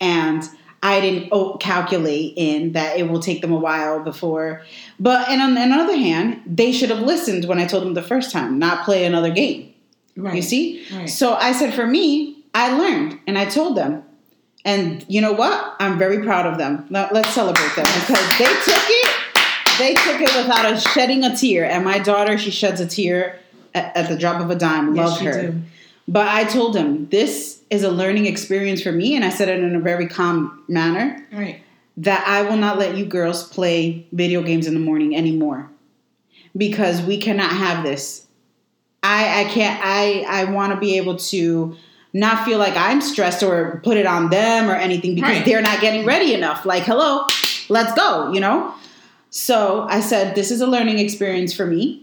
And 0.00 0.44
I 0.82 1.00
didn't 1.00 1.58
calculate 1.58 2.34
in 2.36 2.72
that 2.72 2.98
it 2.98 3.08
will 3.08 3.20
take 3.20 3.40
them 3.40 3.52
a 3.52 3.58
while 3.58 4.00
before. 4.00 4.62
But 5.00 5.28
and 5.28 5.40
on 5.40 5.54
the 5.54 5.60
other 5.60 5.96
hand, 5.96 6.42
they 6.46 6.72
should 6.72 6.90
have 6.90 7.00
listened 7.00 7.46
when 7.46 7.58
I 7.58 7.66
told 7.66 7.84
them 7.84 7.94
the 7.94 8.02
first 8.02 8.30
time, 8.30 8.58
not 8.58 8.84
play 8.84 9.04
another 9.04 9.30
game. 9.30 9.74
Right. 10.16 10.36
You 10.36 10.42
see? 10.42 10.86
Right. 10.92 11.08
So 11.08 11.34
I 11.34 11.52
said, 11.52 11.74
for 11.74 11.86
me, 11.86 12.44
I 12.54 12.76
learned 12.76 13.20
and 13.26 13.38
I 13.38 13.46
told 13.46 13.76
them. 13.76 14.04
And 14.64 15.04
you 15.08 15.20
know 15.20 15.32
what? 15.32 15.76
I'm 15.78 15.98
very 15.98 16.22
proud 16.22 16.46
of 16.46 16.58
them. 16.58 16.86
Let, 16.90 17.12
let's 17.14 17.30
celebrate 17.30 17.74
them 17.74 17.86
because 18.00 18.38
they 18.38 18.44
took 18.44 18.84
it. 18.88 19.14
They 19.78 19.94
took 19.94 20.20
it 20.20 20.36
without 20.36 20.70
a 20.70 20.80
shedding 20.80 21.24
a 21.24 21.36
tear. 21.36 21.64
And 21.64 21.84
my 21.84 22.00
daughter, 22.00 22.36
she 22.36 22.50
sheds 22.50 22.80
a 22.80 22.86
tear 22.86 23.38
at, 23.74 23.96
at 23.96 24.08
the 24.08 24.16
drop 24.16 24.40
of 24.40 24.50
a 24.50 24.56
dime. 24.56 24.94
Love 24.94 25.22
you 25.22 25.28
her. 25.28 25.42
do. 25.52 25.62
But 26.08 26.28
I 26.28 26.44
told 26.44 26.74
them 26.74 27.08
this 27.08 27.57
is 27.70 27.82
a 27.82 27.90
learning 27.90 28.26
experience 28.26 28.82
for 28.82 28.92
me, 28.92 29.14
and 29.16 29.24
I 29.24 29.28
said 29.30 29.48
it 29.48 29.60
in 29.62 29.74
a 29.76 29.80
very 29.80 30.06
calm 30.06 30.62
manner 30.68 31.24
Right. 31.32 31.60
that 31.98 32.26
I 32.26 32.42
will 32.42 32.56
not 32.56 32.78
let 32.78 32.96
you 32.96 33.04
girls 33.04 33.44
play 33.48 34.06
video 34.12 34.42
games 34.42 34.66
in 34.66 34.74
the 34.74 34.80
morning 34.80 35.14
anymore 35.16 35.70
because 36.56 37.02
we 37.02 37.18
cannot 37.18 37.50
have 37.50 37.84
this. 37.84 38.26
I 39.02 39.42
I 39.42 39.44
can't. 39.44 39.80
I 39.84 40.24
I 40.28 40.44
want 40.44 40.72
to 40.72 40.78
be 40.80 40.96
able 40.96 41.16
to 41.16 41.76
not 42.14 42.44
feel 42.44 42.58
like 42.58 42.74
I'm 42.76 43.00
stressed 43.00 43.42
or 43.42 43.80
put 43.84 43.96
it 43.98 44.06
on 44.06 44.30
them 44.30 44.68
or 44.70 44.74
anything 44.74 45.14
because 45.14 45.30
Right. 45.36 45.44
they're 45.44 45.62
not 45.62 45.80
getting 45.80 46.04
ready 46.06 46.32
enough. 46.34 46.64
Like, 46.64 46.82
hello, 46.84 47.26
let's 47.68 47.92
go. 47.94 48.32
You 48.32 48.40
know. 48.40 48.74
So 49.30 49.86
I 49.90 50.00
said 50.00 50.34
this 50.34 50.50
is 50.50 50.62
a 50.62 50.66
learning 50.66 50.98
experience 50.98 51.52
for 51.54 51.66
me. 51.66 52.02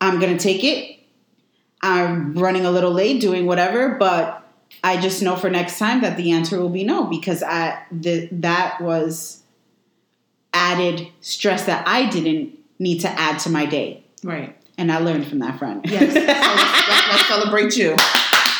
I'm 0.00 0.18
gonna 0.18 0.38
take 0.38 0.64
it. 0.64 0.98
I'm 1.82 2.34
running 2.34 2.64
a 2.64 2.70
little 2.70 2.92
late, 2.92 3.20
doing 3.20 3.44
whatever, 3.46 3.90
but 3.98 4.40
I 4.82 5.00
just 5.00 5.22
know 5.22 5.36
for 5.36 5.48
next 5.50 5.78
time 5.78 6.00
that 6.02 6.16
the 6.16 6.32
answer 6.32 6.58
will 6.60 6.68
be 6.68 6.84
no 6.84 7.04
because 7.04 7.42
I 7.42 7.82
the, 7.92 8.28
that 8.32 8.80
was 8.80 9.42
added 10.52 11.08
stress 11.20 11.64
that 11.66 11.86
I 11.86 12.08
didn't 12.08 12.58
need 12.78 13.00
to 13.00 13.08
add 13.08 13.38
to 13.40 13.50
my 13.50 13.66
day, 13.66 14.04
Right. 14.22 14.56
and 14.76 14.90
I 14.92 14.98
learned 14.98 15.26
from 15.26 15.38
that 15.40 15.58
friend. 15.58 15.80
Yes. 15.88 16.12
So 16.12 16.20
let's, 16.20 16.28
let's, 16.88 17.08
let's 17.12 17.26
celebrate 17.28 17.76
you. 17.76 17.90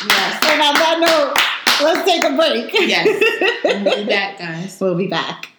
Yes. 0.07 0.43
and 0.49 0.61
on 0.61 0.73
that 0.75 0.99
note, 0.99 1.85
let's 1.85 2.09
take 2.09 2.23
a 2.23 2.35
break. 2.35 2.71
Yes. 2.73 3.31
We'll 3.65 4.03
be 4.03 4.05
back, 4.09 4.37
guys. 4.39 4.79
we'll 4.79 4.95
be 4.95 5.07
back. 5.07 5.49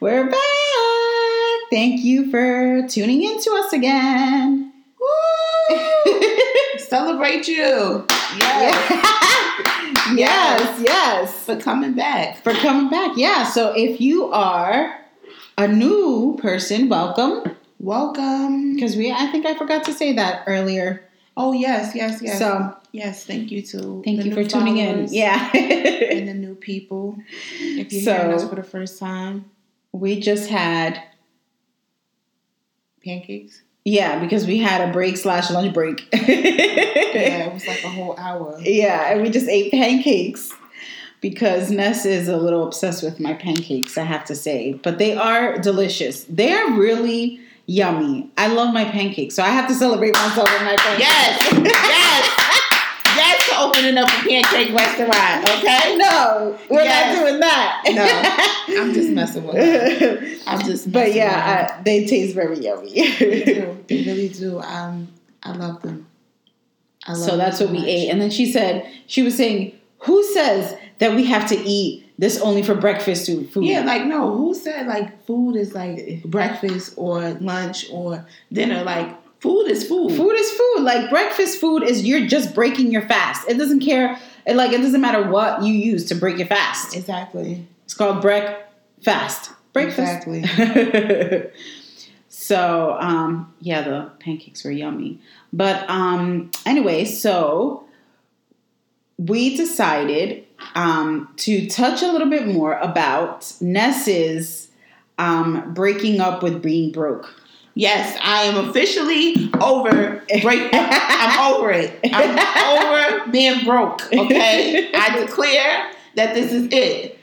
We're 0.00 0.30
back. 0.30 1.70
Thank 1.70 2.04
you 2.04 2.30
for 2.30 2.86
tuning 2.86 3.24
in 3.24 3.40
to 3.42 3.50
us 3.54 3.72
again. 3.72 4.72
Woo! 5.00 5.76
Celebrate 6.78 7.48
you. 7.48 8.06
Yes. 8.38 10.14
yes, 10.14 10.80
yes. 10.84 11.44
For 11.44 11.56
coming 11.56 11.94
back. 11.94 12.42
For 12.42 12.52
coming 12.52 12.88
back. 12.88 13.12
Yeah. 13.16 13.44
So 13.44 13.72
if 13.76 14.00
you 14.00 14.30
are 14.32 14.94
a 15.58 15.66
new 15.66 16.38
person, 16.40 16.88
welcome. 16.88 17.56
Welcome. 17.80 18.74
Because 18.74 18.96
we 18.96 19.10
I 19.10 19.26
think 19.26 19.44
I 19.44 19.54
forgot 19.54 19.84
to 19.84 19.92
say 19.92 20.12
that 20.14 20.44
earlier. 20.46 21.02
Oh 21.36 21.52
yes, 21.52 21.94
yes, 21.94 22.22
yes. 22.22 22.38
So 22.38 22.74
yes, 22.92 23.24
thank 23.26 23.50
you 23.50 23.60
to 23.62 24.02
thank 24.04 24.24
you 24.24 24.32
for 24.32 24.44
tuning 24.44 24.78
in. 24.78 25.08
Yeah. 25.10 25.50
and 25.54 26.28
the 26.28 26.34
new 26.34 26.54
people. 26.54 27.18
If 27.58 27.92
you're 27.92 28.02
hearing 28.14 28.32
us 28.34 28.48
for 28.48 28.54
the 28.54 28.62
first 28.62 28.98
time, 28.98 29.50
we 29.92 30.20
just 30.20 30.48
had 30.50 31.02
pancakes. 33.04 33.62
yeah, 33.84 34.18
because 34.18 34.46
we 34.46 34.58
had 34.58 34.88
a 34.88 34.92
break 34.92 35.16
slash 35.16 35.50
lunch 35.50 35.72
break. 35.74 36.06
Yeah, 37.08 37.46
it 37.46 37.54
was 37.54 37.66
like 37.66 37.82
a 37.82 37.88
whole 37.88 38.14
hour. 38.16 38.60
Yeah, 38.60 39.10
and 39.10 39.22
we 39.22 39.30
just 39.30 39.48
ate 39.48 39.72
pancakes 39.72 40.52
because 41.20 41.68
Ness 41.70 42.04
is 42.04 42.28
a 42.28 42.36
little 42.36 42.64
obsessed 42.64 43.02
with 43.02 43.18
my 43.18 43.32
pancakes, 43.34 43.98
I 43.98 44.04
have 44.04 44.24
to 44.26 44.36
say. 44.36 44.74
But 44.74 44.98
they 44.98 45.16
are 45.16 45.58
delicious. 45.58 46.24
They 46.24 46.52
are 46.52 46.78
really 46.78 47.40
yummy. 47.66 48.30
I 48.36 48.48
love 48.48 48.72
my 48.72 48.84
pancakes, 48.84 49.34
so 49.34 49.42
I 49.42 49.48
have 49.48 49.66
to 49.68 49.74
celebrate 49.74 50.12
myself 50.14 50.48
with 50.52 50.62
my 50.62 50.76
pancakes. 50.76 51.00
Yes, 51.00 51.52
yes, 51.64 52.07
opening 53.78 53.98
up 53.98 54.08
a 54.08 54.28
pancake 54.28 54.74
restaurant. 54.74 55.48
Okay. 55.58 55.96
No, 55.96 56.58
we're 56.70 56.82
Yes. 56.82 57.14
not 57.16 57.24
doing 57.24 57.40
that. 57.40 57.82
No, 58.74 58.82
I'm 58.82 58.92
just 58.92 59.10
messing 59.10 59.46
with 59.46 59.56
her. 59.56 60.36
I'm 60.46 60.64
just. 60.64 60.90
but 60.92 61.12
yeah, 61.14 61.76
I, 61.78 61.82
they 61.82 62.06
taste 62.06 62.34
very 62.34 62.58
yummy. 62.58 62.92
they 63.18 63.44
do. 63.44 63.78
They 63.88 64.04
really 64.04 64.28
do. 64.28 64.60
Um, 64.60 65.08
I 65.42 65.52
love 65.52 65.82
them. 65.82 66.06
I 67.06 67.12
love 67.12 67.20
so 67.20 67.26
them 67.30 67.38
that's 67.38 67.58
so 67.58 67.64
what 67.66 67.74
we 67.74 67.86
ate. 67.86 68.10
And 68.10 68.20
then 68.20 68.30
she 68.30 68.50
said, 68.50 68.90
she 69.06 69.22
was 69.22 69.36
saying, 69.36 69.72
who 70.00 70.22
says 70.32 70.76
that 70.98 71.14
we 71.14 71.24
have 71.24 71.48
to 71.48 71.56
eat 71.56 72.04
this 72.18 72.40
only 72.40 72.62
for 72.62 72.74
breakfast 72.74 73.26
food? 73.26 73.64
Yeah, 73.64 73.80
like 73.84 74.04
no, 74.04 74.36
who 74.36 74.54
said 74.54 74.86
like 74.86 75.24
food 75.24 75.56
is 75.56 75.74
like 75.74 76.22
breakfast 76.24 76.94
or 76.96 77.30
lunch 77.34 77.86
or 77.90 78.26
dinner? 78.52 78.82
Like 78.82 79.16
food 79.40 79.66
is 79.66 79.86
food. 79.86 80.16
Food 80.16 80.34
is 80.34 80.50
food. 80.50 80.80
Like 80.80 81.10
breakfast 81.10 81.60
food 81.60 81.82
is 81.82 82.04
you're 82.04 82.26
just 82.26 82.54
breaking 82.54 82.90
your 82.90 83.02
fast. 83.02 83.48
It 83.48 83.58
doesn't 83.58 83.80
care. 83.80 84.18
It, 84.46 84.56
like 84.56 84.72
it 84.72 84.78
doesn't 84.78 85.00
matter 85.00 85.28
what 85.28 85.62
you 85.62 85.72
use 85.72 86.06
to 86.06 86.14
break 86.14 86.38
your 86.38 86.46
fast. 86.46 86.96
Exactly. 86.96 87.66
It's 87.84 87.94
called 87.94 88.20
break 88.20 88.44
fast. 89.02 89.52
Breakfast. 89.72 90.26
Exactly. 90.26 91.50
so 92.28 92.96
um, 93.00 93.52
yeah, 93.60 93.82
the 93.82 94.10
pancakes 94.20 94.64
were 94.64 94.70
yummy. 94.70 95.20
But 95.52 95.88
um, 95.88 96.50
anyway, 96.66 97.04
so 97.04 97.84
we 99.18 99.56
decided 99.56 100.44
um, 100.74 101.32
to 101.36 101.66
touch 101.68 102.02
a 102.02 102.10
little 102.10 102.30
bit 102.30 102.46
more 102.46 102.78
about 102.78 103.52
Ness's 103.60 104.68
um, 105.18 105.74
breaking 105.74 106.20
up 106.20 106.42
with 106.42 106.62
being 106.62 106.92
broke. 106.92 107.34
Yes, 107.78 108.18
I 108.20 108.42
am 108.42 108.68
officially 108.68 109.52
over 109.60 110.24
break. 110.42 110.68
I'm 110.72 111.54
over 111.54 111.70
it. 111.70 111.96
I'm 112.12 112.36
over 112.82 113.30
being 113.30 113.64
broke. 113.64 114.02
Okay, 114.12 114.90
I 114.92 115.16
declare 115.24 115.92
that 116.16 116.34
this 116.34 116.52
is 116.52 116.66
it. 116.72 117.16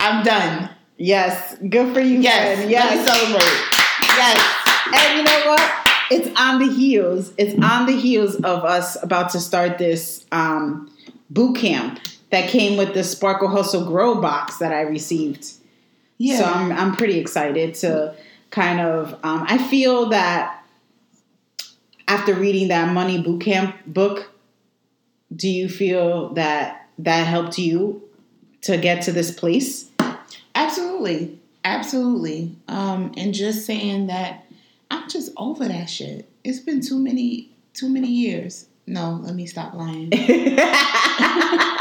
I'm 0.00 0.24
done. 0.24 0.70
Yes, 0.96 1.58
good 1.68 1.92
for 1.92 2.00
you. 2.00 2.20
Yes, 2.20 2.58
yes. 2.70 2.70
yes. 2.70 3.06
celebrate. 3.06 3.76
Yes, 4.16 4.96
And 4.96 5.18
you 5.18 5.24
know 5.24 5.50
what? 5.50 5.72
It's 6.10 6.40
on 6.40 6.58
the 6.58 6.72
heels. 6.72 7.34
It's 7.36 7.62
on 7.62 7.84
the 7.84 7.92
heels 7.92 8.36
of 8.36 8.64
us 8.64 8.96
about 9.02 9.28
to 9.32 9.40
start 9.40 9.76
this 9.76 10.24
um, 10.32 10.90
boot 11.28 11.58
camp 11.58 12.00
that 12.30 12.48
came 12.48 12.78
with 12.78 12.94
the 12.94 13.04
Sparkle 13.04 13.48
Hustle 13.48 13.84
Grow 13.84 14.22
box 14.22 14.56
that 14.56 14.72
I 14.72 14.80
received. 14.80 15.52
yeah. 16.16 16.38
So 16.38 16.44
I'm 16.46 16.72
I'm 16.72 16.96
pretty 16.96 17.18
excited 17.18 17.74
to 17.74 18.14
kind 18.50 18.80
of. 18.80 19.12
Um, 19.22 19.44
I 19.46 19.58
feel 19.58 20.10
that 20.10 20.64
after 22.06 22.34
reading 22.34 22.68
that 22.68 22.92
Money 22.92 23.20
Boot 23.20 23.40
Camp 23.42 23.76
book, 23.86 24.30
do 25.34 25.48
you 25.48 25.68
feel 25.68 26.30
that 26.30 26.88
that 26.98 27.26
helped 27.26 27.58
you 27.58 28.02
to 28.62 28.76
get 28.76 29.02
to 29.02 29.12
this 29.12 29.30
place? 29.30 29.90
Absolutely. 30.54 31.38
Absolutely. 31.64 32.56
Um, 32.66 33.12
and 33.16 33.34
just 33.34 33.66
saying 33.66 34.06
that 34.06 34.44
I'm 34.90 35.08
just 35.08 35.32
over 35.36 35.68
that 35.68 35.90
shit. 35.90 36.28
It's 36.44 36.60
been 36.60 36.80
too 36.80 36.98
many 36.98 37.50
too 37.74 37.88
many 37.88 38.08
years. 38.08 38.66
No, 38.86 39.20
let 39.22 39.34
me 39.34 39.46
stop 39.46 39.74
lying. 39.74 40.10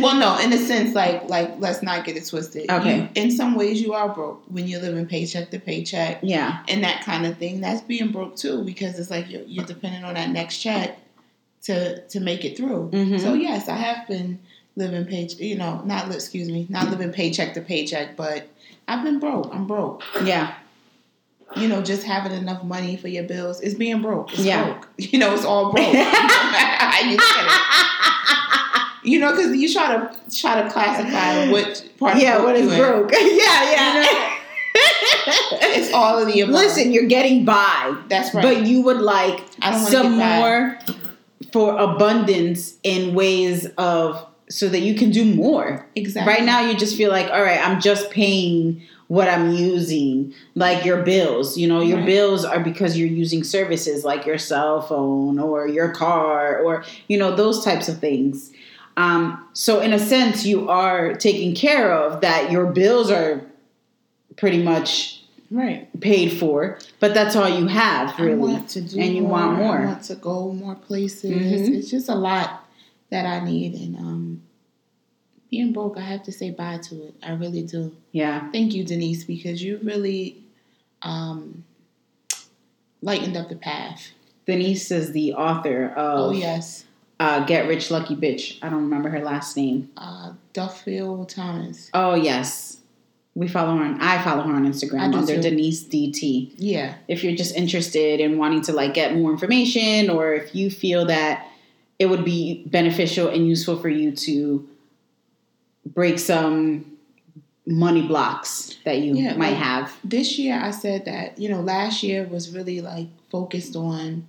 well, 0.00 0.16
no, 0.16 0.38
in 0.44 0.52
a 0.52 0.58
sense, 0.58 0.94
like 0.94 1.28
like 1.28 1.50
let's 1.58 1.82
not 1.82 2.04
get 2.04 2.16
it 2.16 2.26
twisted. 2.26 2.70
Okay. 2.70 2.96
You- 3.02 3.08
in 3.14 3.30
some 3.30 3.54
ways 3.54 3.80
you 3.80 3.92
are 3.94 4.08
broke 4.08 4.42
when 4.48 4.68
you're 4.68 4.80
living 4.80 5.06
paycheck 5.06 5.50
to 5.50 5.58
paycheck 5.58 6.18
yeah. 6.22 6.62
and 6.68 6.84
that 6.84 7.02
kind 7.04 7.24
of 7.26 7.38
thing. 7.38 7.60
That's 7.60 7.80
being 7.82 8.12
broke 8.12 8.36
too, 8.36 8.62
because 8.64 8.98
it's 8.98 9.10
like 9.10 9.30
you're, 9.30 9.42
you're 9.42 9.64
depending 9.64 10.04
on 10.04 10.14
that 10.14 10.30
next 10.30 10.58
check 10.58 10.98
to 11.62 12.00
to 12.08 12.20
make 12.20 12.44
it 12.44 12.56
through. 12.56 12.90
Mhm. 12.92 13.20
So 13.20 13.34
yes, 13.34 13.68
I 13.68 13.76
have 13.76 14.06
been 14.08 14.38
living 14.76 15.04
paycheck. 15.04 15.40
You 15.40 15.56
know, 15.56 15.80
not 15.84 16.12
excuse 16.14 16.48
me, 16.48 16.66
not 16.68 16.90
living 16.90 17.12
paycheck 17.12 17.54
to 17.54 17.60
paycheck, 17.60 18.16
but 18.16 18.48
I've 18.88 19.04
been 19.04 19.18
broke. 19.20 19.54
I'm 19.54 19.66
broke. 19.66 20.02
Yeah. 20.24 20.54
You 21.54 21.68
know, 21.68 21.82
just 21.82 22.02
having 22.04 22.32
enough 22.32 22.64
money 22.64 22.96
for 22.96 23.08
your 23.08 23.24
bills 23.24 23.60
is 23.60 23.74
being 23.74 24.00
broke. 24.00 24.32
It's 24.32 24.40
Yeah. 24.42 24.64
broke. 24.64 24.88
You 24.96 25.18
know, 25.18 25.34
it's 25.34 25.44
all 25.44 25.70
broke. 25.70 25.86
no 25.86 25.92
matter 25.92 26.84
how 26.84 27.00
you 27.00 27.16
get 27.16 27.20
it. 27.20 27.86
You 29.04 29.18
know, 29.18 29.30
because 29.34 29.54
you 29.56 29.72
try 29.72 29.96
to 29.96 30.14
try 30.36 30.62
to 30.62 30.70
classify 30.70 31.50
which 31.50 31.80
part. 31.98 32.16
yeah, 32.18 32.42
what 32.42 32.54
is 32.56 32.70
you 32.70 32.76
broke? 32.78 33.10
yeah, 33.12 33.18
You 33.20 33.36
yeah. 33.36 34.02
know, 34.02 34.28
it's 34.74 35.92
all 35.92 36.18
of 36.18 36.32
the 36.32 36.40
above. 36.40 36.54
Listen, 36.54 36.92
you're 36.92 37.06
getting 37.06 37.44
by, 37.44 37.96
that's 38.08 38.34
right. 38.34 38.42
but 38.42 38.66
you 38.66 38.82
would 38.82 38.98
like 39.00 39.40
some 39.88 40.12
more 40.18 40.78
for 41.52 41.76
abundance 41.78 42.74
in 42.82 43.14
ways 43.14 43.66
of 43.76 44.26
so 44.48 44.68
that 44.68 44.80
you 44.80 44.94
can 44.94 45.10
do 45.10 45.24
more. 45.24 45.86
exactly. 45.96 46.32
Right 46.32 46.44
now, 46.44 46.60
you 46.60 46.76
just 46.76 46.96
feel 46.96 47.10
like, 47.10 47.30
all 47.30 47.42
right, 47.42 47.58
I'm 47.60 47.80
just 47.80 48.10
paying 48.10 48.82
what 49.08 49.28
I'm 49.28 49.50
using, 49.50 50.32
like 50.54 50.84
your 50.84 51.02
bills. 51.02 51.56
You 51.58 51.68
know, 51.68 51.80
your 51.82 51.98
Right. 51.98 52.06
bills 52.06 52.44
are 52.44 52.60
because 52.60 52.96
you're 52.96 53.08
using 53.08 53.44
services 53.44 54.04
like 54.04 54.24
your 54.26 54.38
cell 54.38 54.80
phone 54.80 55.38
or 55.38 55.66
your 55.68 55.90
car 55.90 56.58
or, 56.60 56.84
you 57.08 57.18
know, 57.18 57.34
those 57.34 57.64
types 57.64 57.88
of 57.88 57.98
things. 57.98 58.50
Um, 58.96 59.48
so, 59.52 59.80
in 59.80 59.92
a 59.92 59.98
sense, 59.98 60.44
you 60.44 60.68
are 60.68 61.14
taking 61.14 61.54
care 61.54 61.92
of 61.92 62.20
that. 62.20 62.50
Your 62.50 62.66
bills 62.66 63.10
are 63.10 63.40
pretty 64.36 64.62
much 64.62 65.22
right 65.50 65.88
paid 66.00 66.32
for, 66.38 66.78
but 67.00 67.14
that's 67.14 67.36
all 67.36 67.48
you 67.48 67.66
have 67.66 68.18
really. 68.18 68.34
want 68.36 68.68
to 68.70 68.80
do 68.80 68.98
and 69.00 69.14
you 69.14 69.22
more. 69.22 69.30
want 69.30 69.58
more. 69.58 69.78
I 69.78 69.86
want 69.86 70.02
to 70.04 70.14
go 70.16 70.52
more 70.52 70.74
places. 70.74 71.30
Mhm. 71.30 71.74
It's 71.76 71.90
just 71.90 72.08
a 72.08 72.14
lot 72.14 72.68
that 73.10 73.26
I 73.26 73.44
need, 73.44 73.74
and 73.74 73.96
um, 73.96 74.42
being 75.50 75.72
broke, 75.72 75.98
I 75.98 76.00
have 76.00 76.22
to 76.24 76.32
say 76.32 76.50
bye 76.50 76.78
to 76.84 77.08
it. 77.08 77.14
I 77.22 77.32
really 77.32 77.62
do. 77.62 77.94
Yeah. 78.12 78.50
Thank 78.50 78.74
you, 78.74 78.84
Denise, 78.84 79.24
because 79.24 79.62
you 79.62 79.78
really 79.82 80.42
um, 81.02 81.64
lightened 83.02 83.36
up 83.36 83.50
the 83.50 83.56
path. 83.56 84.12
Denise 84.46 84.90
is 84.90 85.12
the 85.12 85.34
author 85.34 85.88
of 85.88 86.18
Oh 86.18 86.32
yes, 86.32 86.84
uh, 87.22 87.44
Get 87.44 87.68
Rich 87.68 87.90
Lucky 87.90 88.16
Bitch. 88.16 88.58
I 88.62 88.68
don't 88.68 88.82
remember 88.88 89.08
her 89.10 89.20
last 89.22 89.56
name. 89.56 89.90
uh, 89.96 90.32
Duffield 90.52 91.28
Thomas. 91.28 91.88
Oh 91.94 92.14
yes. 92.14 92.78
We 93.34 93.48
follow 93.48 93.74
her 93.76 93.84
on 93.84 93.98
I 94.00 94.22
follow 94.22 94.42
her 94.42 94.52
on 94.54 94.66
Instagram 94.70 95.12
do 95.12 95.18
under 95.18 95.36
too. 95.36 95.42
Denise 95.42 95.84
DT. 95.84 96.52
Yeah, 96.58 96.94
If 97.08 97.24
you're 97.24 97.34
just 97.34 97.54
interested 97.56 98.20
in 98.20 98.36
wanting 98.36 98.60
to 98.62 98.72
like 98.74 98.92
get 98.92 99.14
more 99.14 99.30
information 99.32 100.10
or 100.10 100.34
if 100.34 100.54
you 100.54 100.70
feel 100.70 101.06
that 101.06 101.46
it 101.98 102.06
would 102.10 102.24
be 102.24 102.64
beneficial 102.66 103.28
and 103.28 103.46
useful 103.48 103.78
for 103.80 103.88
you 103.88 104.12
to 104.26 104.68
break 105.86 106.18
some 106.18 106.84
money 107.66 108.02
blocks 108.06 108.76
that 108.84 108.98
you 108.98 109.14
Yeah, 109.14 109.34
might 109.36 109.50
like- 109.50 109.56
have. 109.58 109.96
this 110.04 110.38
year 110.38 110.60
I 110.60 110.70
said 110.70 111.04
that 111.06 111.38
you 111.38 111.48
know 111.48 111.60
last 111.60 112.02
year 112.02 112.24
was 112.24 112.50
really 112.54 112.80
like 112.82 113.06
focused 113.30 113.76
on 113.76 114.26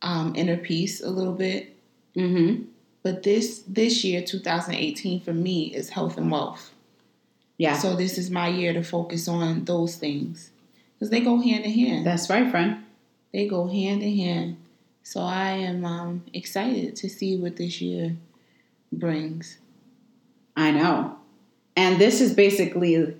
um, 0.00 0.32
inner 0.34 0.56
peace 0.56 1.00
a 1.00 1.10
little 1.10 1.34
bit, 1.34 1.71
Mhm. 2.16 2.64
but 3.02 3.22
this 3.22 3.62
this 3.66 4.04
year 4.04 4.22
2018 4.22 5.20
for 5.20 5.32
me 5.32 5.72
is 5.74 5.90
health 5.90 6.16
and 6.18 6.30
wealth. 6.30 6.70
Yeah. 7.58 7.76
So 7.78 7.94
this 7.96 8.18
is 8.18 8.30
my 8.30 8.48
year 8.48 8.72
to 8.72 8.82
focus 8.82 9.28
on 9.28 9.64
those 9.64 9.96
things 9.96 10.50
because 10.94 11.10
they 11.10 11.20
go 11.20 11.40
hand 11.40 11.64
in 11.64 11.70
hand. 11.72 12.06
That's 12.06 12.28
right, 12.30 12.50
friend. 12.50 12.78
they 13.32 13.46
go 13.48 13.66
hand 13.66 14.02
in 14.02 14.16
hand. 14.16 14.56
So 15.02 15.20
I 15.20 15.50
am 15.52 15.84
um, 15.84 16.22
excited 16.34 16.94
to 16.96 17.08
see 17.08 17.36
what 17.36 17.56
this 17.56 17.80
year 17.80 18.16
brings. 18.92 19.58
I 20.56 20.70
know. 20.70 21.16
And 21.76 21.98
this 21.98 22.20
is 22.20 22.34
basically 22.34 23.14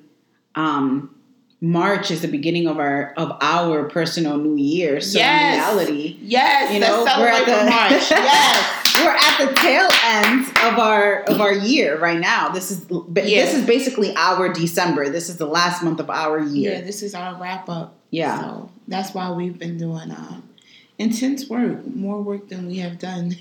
um 0.55 1.14
March 1.61 2.11
is 2.11 2.20
the 2.22 2.28
beginning 2.28 2.66
of 2.66 2.78
our 2.78 3.14
of 3.16 3.36
our 3.40 3.84
personal 3.88 4.36
new 4.36 4.57
year. 4.57 5.01
So 5.01 5.18
Yes. 5.18 5.40
in 5.43 5.61
reality, 5.61 6.18
Yes, 6.22 6.72
you 6.74 6.80
know, 6.80 7.05
we're 7.05 7.28
at 7.28 7.47
the 7.47 7.70
March. 7.70 8.11
Yes. 8.11 8.82
We're 9.05 9.11
at 9.14 9.38
the 9.38 9.55
tail 9.57 9.88
end 10.05 10.47
of 10.64 10.78
our 10.78 11.22
of 11.24 11.40
our 11.40 11.53
year 11.53 11.99
right 11.99 12.18
now. 12.18 12.49
This 12.51 12.70
is 12.70 12.84
Yeah. 12.90 13.45
this 13.45 13.55
is 13.55 13.66
basically 13.66 14.14
our 14.16 14.53
December. 14.53 15.09
This 15.11 15.28
is 15.28 15.36
the 15.36 15.47
last 15.47 15.82
month 15.82 16.01
of 16.01 16.11
our 16.11 16.40
year. 16.40 16.72
Yeah, 16.74 16.80
this 16.82 17.03
is 17.03 17.14
our 17.14 17.40
wrap 17.40 17.68
up. 17.68 17.95
Yeah. 18.11 18.40
So 18.40 18.70
that's 18.88 19.14
why 19.14 19.30
we've 19.30 19.59
been 19.59 19.78
doing 19.78 20.11
um, 20.11 20.43
intense 20.99 21.49
work, 21.49 21.86
more 21.86 22.20
work 22.22 22.49
than 22.49 22.66
we 22.66 22.78
have 22.78 22.99
done 22.99 23.36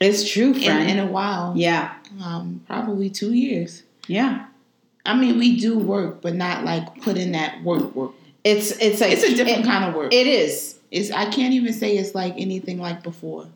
It's 0.00 0.30
true, 0.30 0.52
in, 0.52 0.62
friend. 0.62 0.90
in 0.90 0.98
a 0.98 1.06
while. 1.06 1.54
yeah. 1.56 1.94
Um, 2.22 2.62
probably 2.66 3.08
two 3.10 3.32
years. 3.32 3.82
Yeah. 4.06 4.46
I 5.06 5.14
mean, 5.16 5.38
we 5.38 5.56
do 5.58 5.78
work, 5.78 6.20
but 6.22 6.34
not 6.34 6.64
like 6.64 7.00
put 7.02 7.16
in 7.16 7.32
that 7.32 7.62
work 7.64 7.94
work. 7.94 8.12
It's 8.44 8.72
it's 8.72 9.00
like 9.00 9.12
It's 9.12 9.22
a 9.22 9.34
different 9.34 9.60
it, 9.60 9.64
kind 9.66 9.84
of 9.84 9.94
work. 9.94 10.12
It 10.12 10.26
is. 10.26 10.78
it's 10.90 11.10
I 11.10 11.26
can't 11.30 11.54
even 11.54 11.72
say 11.72 11.96
it's 11.96 12.14
like 12.14 12.34
anything 12.36 12.78
like 12.78 13.02
before. 13.02 13.46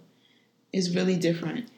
It's 0.75 0.91
really 0.95 1.17
different. 1.17 1.69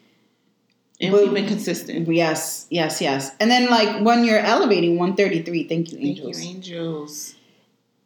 And 0.99 1.11
But- 1.11 1.23
we've 1.23 1.33
been 1.33 1.47
consistent. 1.47 2.07
Yes, 2.11 2.65
yes, 2.69 2.99
yes. 3.01 3.31
And 3.39 3.51
then 3.51 3.69
like 3.69 4.03
when 4.03 4.23
you're 4.25 4.39
elevating 4.39 4.97
133, 4.97 5.63
thank 5.67 5.91
you, 5.91 5.97
Thank 5.97 6.07
angels. 6.17 6.43
you, 6.43 6.49
angels. 6.49 7.35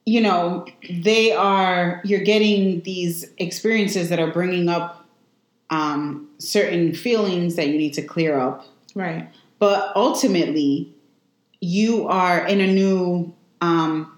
you 0.05 0.19
know, 0.21 0.65
they 0.89 1.31
are, 1.31 2.01
you're 2.03 2.19
getting 2.23 2.81
these 2.81 3.29
experiences 3.37 4.09
that 4.09 4.19
are 4.19 4.31
bringing 4.31 4.67
up 4.67 5.05
um, 5.69 6.27
certain 6.37 6.93
feelings 6.93 7.55
that 7.55 7.67
you 7.69 7.77
need 7.77 7.93
to 7.93 8.01
clear 8.01 8.37
up. 8.37 8.65
Right. 8.93 9.29
But 9.59 9.93
ultimately, 9.95 10.91
you 11.61 12.07
are 12.07 12.45
in 12.45 12.59
a 12.59 12.67
new 12.67 13.33
um, 13.61 14.11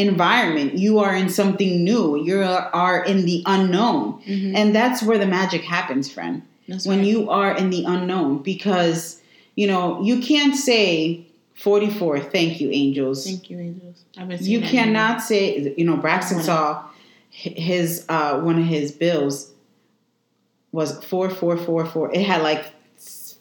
environment. 0.00 0.74
You 0.78 0.98
are 1.00 1.14
in 1.14 1.28
something 1.28 1.84
new. 1.84 2.16
You 2.24 2.42
are 2.42 3.04
in 3.04 3.24
the 3.26 3.42
unknown. 3.46 4.20
Mhm. 4.26 4.54
And 4.56 4.74
that's 4.74 5.02
where 5.02 5.18
the 5.18 5.26
magic 5.26 5.62
happens, 5.62 6.10
friend 6.10 6.42
That's 6.68 6.86
when 6.86 6.98
right. 6.98 7.06
you 7.08 7.30
are 7.30 7.56
in 7.56 7.70
the 7.70 7.84
unknown 7.84 8.42
because 8.42 9.20
you 9.56 9.66
know 9.66 10.00
you 10.02 10.20
can't 10.20 10.54
say 10.56 11.26
44 11.54 12.20
thank 12.20 12.60
you 12.60 12.70
angels 12.70 13.24
Thank 13.26 13.50
you, 13.50 13.58
angels. 13.58 14.46
You 14.48 14.60
cannot 14.60 15.20
say 15.22 15.74
you 15.76 15.84
know 15.84 15.96
braxton 15.96 16.40
saw 16.42 16.84
his 17.30 18.04
uh 18.08 18.40
one 18.40 18.58
of 18.58 18.64
his 18.64 18.92
bills 18.92 19.50
was 20.72 20.92
4444 21.04 22.14
it 22.14 22.22
had 22.24 22.42
like 22.42 22.64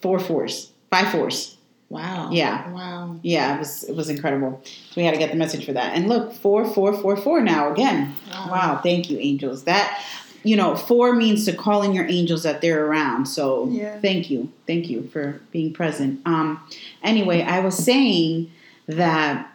four 0.02 0.20
fours 0.20 0.72
five 0.92 1.08
fours 1.10 1.58
Wow. 1.90 2.30
Yeah. 2.32 2.70
Wow. 2.72 3.16
yeah 3.24 3.56
it 3.56 3.60
was 3.60 3.84
it 3.84 3.96
was 3.96 4.10
incredible 4.10 4.62
so 4.64 4.94
we 4.96 5.04
had 5.04 5.12
to 5.14 5.18
get 5.20 5.32
the 5.32 5.38
message 5.38 5.66
for 5.66 5.74
that 5.74 5.96
and 5.96 6.08
look 6.08 6.34
4444 6.34 7.42
now 7.42 7.72
again 7.72 8.16
Wow. 8.32 8.48
wow 8.52 8.80
thank 8.84 9.10
you 9.10 9.18
angels 9.20 9.64
that 9.64 10.00
you 10.44 10.56
know 10.56 10.76
four 10.76 11.14
means 11.16 11.46
to 11.46 11.54
call 11.54 11.82
in 11.82 11.94
your 11.94 12.06
angels 12.08 12.44
that 12.44 12.62
they're 12.62 12.86
around 12.86 13.26
so 13.28 13.68
Yeah. 13.70 14.00
thank 14.02 14.30
you 14.30 14.52
thank 14.68 14.90
you 14.90 15.08
for 15.12 15.42
being 15.52 15.74
present 15.74 16.22
um 16.26 16.62
anyway 17.02 17.42
i 17.42 17.60
was 17.60 17.76
saying 17.76 18.52
that 18.88 19.52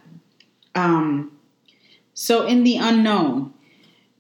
um 0.75 1.31
so 2.15 2.45
in 2.47 2.65
the 2.65 2.77
unknown 2.79 3.53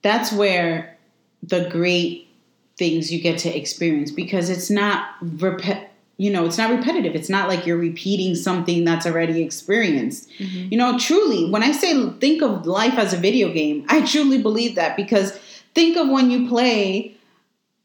that's 0.02 0.30
where 0.32 0.96
the 1.42 1.68
great 1.68 2.28
things 2.76 3.12
you 3.12 3.20
get 3.20 3.38
to 3.38 3.54
experience 3.56 4.10
because 4.10 4.48
it's 4.50 4.70
not 4.70 5.08
rep- 5.20 5.90
you 6.16 6.30
know 6.30 6.44
it's 6.46 6.58
not 6.58 6.70
repetitive 6.70 7.14
it's 7.14 7.28
not 7.28 7.48
like 7.48 7.66
you're 7.66 7.76
repeating 7.76 8.34
something 8.34 8.84
that's 8.84 9.04
already 9.06 9.42
experienced 9.42 10.30
Mhm. 10.38 10.70
you 10.70 10.78
know, 10.78 10.98
truly, 10.98 11.50
when 11.50 11.62
I 11.62 11.72
say 11.72 12.08
think 12.20 12.42
of 12.42 12.66
life 12.66 12.94
as 12.98 13.12
a 13.12 13.16
video 13.16 13.52
game, 13.52 13.84
I 13.88 14.02
truly 14.02 14.38
believe 14.42 14.74
that 14.76 14.96
because 14.96 15.32
think 15.74 15.96
of 15.96 16.08
when 16.08 16.30
you 16.30 16.48
play 16.48 17.14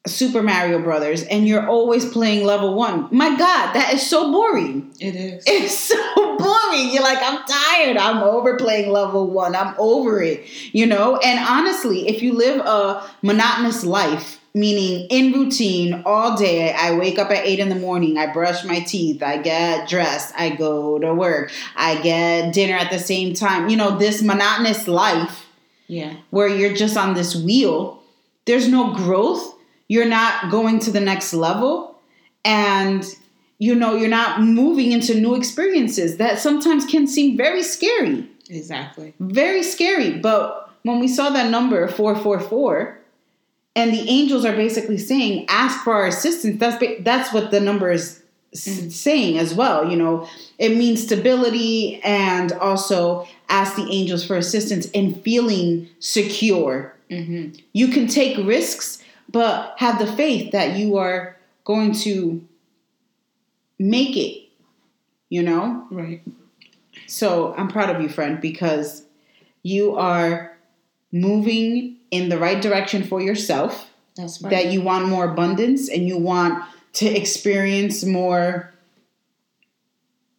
Super 0.08 0.42
Mario 0.42 0.80
Brothers 0.80 1.24
and 1.24 1.48
you're 1.48 1.68
always 1.68 2.06
playing 2.06 2.46
level 2.46 2.74
one. 2.74 3.08
My 3.12 3.30
God, 3.36 3.74
that 3.74 3.92
is 3.94 4.02
so 4.08 4.32
boring. 4.32 4.90
It 5.00 5.16
is. 5.16 5.44
It's 5.46 5.78
so 5.92 6.38
boring. 6.38 6.90
You're 6.92 7.04
like, 7.04 7.20
I'm 7.22 7.40
tired. 7.46 7.98
I'm 7.98 8.24
over 8.24 8.56
playing 8.56 8.92
level 8.92 9.28
one. 9.30 9.56
I'm 9.56 9.76
over 9.78 10.22
it. 10.24 10.46
You 10.74 10.86
know? 10.88 11.18
And 11.18 11.38
honestly, 11.40 12.08
if 12.08 12.22
you 12.24 12.34
live 12.34 12.62
a 12.66 13.04
monotonous 13.22 13.84
life, 13.84 14.39
meaning 14.54 15.08
in 15.10 15.32
routine 15.32 16.04
all 16.06 16.36
day, 16.36 16.74
I 16.74 16.97
wake 16.97 17.20
up 17.20 17.30
at 17.32 17.45
eight 17.45 17.60
in 17.60 17.70
the 17.70 17.76
morning, 17.76 18.18
I 18.18 18.32
brush 18.32 18.64
my 18.64 18.80
teeth, 18.80 19.22
I 19.22 19.38
get 19.38 19.88
dressed, 19.88 20.34
I 20.38 20.50
go 20.50 21.00
to 21.00 21.14
work, 21.14 21.52
I 21.76 22.02
get 22.02 22.54
dinner 22.54 22.76
at 22.76 22.91
the 22.91 23.00
same 23.00 23.34
time. 23.34 23.70
You 23.70 23.78
know, 23.78 23.97
this 23.97 24.22
monotonous 24.22 24.88
life 24.88 25.47
yeah. 25.88 26.16
where 26.30 26.47
you're 26.47 26.74
just 26.74 26.97
on 26.97 27.14
this 27.14 27.36
wheel, 27.36 28.02
there's 28.45 28.68
no 28.68 28.93
growth. 28.93 29.56
You're 29.88 30.08
not 30.08 30.52
going 30.52 30.80
to 30.80 30.91
the 30.91 31.00
next 31.00 31.34
level. 31.34 32.00
And, 32.45 33.04
you 33.58 33.76
know, 33.76 33.95
you're 33.95 34.10
not 34.10 34.41
moving 34.41 34.91
into 34.91 35.20
new 35.20 35.36
experiences 35.36 36.18
that 36.18 36.39
sometimes 36.39 36.86
can 36.86 37.08
seem 37.08 37.38
very 37.38 37.64
scary. 37.64 38.30
Exactly. 38.50 39.14
Very 39.20 39.64
scary. 39.64 40.18
But 40.20 40.72
when 40.84 41.00
we 41.00 41.08
saw 41.08 41.30
that 41.32 41.50
number, 41.52 41.88
444, 41.88 42.99
and 43.80 43.94
the 43.94 44.04
angels 44.10 44.44
are 44.46 44.56
basically 44.56 44.98
saying, 44.98 45.46
ask 45.48 45.84
for 45.84 45.94
our 45.94 46.08
assistance, 46.08 46.60
that's, 46.60 46.78
that's 47.02 47.34
what 47.34 47.50
the 47.52 47.60
number 47.60 47.90
is 47.92 48.22
Mhm. 48.54 48.92
saying 48.92 49.38
as 49.38 49.54
well. 49.54 49.90
You 49.92 49.96
know, 49.96 50.28
it 50.58 50.76
means 50.76 51.04
stability 51.04 52.02
and 52.04 52.52
also 52.54 53.28
ask 53.48 53.76
the 53.76 53.88
angels 53.92 54.26
for 54.26 54.36
assistance 54.38 54.86
in 54.92 55.14
feeling 55.22 55.88
secure 56.00 56.94
Mm-hmm. 57.12 57.58
you 57.74 57.88
can 57.88 58.06
take 58.08 58.38
risks, 58.46 59.02
but 59.32 59.74
have 59.78 59.98
the 60.00 60.06
faith 60.22 60.52
that 60.52 60.78
you 60.78 60.98
are 60.98 61.36
going 61.64 61.92
to 62.06 62.42
make 63.80 64.16
it, 64.18 64.50
you 65.30 65.42
know? 65.44 65.88
Right. 65.92 66.22
So 67.08 67.54
I'm 67.58 67.68
proud 67.68 67.90
of 67.96 68.02
you, 68.02 68.10
friend, 68.10 68.40
because 68.42 69.04
you 69.64 69.96
are 69.96 70.56
moving 71.12 71.98
in 72.12 72.30
the 72.30 72.38
right 72.38 72.62
direction 72.62 73.03
for 73.03 73.22
yourself, 73.22 73.89
That's 74.16 74.41
right. 74.41 74.49
that 74.51 74.66
you 74.68 74.82
want 74.82 75.05
more 75.07 75.26
abundance 75.26 75.89
and 75.89 76.07
you 76.07 76.18
want 76.18 76.64
to 76.93 77.05
experience 77.05 78.03
more 78.03 78.74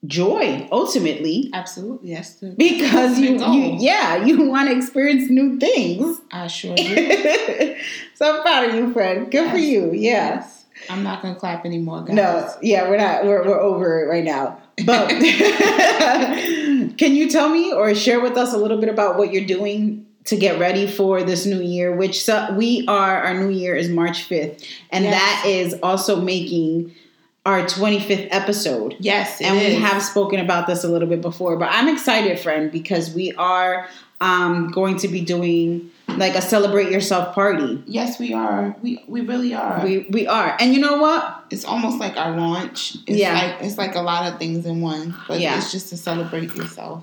joy 0.07 0.67
ultimately 0.73 1.51
Absolutely. 1.53 2.15
The 2.41 2.55
because 2.57 3.19
you, 3.19 3.39
you 3.39 3.77
yeah 3.79 4.25
you 4.25 4.49
want 4.49 4.71
to 4.71 4.77
experience 4.77 5.31
new 5.31 5.59
things 5.59 6.19
I 6.33 6.47
sure 6.47 6.75
do. 6.77 7.77
so 8.15 8.37
I'm 8.37 8.43
proud 8.43 8.69
of 8.71 8.75
you, 8.75 8.93
friend. 8.95 9.31
Good 9.31 9.51
for 9.51 9.59
you. 9.59 9.93
Yeah. 9.93 10.37
Yes. 10.37 10.65
I'm 10.89 11.03
not 11.03 11.21
gonna 11.21 11.35
clap 11.35 11.67
anymore, 11.67 12.03
guys. 12.05 12.17
No, 12.17 12.51
yeah, 12.63 12.89
we're 12.89 12.97
not. 12.97 13.25
We're, 13.25 13.45
we're 13.45 13.61
over 13.61 14.03
it 14.03 14.07
right 14.07 14.25
now. 14.25 14.59
But 14.87 15.09
can 16.97 17.15
you 17.15 17.29
tell 17.29 17.51
me 17.51 17.73
or 17.73 17.95
share 17.95 18.21
with 18.21 18.37
us 18.39 18.55
a 18.55 18.57
little 18.57 18.79
bit 18.79 18.89
about 18.89 19.19
what 19.19 19.31
you're 19.33 19.45
doing 19.45 20.07
to 20.25 20.37
get 20.37 20.59
ready 20.59 20.87
for 20.87 21.23
this 21.23 21.47
new 21.47 21.61
year? 21.61 21.95
Which 21.97 22.23
so, 22.25 22.53
we 22.55 22.85
are, 22.89 23.23
our 23.23 23.35
new 23.35 23.49
year 23.51 23.75
is 23.75 23.89
March 23.89 24.29
5th, 24.29 24.65
and 24.91 25.05
Yes. 25.05 25.15
that 25.15 25.49
is 25.49 25.75
also 25.83 26.21
making 26.21 26.93
our 27.47 27.63
25th 27.63 28.29
episode. 28.31 28.95
Yes, 29.01 29.41
it 29.41 29.47
and 29.47 29.57
we 29.57 29.75
have 29.77 30.03
spoken 30.03 30.41
about 30.41 30.67
this 30.67 30.85
a 30.85 30.89
little 30.89 31.09
bit 31.09 31.23
before, 31.23 31.57
but 31.57 31.69
I'm 31.73 31.89
excited, 31.89 32.39
friend, 32.39 32.71
because 32.71 33.15
we 33.15 33.33
are 33.35 33.89
um, 34.21 34.71
going 34.71 34.99
to 34.99 35.09
be 35.09 35.23
doing 35.23 35.91
like 36.19 36.35
a 36.35 36.43
celebrate 36.43 36.91
yourself 36.93 37.35
party. 37.35 37.83
Yes, 37.87 38.19
we 38.19 38.35
are. 38.35 38.77
We 38.83 39.03
we 39.09 39.23
really 39.23 39.55
are. 39.55 39.81
We 39.83 40.07
we 40.11 40.27
are, 40.27 40.55
and 40.61 40.75
you 40.75 40.81
know 40.81 40.99
what? 40.99 41.37
it's 41.51 41.65
almost 41.65 41.99
like 41.99 42.17
our 42.17 42.37
launch. 42.37 42.97
It's 43.07 43.19
Yeah. 43.19 43.33
like 43.35 43.63
it's 43.63 43.79
like 43.79 43.95
a 43.97 44.03
lot 44.03 44.31
of 44.31 44.39
things 44.39 44.67
in 44.67 44.83
one, 44.83 45.15
but 45.27 45.41
Yeah. 45.41 45.57
it's 45.57 45.73
just 45.73 45.89
to 45.89 45.97
celebrate 45.97 46.55
yourself. 46.55 47.03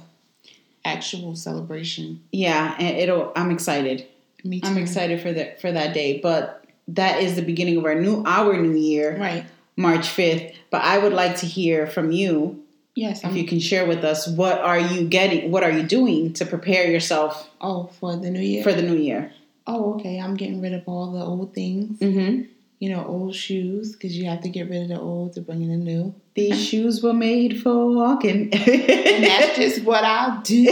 Actual 0.88 1.36
celebration. 1.36 2.22
Yeah, 2.32 2.76
and 2.80 2.98
it'll. 2.98 3.32
I'm 3.36 3.52
excited. 3.52 4.06
Me 4.44 4.62
too. 4.62 4.68
I'm 4.68 4.78
excited 4.78 5.22
for 5.22 5.34
that 5.34 5.60
for 5.62 5.72
that 5.72 5.94
day. 5.94 6.20
But 6.22 6.64
that 6.90 7.22
is 7.22 7.36
the 7.36 7.42
beginning 7.42 7.78
of 7.78 7.86
our 7.86 7.96
new 7.96 8.24
our 8.26 8.56
new 8.58 8.74
year, 8.78 9.18
Right. 9.20 9.46
March 9.76 10.08
5th. 10.08 10.54
But 10.70 10.82
I 10.84 10.98
would 10.98 11.14
like 11.14 11.36
to 11.38 11.46
hear 11.46 11.88
from 11.88 12.12
you 12.12 12.64
Yes. 12.96 13.20
if 13.20 13.30
I'm, 13.30 13.36
you 13.36 13.46
can 13.46 13.60
share 13.60 13.86
with 13.86 14.04
us 14.04 14.28
what 14.28 14.60
are 14.60 14.80
you 14.80 15.08
getting, 15.08 15.52
what 15.52 15.64
are 15.64 15.72
you 15.72 15.84
doing 15.84 16.34
to 16.34 16.46
prepare 16.46 16.90
yourself 16.90 17.48
oh, 17.62 17.88
for 18.00 18.16
the 18.16 18.30
new 18.32 18.40
year. 18.40 18.64
for 18.64 18.74
the 18.74 18.82
new 18.82 18.96
year. 18.96 19.32
oh, 19.68 19.96
okay. 19.96 20.18
I'm 20.20 20.36
getting 20.36 20.62
rid 20.62 20.74
of 20.74 20.84
all 20.88 21.12
the 21.12 21.24
old 21.24 21.54
things. 21.54 22.00
Mm-hmm. 22.00 22.44
You 22.80 22.89
know, 22.89 23.03
old 23.05 23.34
shoes 23.36 23.93
because 23.93 24.15
you 24.15 24.25
have 24.25 24.41
to 24.41 24.49
get 24.49 24.69
rid 24.69 24.84
of 24.84 24.88
the 24.89 24.99
old 24.99 25.34
to 25.34 25.41
bring 25.41 25.63
in 25.63 25.69
the 25.69 25.78
new. 25.78 26.13
These 26.36 26.63
shoes 26.69 27.01
were 27.01 27.13
made 27.13 27.61
for 27.61 27.88
walking. 27.95 28.53
And 28.53 29.23
that's 29.23 29.55
just 29.57 29.84
what 29.84 30.03
I'll 30.03 30.41
do. 30.43 30.65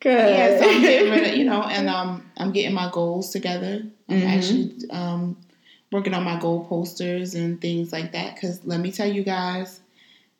Good. 0.00 0.28
yeah, 0.36 0.58
so 0.60 0.68
I'm 0.68 0.80
getting 0.82 1.10
rid 1.10 1.26
of, 1.30 1.36
you 1.38 1.44
know, 1.44 1.62
and 1.62 1.88
um, 1.88 2.30
I'm 2.36 2.52
getting 2.52 2.74
my 2.74 2.90
goals 2.92 3.30
together. 3.30 3.82
I'm 4.08 4.20
Mhm. 4.20 4.36
actually 4.36 4.74
um, 4.90 5.36
working 5.90 6.12
on 6.12 6.24
my 6.24 6.38
goal 6.38 6.66
posters 6.66 7.34
and 7.34 7.58
things 7.60 7.90
like 7.92 8.12
that. 8.12 8.34
Because 8.34 8.60
let 8.66 8.80
me 8.80 8.92
tell 8.92 9.10
you 9.10 9.22
guys, 9.22 9.80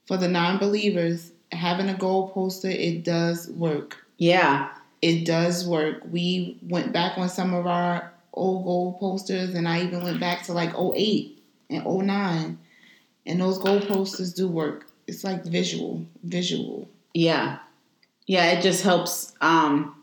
for 0.07 0.19
the 0.19 0.29
non-believers, 0.29 1.31
having 1.53 1.89
a 1.89 1.95
goal 1.95 2.29
poster 2.29 2.69
it 2.69 3.05
does 3.05 3.49
work. 3.51 3.97
yeah. 4.19 4.69
It 5.05 5.27
does 5.27 5.67
work. 5.69 6.01
We 6.11 6.57
went 6.63 6.95
back 6.95 7.19
on 7.19 7.29
some 7.29 7.53
of 7.53 7.67
our 7.67 8.11
old 8.33 8.65
goal 8.65 8.97
posters, 8.99 9.55
and 9.55 9.69
I 9.69 9.83
even 9.83 10.03
went 10.03 10.19
back 10.19 10.45
to 10.45 10.55
like 10.55 10.73
08 10.79 11.43
and 11.69 11.85
09. 11.85 12.59
And 13.27 13.41
those 13.41 13.59
goal 13.59 13.81
posters 13.81 14.33
do 14.33 14.49
work. 14.49 14.87
It's 15.07 15.23
like 15.23 15.45
visual, 15.45 16.07
visual. 16.23 16.89
Yeah. 17.13 17.59
Yeah, 18.27 18.53
it 18.53 18.63
just 18.63 18.83
helps 18.83 19.35
um, 19.43 19.95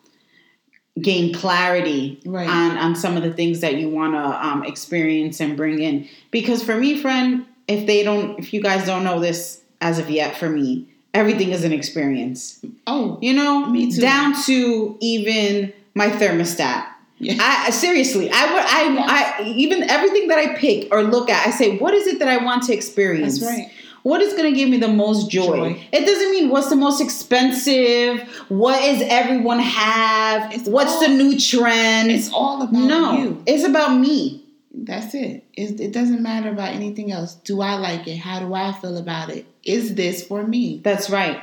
gain 1.02 1.34
clarity 1.34 2.22
Right. 2.24 2.48
on, 2.48 2.78
on 2.78 2.96
some 2.96 3.18
of 3.18 3.24
the 3.24 3.34
things 3.34 3.62
that 3.62 3.78
you 3.78 3.90
want 3.90 4.14
to 4.14 4.20
um, 4.48 4.64
experience 4.66 5.40
and 5.40 5.58
bring 5.58 5.80
in. 5.82 6.08
Because 6.30 6.62
for 6.62 6.76
me, 6.76 7.02
friend, 7.02 7.48
if 7.68 7.88
they 7.88 8.04
don't, 8.04 8.38
if 8.38 8.54
you 8.54 8.62
guys 8.62 8.86
don't 8.86 9.04
know 9.04 9.20
this 9.20 9.62
as 9.82 9.98
of 9.98 10.12
yet, 10.12 10.38
for 10.38 10.48
me, 10.48 10.91
everything 11.14 11.52
is 11.52 11.64
an 11.64 11.72
experience. 11.74 12.60
Oh, 12.88 13.18
You 13.22 13.34
know, 13.34 13.66
Me 13.68 13.92
too. 13.92 14.02
down 14.02 14.34
to 14.46 14.98
even 15.02 15.74
my 15.94 16.08
thermostat. 16.10 16.86
yeah. 17.20 17.36
I 17.40 17.70
seriously, 17.72 18.30
I 18.32 18.54
would, 18.54 18.64
I, 18.66 19.40
I, 19.40 19.44
even 19.48 19.84
everything 19.90 20.28
that 20.30 20.38
I 20.38 20.56
pick 20.56 20.88
or 20.92 21.04
look 21.04 21.30
at, 21.30 21.46
I 21.48 21.52
say, 21.52 21.78
what 21.78 21.94
is 21.94 22.08
it 22.08 22.20
that 22.20 22.28
I 22.28 22.44
want 22.44 22.64
to 22.64 22.74
experience? 22.74 23.40
That's 23.40 23.52
right. 23.52 23.72
What 24.04 24.20
is 24.22 24.34
going 24.34 24.52
to 24.52 24.58
give 24.60 24.68
me 24.68 24.78
the 24.80 24.88
most 24.88 25.30
joy? 25.30 25.46
Joy. 25.74 25.88
It 25.92 26.06
doesn't 26.08 26.32
mean 26.32 26.50
what's 26.50 26.70
the 26.70 26.76
most 26.76 27.02
expensive. 27.02 28.22
What 28.50 28.82
is 28.82 29.04
everyone 29.08 29.60
have? 29.60 30.52
It's 30.54 30.68
what's 30.68 30.94
all- 30.94 31.02
the 31.02 31.10
new 31.10 31.38
trend? 31.40 32.10
It's 32.12 32.32
all 32.34 32.64
about 32.64 32.74
no, 32.74 33.14
you. 33.18 33.44
it's 33.46 33.64
about 33.64 34.00
me. 34.00 34.41
That's 34.74 35.14
it. 35.14 35.44
it. 35.54 35.80
It 35.80 35.92
doesn't 35.92 36.22
matter 36.22 36.50
about 36.50 36.74
anything 36.74 37.12
else. 37.12 37.36
Do 37.36 37.62
I 37.62 37.76
like 37.76 38.08
it? 38.08 38.18
How 38.18 38.40
do 38.40 38.54
I 38.54 38.72
feel 38.72 38.98
about 38.98 39.30
it? 39.30 39.46
Is 39.64 39.96
this 39.96 40.26
for 40.26 40.46
me? 40.46 40.80
That's 40.84 41.10
right. 41.10 41.42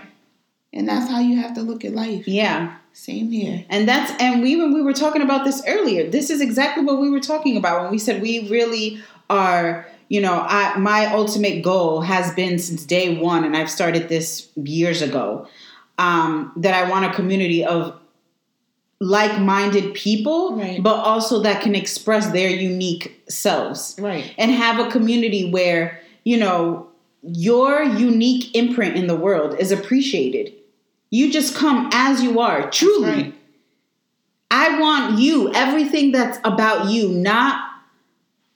And 0.73 0.89
that's 0.89 1.11
how 1.11 1.21
you 1.21 1.37
have 1.37 1.55
to 1.55 1.63
look 1.63 1.85
at 1.85 1.93
life. 1.93 2.27
Yeah. 2.29 2.77
Same 2.93 3.31
here. 3.31 3.65
And 3.69 3.89
that's 3.89 4.11
and 4.21 4.43
we 4.43 4.57
when 4.57 4.75
we 4.75 4.83
were 4.83 4.93
talking 4.93 5.23
about 5.23 5.45
this 5.45 5.63
earlier, 5.67 6.11
this 6.11 6.31
is 6.31 6.41
exactly 6.41 6.85
what 6.85 7.01
we 7.01 7.11
were 7.11 7.21
talking 7.21 7.57
about 7.57 7.83
when 7.83 7.93
we 7.93 7.99
said 7.99 8.21
we 8.21 8.49
really 8.49 9.01
are, 9.31 9.87
you 10.09 10.21
know, 10.21 10.45
I 10.47 10.77
my 10.79 11.07
ultimate 11.07 11.63
goal 11.63 12.01
has 12.01 12.35
been 12.35 12.59
since 12.59 12.85
day 12.85 13.17
one, 13.17 13.45
and 13.45 13.57
I've 13.57 13.71
started 13.71 14.09
this 14.09 14.49
years 14.57 15.01
ago, 15.01 15.47
um, 15.97 16.53
that 16.57 16.75
I 16.75 16.91
want 16.91 17.05
a 17.05 17.13
community 17.15 17.65
of 17.65 17.99
like-minded 19.01 19.95
people, 19.95 20.57
Right. 20.57 20.83
but 20.83 20.97
also 20.97 21.41
that 21.43 21.63
can 21.63 21.75
express 21.75 22.31
their 22.33 22.51
unique 22.51 23.23
selves 23.29 23.95
Right. 23.99 24.33
and 24.37 24.51
have 24.51 24.79
a 24.85 24.91
community 24.91 25.51
where, 25.51 26.01
you 26.25 26.37
know, 26.37 26.87
your 27.23 27.83
unique 27.85 28.55
imprint 28.57 28.97
in 28.97 29.07
the 29.07 29.15
world 29.17 29.57
is 29.59 29.71
appreciated. 29.73 30.53
You 31.11 31.31
just 31.31 31.55
come 31.55 31.89
as 31.93 32.23
you 32.23 32.41
are, 32.41 32.69
truly. 32.71 33.09
Right. 33.11 33.35
I 34.51 34.81
want 34.81 35.19
you, 35.21 35.53
everything 35.55 36.11
that's 36.13 36.39
about 36.45 36.91
you, 36.91 37.09
not 37.11 37.65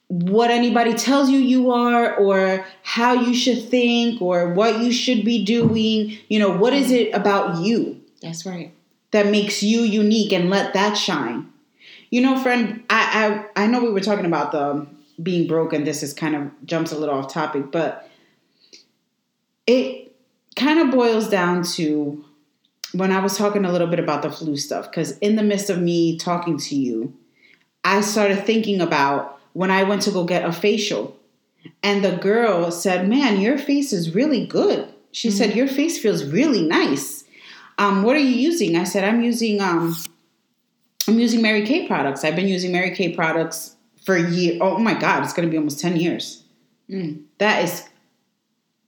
what 0.09 0.51
anybody 0.51 0.93
tells 0.95 1.31
you 1.31 1.39
you 1.39 1.71
are 1.71 2.15
or 2.17 2.67
how 2.83 3.15
you 3.15 3.35
should 3.35 3.69
think 3.69 4.21
or 4.21 4.53
what 4.53 4.81
you 4.81 4.93
should 4.93 5.25
be 5.25 5.45
doing. 5.45 6.19
You 6.29 6.39
know, 6.39 6.51
what 6.57 6.73
is 6.75 6.91
it 6.91 7.13
about 7.15 7.63
you 7.65 8.01
That's 8.21 8.45
right. 8.45 8.73
That 9.13 9.27
makes 9.27 9.63
you 9.63 9.81
unique 9.81 10.33
and 10.33 10.51
let 10.51 10.75
that 10.75 10.95
shine? 10.95 11.51
You 12.11 12.21
know, 12.21 12.39
friend, 12.43 12.83
I 12.91 13.47
I, 13.57 13.65
I 13.65 13.67
know 13.67 13.83
we 13.83 13.91
were 13.91 14.01
talking 14.01 14.27
about 14.27 14.53
the 14.53 14.87
being 15.23 15.47
broken. 15.47 15.85
This 15.85 16.03
is 16.03 16.13
kind 16.13 16.35
of 16.35 16.51
jumps 16.67 16.93
a 16.93 16.99
little 16.99 17.15
off 17.15 17.33
topic, 17.33 17.71
but 17.71 18.09
it 19.67 20.15
kind 20.57 20.81
of 20.81 20.91
boils 20.91 21.29
down 21.29 21.63
to 21.63 22.25
when 22.93 23.11
I 23.11 23.21
was 23.21 23.39
talking 23.39 23.65
a 23.65 23.73
little 23.73 23.87
bit 23.87 24.01
about 24.01 24.23
the 24.23 24.31
flu 24.31 24.57
stuff, 24.57 24.91
because 24.91 25.17
in 25.19 25.37
the 25.37 25.43
midst 25.43 25.71
of 25.71 25.81
me 25.81 26.19
talking 26.19 26.59
to 26.59 26.77
you, 26.77 27.15
I 27.85 28.01
started 28.03 28.45
thinking 28.45 28.81
about 28.81 29.41
when 29.55 29.71
I 29.71 29.83
went 29.83 30.03
to 30.03 30.11
go 30.11 30.25
get 30.25 30.45
a 30.45 30.53
facial. 30.53 31.17
And 31.83 32.05
the 32.05 32.17
girl 32.17 32.71
said, 32.71 33.09
Man, 33.09 33.41
your 33.41 33.59
face 33.59 33.93
is 33.93 34.15
really 34.15 34.47
good. 34.47 34.93
She 35.13 35.31
said, 35.31 35.51
mm-hmm. 35.51 35.59
Your 35.59 35.69
face 35.69 36.01
feels 36.01 36.25
really 36.25 36.63
nice. 36.63 37.22
Um, 37.79 38.03
what 38.03 38.17
are 38.17 38.21
you 38.21 38.37
using? 38.37 38.77
I 38.77 38.85
said, 38.85 39.05
I'm 39.05 39.23
using 39.23 39.61
um 39.61 39.97
I'm 41.09 41.19
using 41.19 41.43
Mary 41.43 41.67
Kay 41.67 41.87
products. 41.87 42.25
I've 42.25 42.37
been 42.37 42.49
using 42.49 42.73
Mary 42.73 42.95
Kay 42.95 43.15
products 43.15 43.77
for 44.05 44.17
a 44.17 44.31
year. 44.31 44.59
Oh 44.61 44.79
my 44.79 44.95
god, 44.95 45.23
it's 45.25 45.33
gonna 45.33 45.49
be 45.49 45.57
almost 45.57 45.81
10 45.81 45.97
years. 45.97 46.45
Mm. 46.89 47.25
That 47.39 47.65
is 47.65 47.89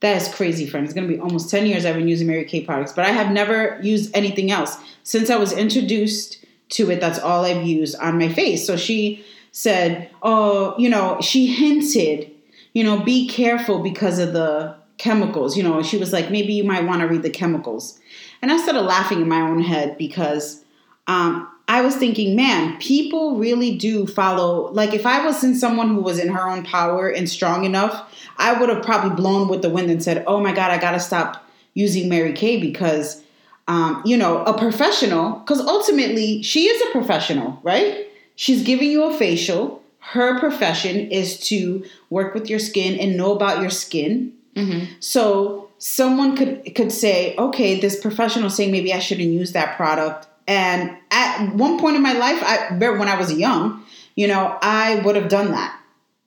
that 0.01 0.21
is 0.21 0.33
crazy, 0.33 0.67
friend. 0.67 0.85
It's 0.85 0.93
gonna 0.93 1.07
be 1.07 1.19
almost 1.19 1.49
10 1.49 1.65
years 1.65 1.85
I've 1.85 1.95
been 1.95 2.07
using 2.07 2.27
Mary 2.27 2.45
Kay 2.45 2.61
products, 2.61 2.93
but 2.93 3.05
I 3.05 3.09
have 3.09 3.31
never 3.31 3.79
used 3.81 4.15
anything 4.15 4.51
else. 4.51 4.77
Since 5.03 5.29
I 5.29 5.37
was 5.37 5.51
introduced 5.51 6.45
to 6.69 6.89
it, 6.91 6.99
that's 6.99 7.19
all 7.19 7.45
I've 7.45 7.65
used 7.65 7.95
on 7.99 8.17
my 8.17 8.29
face. 8.29 8.65
So 8.65 8.77
she 8.77 9.25
said, 9.51 10.09
Oh, 10.21 10.75
you 10.77 10.89
know, 10.89 11.19
she 11.21 11.47
hinted, 11.47 12.31
you 12.73 12.83
know, 12.83 12.99
be 12.99 13.27
careful 13.27 13.79
because 13.79 14.19
of 14.19 14.33
the 14.33 14.75
chemicals. 14.97 15.57
You 15.57 15.63
know, 15.63 15.81
she 15.83 15.97
was 15.97 16.13
like, 16.13 16.31
maybe 16.31 16.53
you 16.53 16.63
might 16.63 16.85
want 16.85 17.01
to 17.01 17.07
read 17.07 17.23
the 17.23 17.29
chemicals. 17.29 17.99
And 18.41 18.51
I 18.51 18.57
started 18.57 18.81
laughing 18.81 19.21
in 19.21 19.27
my 19.27 19.41
own 19.41 19.61
head 19.61 19.97
because 19.97 20.63
um, 21.07 21.49
I 21.67 21.81
was 21.81 21.95
thinking, 21.95 22.35
man, 22.35 22.77
people 22.79 23.37
really 23.37 23.75
do 23.75 24.05
follow. 24.05 24.71
Like, 24.71 24.93
if 24.93 25.05
I 25.05 25.25
was 25.25 25.43
in 25.43 25.55
someone 25.55 25.89
who 25.89 26.01
was 26.01 26.19
in 26.19 26.29
her 26.29 26.47
own 26.47 26.63
power 26.63 27.09
and 27.09 27.29
strong 27.29 27.65
enough, 27.65 28.13
I 28.37 28.59
would 28.59 28.69
have 28.69 28.83
probably 28.83 29.15
blown 29.15 29.47
with 29.47 29.61
the 29.61 29.69
wind 29.69 29.89
and 29.89 30.03
said, 30.03 30.23
oh 30.27 30.39
my 30.39 30.53
God, 30.53 30.71
I 30.71 30.77
got 30.77 30.91
to 30.91 30.99
stop 30.99 31.43
using 31.73 32.07
Mary 32.07 32.33
Kay 32.33 32.59
because, 32.61 33.23
um, 33.67 34.01
you 34.05 34.15
know, 34.15 34.43
a 34.43 34.57
professional, 34.57 35.39
because 35.39 35.59
ultimately 35.59 36.43
she 36.43 36.67
is 36.67 36.81
a 36.87 36.91
professional, 36.91 37.59
right? 37.63 38.07
She's 38.35 38.63
giving 38.63 38.89
you 38.89 39.03
a 39.05 39.17
facial. 39.17 39.81
Her 39.99 40.39
profession 40.39 41.09
is 41.09 41.39
to 41.47 41.83
work 42.11 42.35
with 42.35 42.47
your 42.47 42.59
skin 42.59 42.99
and 42.99 43.17
know 43.17 43.31
about 43.31 43.61
your 43.61 43.71
skin. 43.71 44.33
Mm-hmm. 44.55 44.93
So 44.99 45.69
someone 45.77 46.35
could 46.35 46.75
could 46.75 46.91
say, 46.91 47.35
okay, 47.37 47.79
this 47.79 47.99
professional 47.99 48.49
saying 48.49 48.71
maybe 48.71 48.93
I 48.93 48.99
shouldn't 48.99 49.29
use 49.29 49.51
that 49.51 49.75
product. 49.75 50.27
And 50.47 50.95
at 51.11 51.53
one 51.55 51.79
point 51.79 51.95
in 51.95 52.01
my 52.01 52.13
life, 52.13 52.41
I 52.43 52.75
when 52.77 53.07
I 53.07 53.17
was 53.17 53.33
young, 53.33 53.83
you 54.15 54.27
know, 54.27 54.57
I 54.61 55.01
would 55.03 55.15
have 55.15 55.29
done 55.29 55.51
that. 55.51 55.79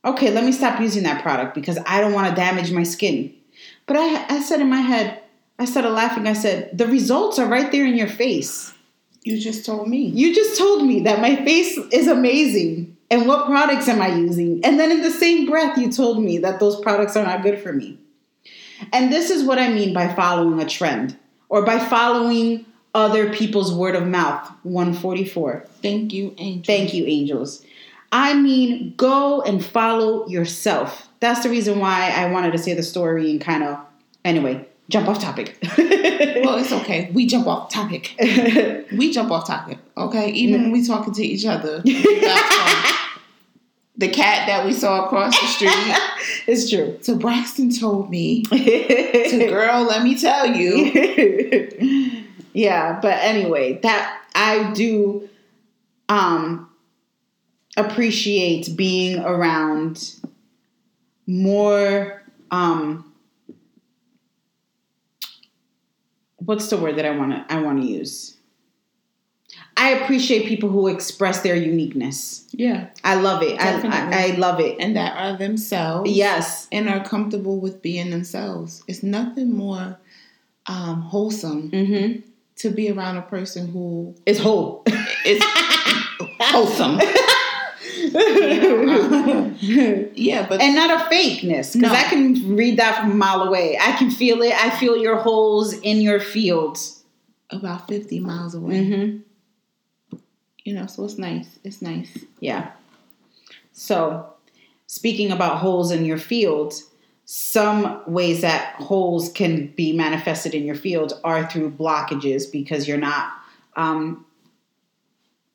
Okay, 0.04 0.30
let 0.30 0.44
me 0.44 0.52
stop 0.52 0.80
using 0.80 1.02
that 1.04 1.22
product 1.22 1.54
because 1.54 1.78
I 1.86 2.00
don't 2.00 2.12
want 2.12 2.28
to 2.28 2.34
damage 2.34 2.72
my 2.72 2.82
skin. 2.82 3.34
But 3.86 3.96
I, 3.96 4.36
I 4.36 4.42
said 4.42 4.60
in 4.60 4.70
my 4.70 4.80
head, 4.80 5.22
I 5.58 5.64
started 5.64 5.90
laughing. 5.90 6.26
I 6.26 6.34
said, 6.34 6.76
the 6.76 6.86
results 6.86 7.38
are 7.38 7.48
right 7.48 7.72
there 7.72 7.84
in 7.84 7.96
your 7.96 8.08
face. 8.08 8.72
You 9.24 9.38
just 9.38 9.66
told 9.66 9.88
me. 9.88 10.06
You 10.06 10.34
just 10.34 10.56
told 10.56 10.86
me 10.86 11.00
that 11.00 11.20
my 11.20 11.36
face 11.36 11.76
is 11.92 12.06
amazing. 12.06 12.96
And 13.10 13.26
what 13.26 13.46
products 13.46 13.88
am 13.88 14.00
I 14.00 14.08
using? 14.08 14.64
And 14.64 14.78
then 14.78 14.92
in 14.92 15.02
the 15.02 15.10
same 15.10 15.46
breath, 15.46 15.78
you 15.78 15.90
told 15.90 16.22
me 16.22 16.38
that 16.38 16.60
those 16.60 16.80
products 16.80 17.16
are 17.16 17.24
not 17.24 17.42
good 17.42 17.60
for 17.60 17.72
me. 17.72 17.98
And 18.92 19.12
this 19.12 19.30
is 19.30 19.44
what 19.44 19.58
I 19.58 19.68
mean 19.68 19.92
by 19.92 20.12
following 20.14 20.60
a 20.60 20.66
trend 20.66 21.16
or 21.48 21.62
by 21.62 21.78
following 21.78 22.66
other 22.94 23.32
people's 23.32 23.72
word 23.72 23.94
of 23.94 24.06
mouth. 24.06 24.50
144. 24.62 25.66
Thank 25.82 26.12
you, 26.12 26.34
Angel. 26.38 26.64
Thank 26.64 26.94
you, 26.94 27.04
angels. 27.06 27.64
I 28.10 28.34
mean, 28.34 28.94
go 28.96 29.42
and 29.42 29.64
follow 29.64 30.26
yourself. 30.28 31.08
That's 31.20 31.42
the 31.42 31.50
reason 31.50 31.78
why 31.78 32.10
I 32.10 32.30
wanted 32.30 32.52
to 32.52 32.58
say 32.58 32.74
the 32.74 32.82
story 32.82 33.30
and 33.30 33.40
kind 33.40 33.62
of, 33.62 33.78
anyway, 34.24 34.66
jump 34.88 35.08
off 35.08 35.20
topic. 35.20 35.56
Well, 36.18 36.56
it's 36.58 36.72
okay. 36.72 37.10
We 37.12 37.26
jump 37.26 37.46
off 37.46 37.70
topic. 37.70 38.14
We 38.92 39.12
jump 39.12 39.30
off 39.30 39.46
topic. 39.46 39.78
Okay, 39.96 40.30
even 40.30 40.62
when 40.62 40.72
we 40.72 40.86
talking 40.86 41.12
to 41.14 41.22
each 41.22 41.44
other. 41.44 41.82
The 43.98 44.08
cat 44.08 44.46
that 44.46 44.64
we 44.64 44.72
saw 44.72 45.04
across 45.06 45.38
the 45.38 45.46
street. 45.48 45.72
it's 46.46 46.70
true. 46.70 46.98
So 47.02 47.16
Braxton 47.16 47.70
told 47.70 48.10
me 48.10 48.44
to 48.44 49.46
girl, 49.48 49.82
let 49.82 50.04
me 50.04 50.18
tell 50.18 50.46
you. 50.46 52.24
yeah, 52.52 53.00
but 53.00 53.18
anyway, 53.20 53.80
that 53.82 54.22
I 54.34 54.72
do 54.72 55.28
um 56.08 56.70
appreciate 57.76 58.76
being 58.76 59.18
around 59.18 60.14
more 61.26 62.22
um 62.50 63.12
what's 66.36 66.70
the 66.70 66.76
word 66.78 66.96
that 66.96 67.04
I 67.04 67.10
want 67.10 67.32
to 67.32 67.52
I 67.52 67.60
want 67.60 67.82
to 67.82 67.86
use? 67.86 68.37
I 69.80 69.90
appreciate 69.90 70.46
people 70.48 70.68
who 70.68 70.88
express 70.88 71.40
their 71.42 71.54
uniqueness. 71.54 72.44
Yeah. 72.52 72.88
I 73.04 73.14
love 73.14 73.42
it. 73.44 73.60
I, 73.60 73.80
I 73.86 74.24
I 74.24 74.36
love 74.36 74.58
it. 74.60 74.76
And 74.80 74.96
that 74.96 75.16
are 75.16 75.36
themselves. 75.38 76.10
Yes. 76.10 76.66
And 76.72 76.88
are 76.88 77.04
comfortable 77.04 77.60
with 77.60 77.80
being 77.80 78.10
themselves. 78.10 78.82
It's 78.88 79.02
nothing 79.04 79.52
more 79.56 79.96
um, 80.66 81.02
wholesome 81.02 81.70
Mm-hmm. 81.70 82.20
to 82.56 82.70
be 82.70 82.90
around 82.90 83.18
a 83.18 83.22
person 83.22 83.68
who 83.68 84.14
It's 84.26 84.40
whole. 84.40 84.82
is 85.24 85.40
wholesome. 86.40 86.98
Yeah, 89.60 90.46
but 90.48 90.60
and 90.60 90.74
not 90.74 90.90
a 90.90 91.04
fakeness 91.14 91.72
because 91.74 91.92
No. 91.92 91.92
I 91.92 92.02
can 92.04 92.56
read 92.56 92.78
that 92.78 93.00
from 93.00 93.12
a 93.12 93.14
mile 93.14 93.42
away. 93.42 93.78
I 93.80 93.92
can 93.92 94.10
feel 94.10 94.42
it. 94.42 94.52
I 94.54 94.70
feel 94.78 94.96
your 94.96 95.16
holes 95.16 95.72
in 95.74 96.00
your 96.00 96.20
fields. 96.20 97.02
about 97.50 97.88
50 97.88 98.20
miles 98.20 98.54
away. 98.54 98.74
Mm-hmm. 98.84 99.18
You 100.68 100.74
know, 100.74 100.84
so 100.84 101.06
it's 101.06 101.16
nice. 101.16 101.58
It's 101.64 101.80
nice. 101.80 102.26
Yeah. 102.40 102.72
So, 103.72 104.34
speaking 104.86 105.32
about 105.32 105.60
holes 105.60 105.90
in 105.90 106.04
your 106.04 106.18
field, 106.18 106.74
some 107.24 108.02
ways 108.06 108.42
that 108.42 108.74
holes 108.74 109.32
can 109.32 109.68
be 109.68 109.94
manifested 109.94 110.52
in 110.52 110.66
your 110.66 110.74
field 110.74 111.18
are 111.24 111.50
through 111.50 111.70
blockages 111.70 112.52
because 112.52 112.86
you're 112.86 112.98
not 112.98 113.32
um, 113.76 114.26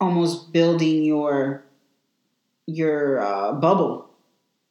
almost 0.02 0.52
building 0.52 1.04
your 1.04 1.64
your 2.66 3.20
uh, 3.20 3.52
bubble. 3.52 4.10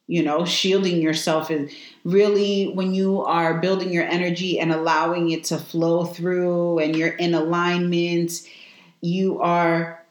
You 0.07 0.23
know, 0.23 0.43
shielding 0.43 1.01
yourself 1.01 1.51
is 1.51 1.71
really 2.03 2.65
when 2.73 2.93
you 2.93 3.21
are 3.21 3.61
building 3.61 3.93
your 3.93 4.03
energy 4.03 4.59
and 4.59 4.73
allowing 4.73 5.31
it 5.31 5.45
to 5.45 5.57
flow 5.57 6.03
through, 6.03 6.79
and 6.79 6.97
you're 6.97 7.15
in 7.15 7.33
alignment. 7.33 8.45
You 8.99 9.39
are 9.39 10.02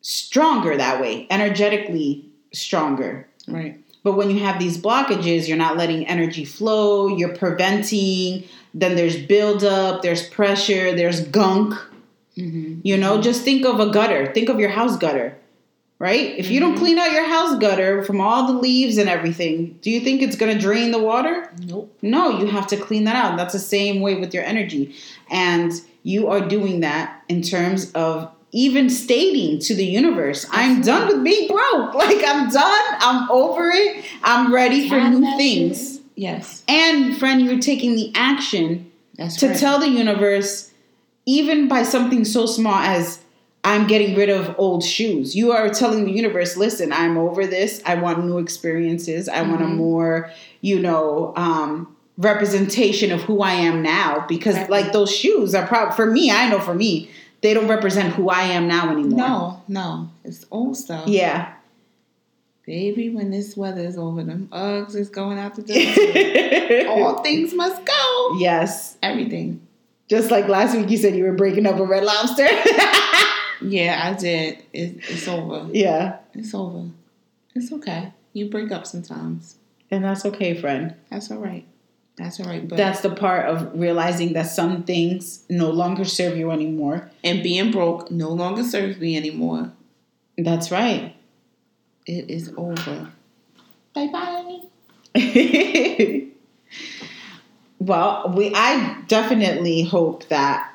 stronger 0.00 0.76
that 0.76 1.00
way, 1.00 1.26
energetically 1.30 2.24
stronger. 2.52 3.26
Right. 3.46 3.78
But 4.04 4.16
when 4.16 4.30
you 4.30 4.38
have 4.40 4.58
these 4.58 4.78
blockages, 4.78 5.48
you're 5.48 5.56
not 5.56 5.76
letting 5.76 6.06
energy 6.06 6.44
flow, 6.44 7.08
you're 7.08 7.36
preventing, 7.36 8.44
then 8.72 8.96
there's 8.96 9.16
buildup, 9.20 10.02
there's 10.02 10.26
pressure, 10.28 10.94
there's 10.94 11.20
gunk. 11.28 11.74
Mm-hmm. 12.36 12.80
You 12.84 12.96
know, 12.96 13.20
just 13.20 13.42
think 13.42 13.66
of 13.66 13.80
a 13.80 13.90
gutter. 13.90 14.32
Think 14.32 14.48
of 14.48 14.60
your 14.60 14.68
house 14.70 14.96
gutter, 14.96 15.36
right? 15.98 16.38
If 16.38 16.48
you 16.50 16.60
don't 16.60 16.76
Mhm. 16.76 16.78
clean 16.78 16.98
out 16.98 17.12
your 17.12 17.24
house 17.26 17.58
gutter 17.58 18.04
from 18.04 18.20
all 18.20 18.46
the 18.46 18.58
leaves 18.58 18.96
and 18.96 19.08
everything, 19.08 19.76
do 19.82 19.90
you 19.90 20.00
think 20.00 20.22
it's 20.22 20.36
going 20.36 20.54
to 20.54 20.60
drain 20.60 20.92
the 20.92 21.00
water? 21.02 21.50
Nope. 21.66 21.92
No, 22.00 22.38
you 22.38 22.46
have 22.46 22.68
to 22.68 22.76
clean 22.76 23.04
that 23.04 23.16
out. 23.16 23.36
That's 23.36 23.52
the 23.54 23.58
same 23.58 24.00
way 24.00 24.14
with 24.14 24.32
your 24.32 24.44
energy. 24.44 24.94
And 25.30 25.72
you 26.04 26.28
are 26.28 26.40
doing 26.40 26.80
that 26.80 27.22
in 27.28 27.42
terms 27.42 27.90
of 27.92 28.30
even 28.52 28.88
stating 28.88 29.58
to 29.60 29.74
the 29.74 29.84
universe, 29.84 30.46
I'm 30.50 30.80
done 30.80 31.08
with 31.08 31.24
being 31.24 31.48
broke. 31.48 31.94
Like, 31.94 32.22
I'm 32.26 32.48
done. 32.50 32.96
I'm 33.00 33.30
over 33.30 33.70
it. 33.72 34.04
I'm 34.22 34.52
ready 34.52 34.88
for 34.88 34.98
new 35.00 35.36
things. 35.36 36.00
Yes. 36.14 36.62
And, 36.68 37.16
friend, 37.16 37.42
you're 37.42 37.58
taking 37.60 37.94
the 37.94 38.10
action 38.14 38.90
That's 39.16 39.36
to 39.38 39.48
right. 39.48 39.56
tell 39.58 39.78
the 39.78 39.88
universe, 39.88 40.72
even 41.26 41.68
by 41.68 41.82
something 41.82 42.24
so 42.24 42.46
small 42.46 42.74
as 42.78 43.20
I'm 43.64 43.86
getting 43.86 44.16
rid 44.16 44.30
of 44.30 44.54
old 44.58 44.82
shoes. 44.82 45.36
You 45.36 45.52
are 45.52 45.68
telling 45.68 46.04
the 46.06 46.12
universe, 46.12 46.56
listen, 46.56 46.92
I'm 46.92 47.18
over 47.18 47.46
this. 47.46 47.82
I 47.84 47.96
want 47.96 48.24
new 48.24 48.38
experiences. 48.38 49.28
I 49.28 49.42
want 49.42 49.60
a 49.60 49.64
Mhm. 49.66 49.76
more, 49.76 50.30
you 50.62 50.78
know, 50.80 51.32
um, 51.36 51.94
representation 52.16 53.12
of 53.12 53.20
who 53.22 53.42
I 53.42 53.52
am 53.52 53.82
now. 53.82 54.24
Because 54.28 54.54
Exactly. 54.54 54.80
like 54.82 54.92
those 54.92 55.14
shoes 55.14 55.54
are 55.54 55.66
probably 55.66 55.94
for 55.96 56.06
me. 56.06 56.30
I 56.30 56.48
know 56.48 56.60
for 56.60 56.74
me, 56.74 57.10
they 57.40 57.54
don't 57.54 57.68
represent 57.68 58.14
who 58.14 58.28
I 58.30 58.42
am 58.42 58.66
now 58.68 58.90
anymore. 58.90 59.18
No, 59.18 59.62
no. 59.68 60.10
It's 60.24 60.44
old 60.50 60.76
stuff. 60.76 61.08
Yeah. 61.08 61.54
Baby, 62.66 63.08
when 63.08 63.30
this 63.30 63.56
weather 63.56 63.80
is 63.80 63.96
over, 63.96 64.22
them 64.22 64.48
Uggs 64.52 64.94
is 64.94 65.08
going 65.08 65.38
out 65.38 65.54
the 65.56 65.62
door. 65.62 66.88
All 66.90 67.22
things 67.22 67.54
must 67.54 67.84
go. 67.84 68.36
yes. 68.38 68.98
Everything. 69.02 69.66
Just 70.08 70.30
like 70.30 70.48
last 70.48 70.76
week, 70.76 70.90
you 70.90 70.96
said 70.98 71.14
you 71.16 71.24
were 71.24 71.32
breaking 71.32 71.66
up 71.66 71.78
a 71.78 71.84
red 71.84 72.04
lobster. 72.04 72.46
Yeah, 73.60 74.00
I 74.04 74.16
did. 74.16 74.62
It, 74.72 74.98
it's 75.10 75.26
over. 75.26 75.68
yeah. 75.72 76.18
It's 76.32 76.54
over. 76.54 76.90
It's 77.56 77.72
okay. 77.72 78.12
You 78.32 78.48
break 78.50 78.70
up 78.70 78.86
sometimes. 78.86 79.56
And 79.90 80.04
that's 80.04 80.24
okay, 80.26 80.54
friend. 80.54 80.94
That's 81.10 81.30
all 81.30 81.38
right. 81.38 81.66
That's 82.18 82.40
all 82.40 82.46
right. 82.46 82.66
But 82.66 82.76
That's 82.76 83.00
the 83.00 83.10
part 83.10 83.46
of 83.46 83.78
realizing 83.78 84.32
that 84.32 84.48
some 84.48 84.82
things 84.82 85.44
no 85.48 85.70
longer 85.70 86.04
serve 86.04 86.36
you 86.36 86.50
anymore. 86.50 87.10
and 87.22 87.42
being 87.42 87.70
broke 87.70 88.10
no 88.10 88.30
longer 88.30 88.64
serves 88.64 88.98
me 88.98 89.16
anymore. 89.16 89.72
That's 90.36 90.70
right. 90.72 91.14
It 92.06 92.28
is 92.28 92.52
over. 92.56 93.12
Bye 93.94 94.08
bye. 94.08 94.60
well, 97.78 98.32
we 98.36 98.52
I 98.54 99.02
definitely 99.06 99.82
hope 99.84 100.28
that 100.28 100.72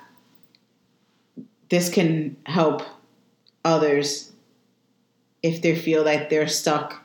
this 1.69 1.89
can 1.89 2.37
help 2.45 2.83
others 3.65 4.31
if 5.41 5.61
they 5.61 5.75
feel 5.75 6.03
like 6.03 6.29
they're 6.29 6.47
stuck 6.47 7.02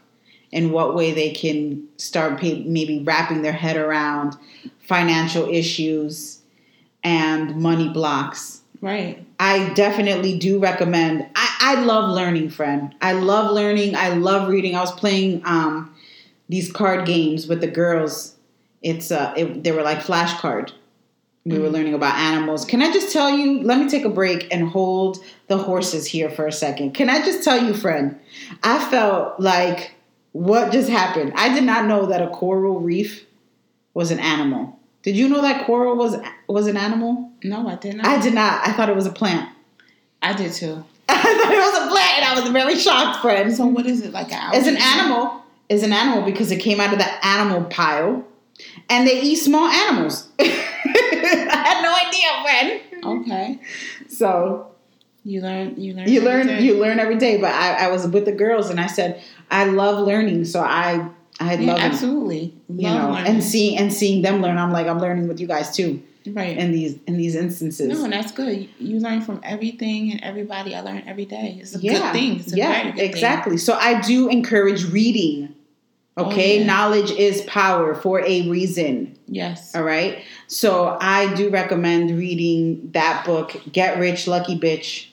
in 0.53 0.70
what 0.72 0.94
way 0.94 1.12
they 1.12 1.30
can 1.30 1.86
start 1.99 2.38
pay, 2.40 2.62
maybe 2.64 3.01
wrapping 3.03 3.42
their 3.42 3.53
head 3.53 3.76
around 3.76 4.36
financial 4.80 5.49
issues 5.49 6.40
and 7.05 7.57
money 7.57 7.88
blocks. 7.88 8.62
Right. 8.80 9.24
I 9.40 9.72
definitely 9.74 10.38
do 10.38 10.59
recommend. 10.59 11.26
I, 11.36 11.57
I 11.76 11.84
love 11.84 12.11
learning, 12.11 12.51
friend. 12.51 12.94
I 13.03 13.12
love 13.12 13.53
learning. 13.53 13.94
I 13.96 14.11
love 14.11 14.49
reading. 14.49 14.74
I 14.76 14.80
was 14.80 14.92
playing 14.92 15.42
um, 15.44 15.94
these 16.49 16.70
card 16.72 17.05
games 17.07 17.46
with 17.46 17.61
the 17.61 17.66
girls. 17.66 18.36
It's 18.82 19.11
uh, 19.11 19.34
it, 19.36 19.64
they 19.64 19.72
were 19.72 19.82
like 19.82 19.99
flashcard. 19.99 20.72
We 21.44 21.59
were 21.59 21.68
Mhm. 21.68 21.72
learning 21.72 21.94
about 21.94 22.14
animals. 22.16 22.64
Can 22.64 22.82
I 22.82 22.92
just 22.92 23.12
tell 23.12 23.30
you? 23.30 23.62
Let 23.62 23.78
me 23.80 23.88
take 23.88 24.05
a 24.05 24.09
break 24.11 24.46
and 24.53 24.68
hold 24.68 25.18
the 25.49 25.57
horses 25.57 26.07
here 26.07 26.30
for 26.30 26.46
a 26.46 26.53
second. 26.53 26.92
Can 26.94 27.09
I 27.11 27.24
just 27.24 27.42
tell 27.42 27.62
you, 27.64 27.74
friend? 27.74 28.18
I 28.62 28.78
felt 28.90 29.40
like 29.40 29.92
what 30.33 30.72
just 30.72 30.89
happened. 30.89 31.33
I 31.37 31.53
did 31.55 31.64
not 31.64 31.87
know 31.87 32.07
that 32.07 32.22
a 32.22 32.29
coral 32.29 32.81
reef 32.81 33.24
was 33.95 34.11
an 34.11 34.18
animal. 34.20 34.79
Did 35.03 35.16
you 35.16 35.29
know 35.29 35.41
that 35.43 35.64
coral 35.66 35.97
was 35.97 36.16
was 36.49 36.66
an 36.66 36.76
animal? 36.76 37.31
No, 37.43 37.68
I 37.68 37.76
did 37.76 37.97
not. 37.97 38.07
I 38.07 38.20
did 38.20 38.35
not. 38.35 38.66
I 38.66 38.72
thought 38.72 38.89
it 38.89 38.97
was 38.97 39.07
a 39.07 39.12
plant. 39.12 39.49
I 40.22 40.33
did 40.33 40.53
too. 40.53 40.85
I 41.09 41.22
thought 41.22 41.55
it 41.55 41.59
was 41.59 41.87
a 41.87 41.91
plant, 41.91 42.18
and 42.18 42.24
I 42.26 42.41
was 42.41 42.51
very 42.51 42.76
shocked, 42.79 43.22
friend. 43.22 43.55
So 43.55 43.66
what 43.66 43.87
is 43.87 44.03
it 44.03 44.12
like? 44.12 44.33
An 44.33 44.51
It's 44.55 44.66
an 44.66 44.76
animal. 44.76 45.43
It's 45.68 45.83
an 45.83 45.93
animal 45.93 46.22
because 46.22 46.51
it 46.51 46.57
came 46.59 46.81
out 46.81 46.93
of 46.93 46.99
the 46.99 47.26
animal 47.26 47.64
pile, 47.64 48.24
and 48.89 49.07
they 49.07 49.20
eat 49.20 49.37
small 49.37 49.66
animals. 49.68 50.29
I 50.41 50.45
had 50.45 51.83
no 51.83 51.95
idea, 52.09 52.43
friend. 52.43 53.22
Okay. 53.22 53.61
So 54.09 54.72
You 55.24 55.41
learn. 55.43 55.81
You 55.81 55.95
learn. 55.95 56.09
you 56.09 56.20
learn, 56.20 56.62
you 56.62 56.74
learn 56.79 56.99
every 56.99 57.16
day. 57.16 57.39
But 57.41 57.53
I, 57.53 57.87
I 57.87 57.89
was 57.89 58.07
with 58.07 58.24
the 58.24 58.33
girls, 58.33 58.70
and 58.70 58.81
I 58.81 58.87
said 58.87 59.22
I 59.51 59.64
love 59.64 60.07
learning. 60.07 60.44
So 60.44 60.61
I, 60.61 61.09
I 61.40 61.55
Yeah, 61.55 61.72
love 61.72 61.78
it, 61.78 61.82
absolutely. 61.84 62.55
you 62.68 62.88
Love 62.88 63.03
know, 63.03 63.11
learning. 63.14 63.32
and 63.34 63.42
seeing 63.42 63.78
and 63.78 63.92
seeing 63.92 64.22
them 64.22 64.40
learn. 64.42 64.59
I'm 64.59 64.72
like 64.72 64.86
I'm 64.86 64.99
learning 65.01 65.28
with 65.28 65.40
you 65.40 65.46
guys 65.46 65.74
too. 65.74 66.03
Right. 66.26 66.59
in 66.59 66.72
these 66.72 66.99
in 67.07 67.16
these 67.16 67.34
instances. 67.34 67.88
no, 67.88 68.05
and 68.05 68.12
that's 68.12 68.32
good. 68.32 68.68
You 68.78 68.99
learn 69.01 69.22
from 69.22 69.40
everything 69.42 70.12
and 70.12 70.22
everybody. 70.22 70.74
I 70.74 70.80
learn 70.82 71.03
every 71.07 71.24
day. 71.24 71.57
It's 71.61 71.74
a 71.74 71.78
yeah, 71.78 71.92
good 71.94 72.12
thing. 72.12 72.40
It's 72.40 72.53
a 72.53 72.57
yeah, 72.57 72.94
exactly. 72.96 73.57
So 73.57 73.72
I 73.74 74.01
do 74.03 74.28
encourage 74.28 74.84
reading. 74.92 75.55
Oh, 76.18 76.26
Okay, 76.26 76.59
yeah. 76.59 76.66
knowledge 76.66 77.12
is 77.12 77.42
power 77.42 77.94
for 77.94 78.20
a 78.20 78.46
reason. 78.51 79.16
Yes. 79.28 79.74
All 79.74 79.84
right. 79.84 80.18
So 80.49 80.99
I 81.01 81.32
do 81.34 81.49
recommend 81.49 82.11
reading 82.18 82.90
that 82.92 83.24
book, 83.24 83.57
Get 83.72 83.99
Rich, 83.99 84.26
Lucky 84.26 84.59
Bitch, 84.59 85.07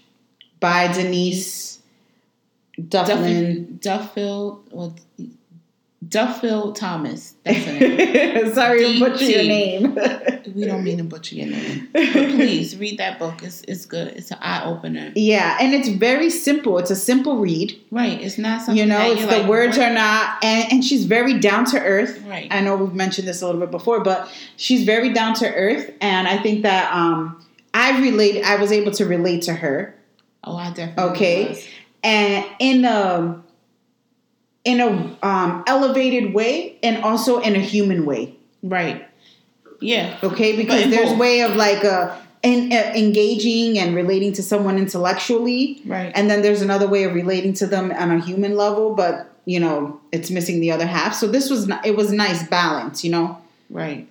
by 0.59 0.91
Denise 0.91 1.74
Dufflin. 2.79 3.79
Duffield, 3.79 4.67
well, 4.71 4.95
Duffield 6.07 6.75
Thomas. 6.75 7.33
That's 7.43 7.57
it. 7.67 8.53
Sorry 8.55 8.93
to 8.93 8.99
butcher 8.99 9.25
your 9.25 9.43
name. 9.43 9.95
we 10.53 10.65
don't 10.65 10.83
mean 10.83 10.97
to 10.99 11.03
butcher 11.03 11.35
your 11.35 11.47
name. 11.47 11.87
But 11.93 12.03
please 12.35 12.77
read 12.77 12.99
that 12.99 13.17
book. 13.17 13.41
It's, 13.41 13.61
it's 13.67 13.85
good. 13.85 14.09
It's 14.09 14.29
an 14.29 14.37
eye 14.41 14.63
opener. 14.65 15.11
yeah, 15.15 15.57
and 15.59 15.73
it's 15.73 15.87
very 15.89 16.29
simple. 16.29 16.77
It's 16.77 16.91
a 16.91 16.95
simple 16.95 17.37
read. 17.37 17.79
Right. 17.89 18.21
It's 18.21 18.37
not 18.37 18.61
something 18.61 18.77
You 18.77 18.85
know, 18.85 19.11
it's 19.11 19.21
the 19.21 19.39
like, 19.39 19.47
words 19.47 19.77
what? 19.77 19.89
are 19.89 19.93
not, 19.93 20.43
and, 20.43 20.71
and 20.73 20.85
she's 20.85 21.05
very 21.05 21.39
down 21.39 21.65
to 21.67 21.79
earth. 21.81 22.21
Right. 22.27 22.47
I 22.51 22.59
know 22.61 22.75
we've 22.75 22.93
mentioned 22.93 23.27
this 23.27 23.41
a 23.41 23.45
little 23.47 23.61
bit 23.61 23.71
before, 23.71 24.01
but 24.01 24.29
she's 24.57 24.83
very 24.83 25.11
down 25.11 25.33
to 25.35 25.51
earth, 25.51 25.91
and 26.01 26.27
I 26.27 26.37
think 26.37 26.61
that 26.63 26.93
um, 26.93 27.43
I 27.73 27.99
relate. 28.01 28.43
I 28.43 28.57
was 28.57 28.71
able 28.71 28.91
to 28.91 29.05
relate 29.05 29.41
to 29.43 29.53
her, 29.55 29.95
Oh, 30.43 30.55
I 30.55 30.71
definitely 30.71 31.11
Okay. 31.15 31.47
was. 31.47 31.65
And 32.05 32.45
in 32.59 32.85
a 32.85 33.41
in 34.63 34.79
a 34.81 34.87
um, 35.27 35.63
elevated 35.67 36.33
way, 36.33 36.77
and 36.81 37.03
also 37.03 37.39
in 37.39 37.55
a 37.55 37.59
human 37.59 38.05
way. 38.05 38.35
Right. 38.63 39.07
Yeah. 39.79 40.17
Okay, 40.23 40.55
because 40.55 40.89
there's 40.89 41.09
both. 41.09 41.19
way 41.19 41.41
of 41.41 41.55
like 41.55 41.83
uh, 41.85 42.15
en- 42.43 42.71
uh, 42.71 42.93
engaging 42.95 43.77
and 43.77 43.95
relating 43.95 44.33
to 44.33 44.41
someone 44.43 44.77
intellectually, 44.77 45.81
Right. 45.85 46.11
and 46.15 46.29
then 46.29 46.41
there's 46.41 46.61
another 46.61 46.87
way 46.87 47.03
of 47.03 47.13
relating 47.13 47.53
to 47.55 47.67
them 47.67 47.91
on 47.91 48.09
a 48.11 48.19
human 48.19 48.55
level, 48.57 48.95
but 48.95 49.31
you 49.45 49.59
know 49.59 49.99
it's 50.11 50.31
missing 50.31 50.59
the 50.61 50.71
other 50.71 50.87
half. 50.87 51.13
So 51.13 51.27
this 51.27 51.49
was 51.49 51.69
it 51.83 51.95
was 51.95 52.11
nice 52.11 52.47
balance, 52.47 53.03
you 53.03 53.11
know. 53.11 53.37
right. 53.69 54.07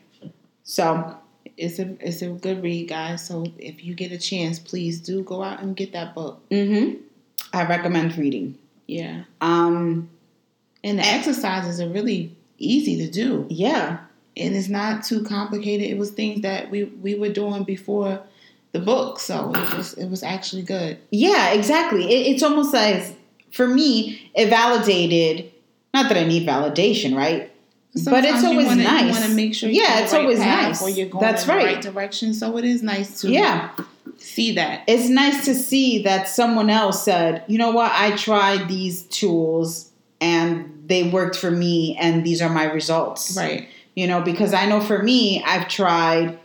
So 0.62 1.16
It's 1.57 1.78
a 1.78 1.97
it's 2.01 2.22
a 2.22 2.28
good 2.28 2.62
read, 2.62 2.88
guys. 2.88 3.26
So 3.26 3.47
if 3.59 3.84
you 3.84 3.95
get 3.95 4.11
a 4.12 4.18
chance, 4.18 4.59
please 4.59 5.01
do 5.01 5.22
go 5.22 5.42
out 5.42 5.61
and 5.62 5.74
get 5.76 5.92
that 5.92 6.14
book. 6.14 6.40
hmm 6.51 6.95
I 7.55 7.67
recommend 7.67 8.17
reading. 8.19 8.59
Yeah. 8.87 9.25
Um, 9.41 10.11
And 10.83 10.99
the 10.99 11.05
exercises 11.07 11.81
are 11.81 11.89
really 11.89 12.35
easy 12.59 12.97
to 12.99 13.11
do. 13.11 13.47
yeah, 13.49 13.99
And 14.37 14.55
it's 14.55 14.69
not 14.69 15.05
too 15.05 15.23
complicated. 15.25 15.89
It 15.89 15.97
was 15.99 16.11
things 16.11 16.43
that 16.43 16.71
we, 16.71 16.85
we 16.85 17.15
were 17.15 17.31
doing 17.33 17.65
before 17.65 18.21
the 18.73 18.81
book. 18.81 19.19
So 19.21 19.53
it 19.55 19.77
was 19.77 19.95
it 19.95 20.09
was 20.11 20.23
actually 20.23 20.63
good. 20.63 20.99
yeah, 21.11 21.53
exactly. 21.53 22.05
It, 22.05 22.35
it's 22.35 22.43
almost 22.43 22.75
like 22.75 23.17
for 23.53 23.67
me, 23.69 24.31
it 24.35 24.49
validated. 24.51 25.53
Not 25.95 26.09
that 26.09 26.19
I 26.19 26.25
need 26.27 26.47
validation, 26.47 27.15
right? 27.17 27.51
but 28.11 28.25
it's 28.25 28.41
Sometimes 28.41 28.45
always 28.45 28.67
wanna, 28.67 28.83
nice. 28.83 29.05
You 29.05 29.11
want 29.13 29.25
to 29.27 29.37
make 29.37 29.55
sure 29.55 29.71
Yeah, 29.71 30.01
it's 30.01 30.13
right 30.13 30.23
always 30.23 30.41
nice. 30.41 30.83
Or 30.83 30.91
you're 30.91 31.07
going 31.09 31.23
That's 31.25 31.43
in 31.43 31.49
the 31.49 31.55
right. 31.55 31.75
right 31.75 31.81
direction. 31.83 32.35
So 32.35 32.59
it 32.59 32.65
is 32.65 32.83
nice 32.83 33.21
to 33.21 33.31
Yeah. 33.31 33.71
See 34.25 34.53
that. 34.55 34.83
it's 34.87 35.09
nice 35.09 35.45
to 35.45 35.55
see 35.55 36.03
that 36.03 36.29
someone 36.29 36.70
else 36.70 37.05
said, 37.05 37.45
you 37.47 37.59
know 37.59 37.70
what, 37.70 37.93
I 37.93 38.16
tried 38.16 38.68
these 38.68 39.03
tools 39.05 39.91
and 40.20 40.85
they 40.87 41.03
worked 41.11 41.37
for 41.37 41.51
me 41.51 41.97
and 42.01 42.25
these 42.25 42.41
are 42.41 42.49
my 42.49 42.64
results. 42.64 43.37
Right. 43.37 43.68
You 43.95 44.07
know, 44.07 44.20
because 44.22 44.55
I 44.55 44.66
know 44.66 44.81
for 44.81 45.03
me, 45.03 45.43
I've 45.45 45.68
tried 45.68 46.39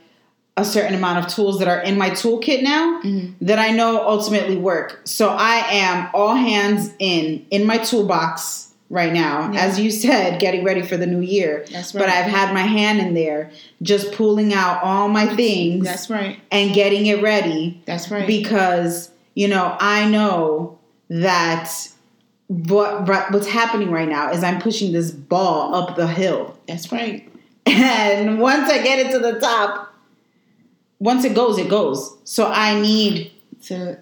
a 0.58 0.66
certain 0.66 0.94
amount 0.94 1.26
of 1.26 1.34
tools 1.34 1.60
that 1.60 1.68
are 1.70 1.80
in 1.80 1.98
my 1.98 2.10
toolkit 2.10 2.62
now 2.62 3.00
Mhm. 3.04 3.34
that 3.42 3.60
I 3.60 3.72
know 3.72 4.06
ultimately 4.06 4.58
work. 4.58 5.02
So 5.06 5.30
I 5.30 5.64
am 5.72 6.10
all 6.14 6.36
hands 6.36 6.92
in 7.00 7.46
in 7.50 7.66
my 7.66 7.78
toolbox 7.78 8.69
right 8.90 9.14
now. 9.14 9.52
Yeah. 9.52 9.62
As 9.62 9.80
you 9.80 9.92
said, 9.92 10.40
getting 10.40 10.64
ready 10.64 10.82
for 10.82 10.98
the 10.98 11.06
new 11.06 11.20
year. 11.22 11.66
That's 11.72 11.94
right. 11.94 12.02
But 12.02 12.10
I've 12.10 12.26
had 12.30 12.54
my 12.54 12.62
hand 12.64 13.00
in 13.00 13.14
there 13.14 13.52
just 13.82 14.12
pulling 14.14 14.54
out 14.54 14.84
all 14.84 15.10
my 15.10 15.28
things 15.36 15.86
That's 15.86 16.10
right. 16.10 16.40
and 16.52 16.74
getting 16.74 17.06
it 17.06 17.22
ready 17.22 17.82
That's 17.86 18.10
right. 18.10 18.26
because 18.26 19.12
you 19.36 19.48
know 19.48 19.76
I 19.80 20.10
know 20.10 20.80
that 21.10 21.72
what 22.48 23.08
what- 23.08 23.32
what's 23.32 23.48
happening 23.48 23.92
right 23.92 24.10
now 24.10 24.32
is 24.32 24.44
I'm 24.44 24.60
pushing 24.60 24.92
this 24.92 25.12
ball 25.12 25.76
up 25.76 25.96
the 25.96 26.08
hill, 26.08 26.58
That's 26.68 26.92
right. 26.92 27.28
and 27.68 28.40
once 28.40 28.70
I 28.70 28.82
get 28.82 28.98
it 29.00 29.12
to 29.12 29.20
the 29.20 29.40
top, 29.40 29.94
once 31.00 31.24
it 31.26 31.36
goes, 31.36 31.58
it 31.60 31.70
goes. 31.70 32.18
So 32.24 32.48
I 32.48 32.80
need 32.82 33.32
To 33.68 34.00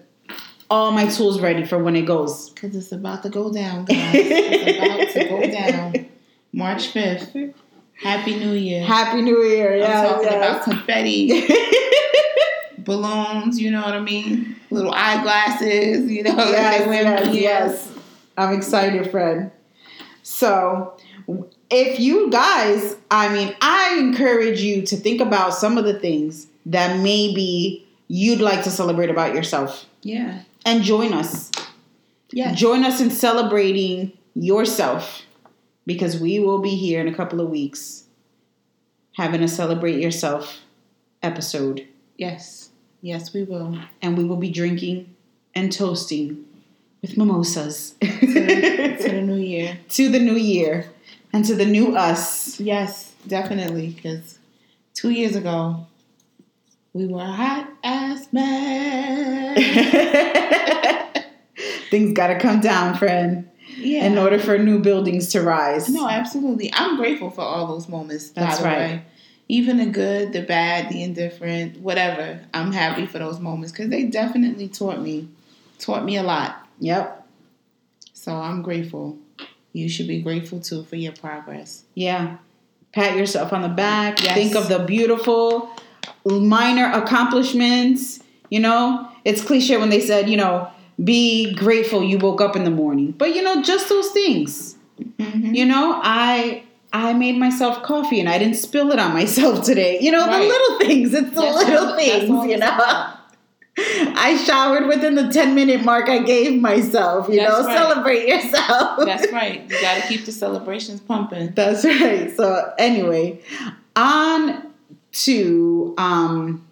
all 0.70 0.90
my 0.92 1.06
tools 1.06 1.40
ready 1.40 1.64
for 1.64 1.82
when 1.82 1.96
it 1.96 2.02
goes. 2.06 2.50
because 2.50 2.74
it's 2.76 2.92
about 2.92 3.22
to 3.22 3.28
go 3.30 3.52
down, 3.52 3.84
guys. 3.84 4.14
it's 4.14 5.16
about 5.16 5.22
to 5.22 5.28
go 5.28 5.50
down. 5.50 6.06
March 6.52 6.88
fifth. 6.88 7.34
Happy 7.94 8.36
New 8.38 8.52
Year. 8.52 8.84
Happy 8.84 9.22
New 9.22 9.42
Year! 9.42 9.72
I'm 9.74 9.78
Yeah, 9.80 10.02
talking 10.04 10.28
yeah. 10.28 10.34
about 10.36 10.62
confetti, 10.62 11.48
balloons. 12.78 13.60
You 13.60 13.70
know 13.70 13.82
what 13.82 13.94
I 13.94 14.00
mean? 14.00 14.56
Little 14.70 14.92
eyeglasses. 14.94 16.10
You 16.10 16.22
know. 16.24 16.36
yes, 16.36 16.86
yes, 16.86 17.34
yes. 17.34 17.92
I'm 18.36 18.54
excited, 18.56 19.10
friend. 19.10 19.50
So, 20.22 20.96
if 21.70 21.98
you 21.98 22.30
guys, 22.30 22.96
I 23.10 23.32
mean, 23.32 23.56
I 23.60 23.96
encourage 23.98 24.60
you 24.60 24.82
to 24.82 24.96
think 24.96 25.20
about 25.20 25.54
some 25.54 25.76
of 25.78 25.84
the 25.84 25.98
things 25.98 26.46
that 26.66 27.00
maybe 27.00 27.84
you'd 28.08 28.40
like 28.40 28.62
to 28.64 28.70
celebrate 28.70 29.10
about 29.10 29.34
yourself 29.34 29.86
Yeah. 30.02 30.42
And 30.64 30.82
join 30.82 31.12
us. 31.12 31.50
Yeah. 32.30 32.54
Join 32.54 32.84
us 32.84 33.00
in 33.00 33.10
celebrating 33.10 34.12
yourself 34.34 35.22
because 35.86 36.18
we 36.20 36.38
will 36.38 36.58
be 36.58 36.76
here 36.76 37.00
in 37.00 37.08
a 37.08 37.14
couple 37.14 37.40
of 37.40 37.48
weeks 37.48 38.04
having 39.16 39.42
a 39.42 39.48
celebrate 39.48 40.00
yourself 40.00 40.58
episode 41.22 41.86
Yes. 42.16 42.70
Yes, 43.00 43.32
we 43.32 43.44
will. 43.44 43.78
and 44.02 44.16
we 44.18 44.24
will 44.24 44.36
be 44.36 44.50
drinking 44.50 45.14
and 45.54 45.72
toasting 45.72 46.44
with 47.00 47.16
mimosas 47.16 47.94
To 48.00 48.06
the 48.16 49.22
new 49.24 49.36
year. 49.36 49.78
to 49.90 50.08
the 50.08 50.18
new 50.18 50.34
year 50.36 50.90
and 51.32 51.44
to 51.44 51.54
the 51.54 51.64
new 51.64 51.96
us. 51.96 52.58
Yes, 52.60 53.12
definitely. 53.26 53.90
Because 53.90 54.38
two 54.94 55.10
years 55.10 55.36
ago, 55.36 55.86
we 56.98 57.06
were 57.06 57.24
hot 57.24 57.70
ass 57.84 58.26
man. 58.32 59.54
Things 61.90 62.12
got 62.12 62.26
to 62.26 62.38
come 62.40 62.60
down, 62.60 62.96
friend, 62.96 63.48
Yeah. 63.76 64.04
in 64.04 64.18
order 64.18 64.36
for 64.38 64.58
new 64.58 64.80
buildings 64.80 65.28
to 65.28 65.40
rise. 65.42 65.88
No, 65.88 66.08
absolutely. 66.08 66.72
I'm 66.74 66.96
grateful 66.96 67.30
for 67.30 67.42
all 67.42 67.68
those 67.68 67.88
moments. 67.88 68.30
That's 68.30 68.60
right. 68.60 68.78
way. 68.78 69.02
Even 69.48 69.76
the 69.78 69.86
good, 69.86 70.32
the 70.32 70.42
bad, 70.42 70.90
the 70.90 71.02
indifferent, 71.04 71.78
whatever. 71.80 72.40
I'm 72.52 72.72
happy 72.72 73.06
for 73.06 73.18
those 73.20 73.38
moments 73.38 73.70
because 73.72 73.88
they 73.90 74.02
definitely 74.04 74.66
taught 74.68 75.00
me, 75.00 75.28
taught 75.78 76.04
me 76.04 76.16
a 76.16 76.22
lot. 76.24 76.66
Yep. 76.80 77.26
So 78.12 78.34
I'm 78.34 78.60
grateful. 78.62 79.16
You 79.72 79.88
should 79.88 80.08
be 80.08 80.20
grateful 80.20 80.58
too 80.60 80.82
for 80.82 80.96
your 80.96 81.12
progress. 81.12 81.84
Yeah. 81.94 82.38
Pat 82.92 83.16
yourself 83.16 83.52
on 83.52 83.62
the 83.62 83.68
back. 83.68 84.20
Yes. 84.22 84.34
Think 84.34 84.56
of 84.56 84.68
the 84.68 84.80
beautiful 84.80 85.70
minor 86.24 86.90
accomplishments. 86.92 88.20
You 88.50 88.60
know, 88.60 89.08
it's 89.24 89.42
cliche 89.42 89.76
when 89.76 89.90
they 89.90 90.00
said, 90.00 90.28
you 90.28 90.36
know, 90.36 90.68
be 91.04 91.54
grateful 91.54 92.02
you 92.02 92.18
woke 92.18 92.40
up 92.40 92.56
in 92.56 92.64
the 92.64 92.70
morning. 92.70 93.12
But 93.12 93.34
you 93.34 93.42
know, 93.42 93.62
just 93.62 93.88
those 93.88 94.10
things. 94.10 94.76
Mm-hmm. 95.00 95.54
You 95.54 95.66
know, 95.66 96.00
I 96.02 96.64
I 96.92 97.12
made 97.12 97.36
myself 97.36 97.82
coffee 97.82 98.18
and 98.20 98.28
I 98.28 98.38
didn't 98.38 98.56
spill 98.56 98.90
it 98.92 98.98
on 98.98 99.12
myself 99.12 99.64
today. 99.70 99.98
You 100.00 100.10
know, 100.12 100.26
Right. 100.26 100.40
the 100.42 100.46
little 100.48 100.78
things. 100.78 101.14
It's 101.14 101.30
the 101.34 101.40
That's 101.42 101.56
little 101.68 101.86
all- 101.88 101.96
things, 101.96 102.50
you 102.50 102.56
know. 102.56 103.04
I 103.80 104.36
showered 104.44 104.86
within 104.88 105.14
the 105.14 105.28
10 105.28 105.54
minute 105.54 105.84
mark 105.84 106.08
I 106.08 106.18
gave 106.18 106.60
myself. 106.60 107.28
You 107.28 107.36
That's 107.36 107.50
know, 107.60 107.64
right. 107.66 107.76
celebrate 107.78 108.26
yourself. 108.26 108.98
That's 109.04 109.30
right. 109.32 109.62
You 109.70 109.80
got 109.80 110.02
to 110.02 110.08
keep 110.08 110.24
the 110.24 110.32
celebrations 110.32 111.00
pumping. 111.00 111.52
That's 111.54 111.84
right. 111.84 112.34
So 112.36 112.72
anyway, 112.76 113.40
on 113.94 114.67
to 115.24 115.94
um 115.98 116.66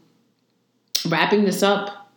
wrapping 1.08 1.44
this 1.44 1.62
up, 1.62 2.10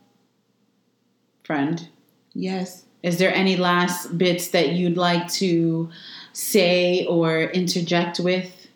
friend. 1.43 1.87
Yes. 2.33 2.85
Is 3.01 3.17
there 3.17 3.33
any 3.33 3.55
last 3.55 4.17
bits 4.17 4.49
that 4.49 4.73
you'd 4.73 4.97
like 4.97 5.31
to 5.33 5.89
say 6.33 7.05
or 7.05 7.43
interject 7.43 8.19
with? 8.19 8.67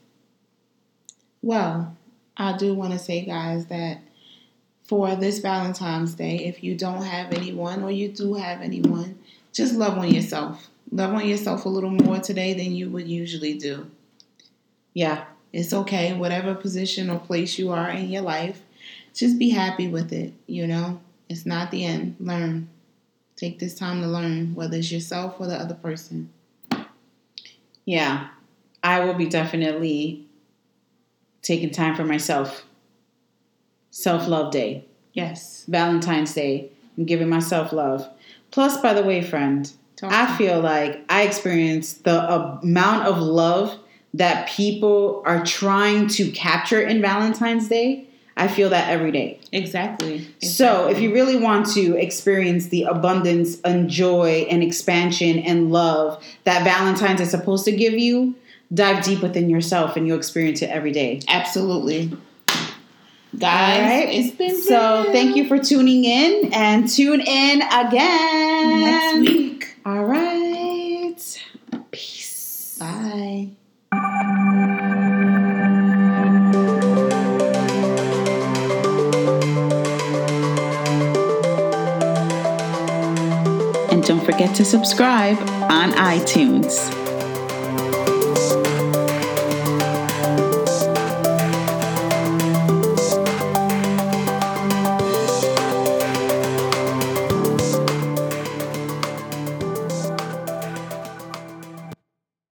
Well, 1.42 1.96
I 2.38 2.56
do 2.56 2.74
want 2.74 2.94
to 2.94 3.00
say, 3.00 3.26
guys, 3.26 3.66
that 3.66 4.00
for 4.84 5.16
this 5.16 5.40
Valentine's 5.40 6.14
Day, 6.14 6.38
if 6.46 6.64
you 6.64 6.76
don't 6.76 7.04
have 7.04 7.34
anyone 7.34 7.84
or 7.84 7.92
you 7.92 8.10
do 8.10 8.36
have 8.36 8.62
anyone, 8.62 9.20
just 9.52 9.76
love 9.76 9.98
on 9.98 10.14
yourself. 10.14 10.70
Love 10.92 11.14
on 11.14 11.28
yourself 11.28 11.66
a 11.66 11.70
little 11.70 11.92
more 11.92 12.20
today 12.20 12.54
than 12.54 12.74
you 12.74 12.90
would 12.90 13.08
usually 13.08 13.58
do. 13.58 13.90
Yeah. 14.94 15.26
It's 15.54 15.72
okay, 15.72 16.14
whatever 16.14 16.56
position 16.56 17.10
or 17.10 17.20
place 17.20 17.60
you 17.60 17.72
are 17.72 17.90
in 17.90 18.10
your 18.10 18.24
life. 18.24 18.62
just 19.14 19.38
be 19.38 19.52
happy 19.52 19.88
with 19.88 20.12
it. 20.12 20.34
You 20.48 20.66
know, 20.66 21.00
it's 21.30 21.46
not 21.46 21.70
the 21.70 21.86
end. 21.86 22.16
Learn. 22.20 22.68
Take 23.36 23.60
this 23.60 23.76
time 23.76 24.02
to 24.02 24.08
learn, 24.08 24.56
whether 24.56 24.78
it's 24.78 24.92
yourself 24.92 25.36
or 25.40 25.48
the 25.48 25.56
other 25.56 25.76
person. 25.76 26.32
Yeah, 27.86 28.30
I 28.82 29.04
will 29.04 29.14
be 29.14 29.28
definitely 29.28 30.26
taking 31.42 31.70
time 31.70 31.96
for 31.96 32.04
myself. 32.04 32.66
Self 33.92 34.28
love 34.28 34.52
day, 34.52 34.86
Yes. 35.14 35.66
Valentine's 35.68 36.34
Day. 36.34 36.72
I'm 36.98 37.06
giving 37.06 37.30
myself 37.30 37.72
love. 37.72 38.08
Plus, 38.50 38.78
by 38.82 38.94
the 38.94 39.04
way, 39.04 39.22
friend, 39.22 39.72
Talk 39.96 40.12
I 40.12 40.36
feel 40.38 40.60
like 40.60 41.04
I 41.10 41.24
experience 41.24 41.94
the 41.94 42.34
amount 42.62 43.08
of 43.08 43.20
love 43.20 43.78
that 44.14 44.48
people 44.48 45.24
are 45.26 45.44
trying 45.44 46.08
to 46.08 46.32
capture 46.32 46.82
in 46.82 47.02
Valentine's 47.02 47.68
Day. 47.68 48.08
I 48.36 48.48
feel 48.48 48.70
that 48.70 48.90
every 48.90 49.12
day. 49.12 49.40
exactly. 49.52 50.28
So, 50.42 50.88
if 50.88 51.00
you 51.00 51.14
really 51.14 51.36
want 51.36 51.68
to 51.74 51.96
experience 51.98 52.68
the 52.70 52.84
abundance 52.84 53.62
and 53.62 53.88
joy 53.90 54.48
and 54.50 54.64
expansion 54.64 55.38
and 55.40 55.72
love 55.72 56.24
that 56.44 56.64
Valentine's 56.64 57.22
is 57.22 57.30
supposed 57.30 57.64
to 57.66 57.72
give 57.72 57.94
you, 57.94 58.34
dive 58.74 59.04
deep 59.04 59.22
within 59.22 59.52
yourself 59.52 59.96
and 59.96 60.08
you'll 60.08 60.18
experience 60.18 60.64
it 60.64 60.72
every 60.72 60.92
day. 60.92 61.22
absolutely, 61.28 62.12
guys, 63.38 63.82
right. 63.82 64.10
it's 64.10 64.36
been 64.36 64.60
So, 64.60 65.04
thank 65.12 65.36
you 65.36 65.48
for 65.48 65.60
tuning 65.60 66.04
in 66.04 66.52
and 66.54 66.90
tune 66.90 67.22
in 67.22 67.62
again 67.62 68.80
Next 68.82 69.30
week. 69.30 69.76
All 69.86 70.06
right. 70.06 71.44
Peace. 71.92 72.78
Bye. 72.80 73.52
And 83.92 84.04
don't 84.04 84.24
forget 84.24 84.56
to 84.56 84.66
subscribe 84.66 85.38
on 85.70 85.92
iTunes. 85.92 87.03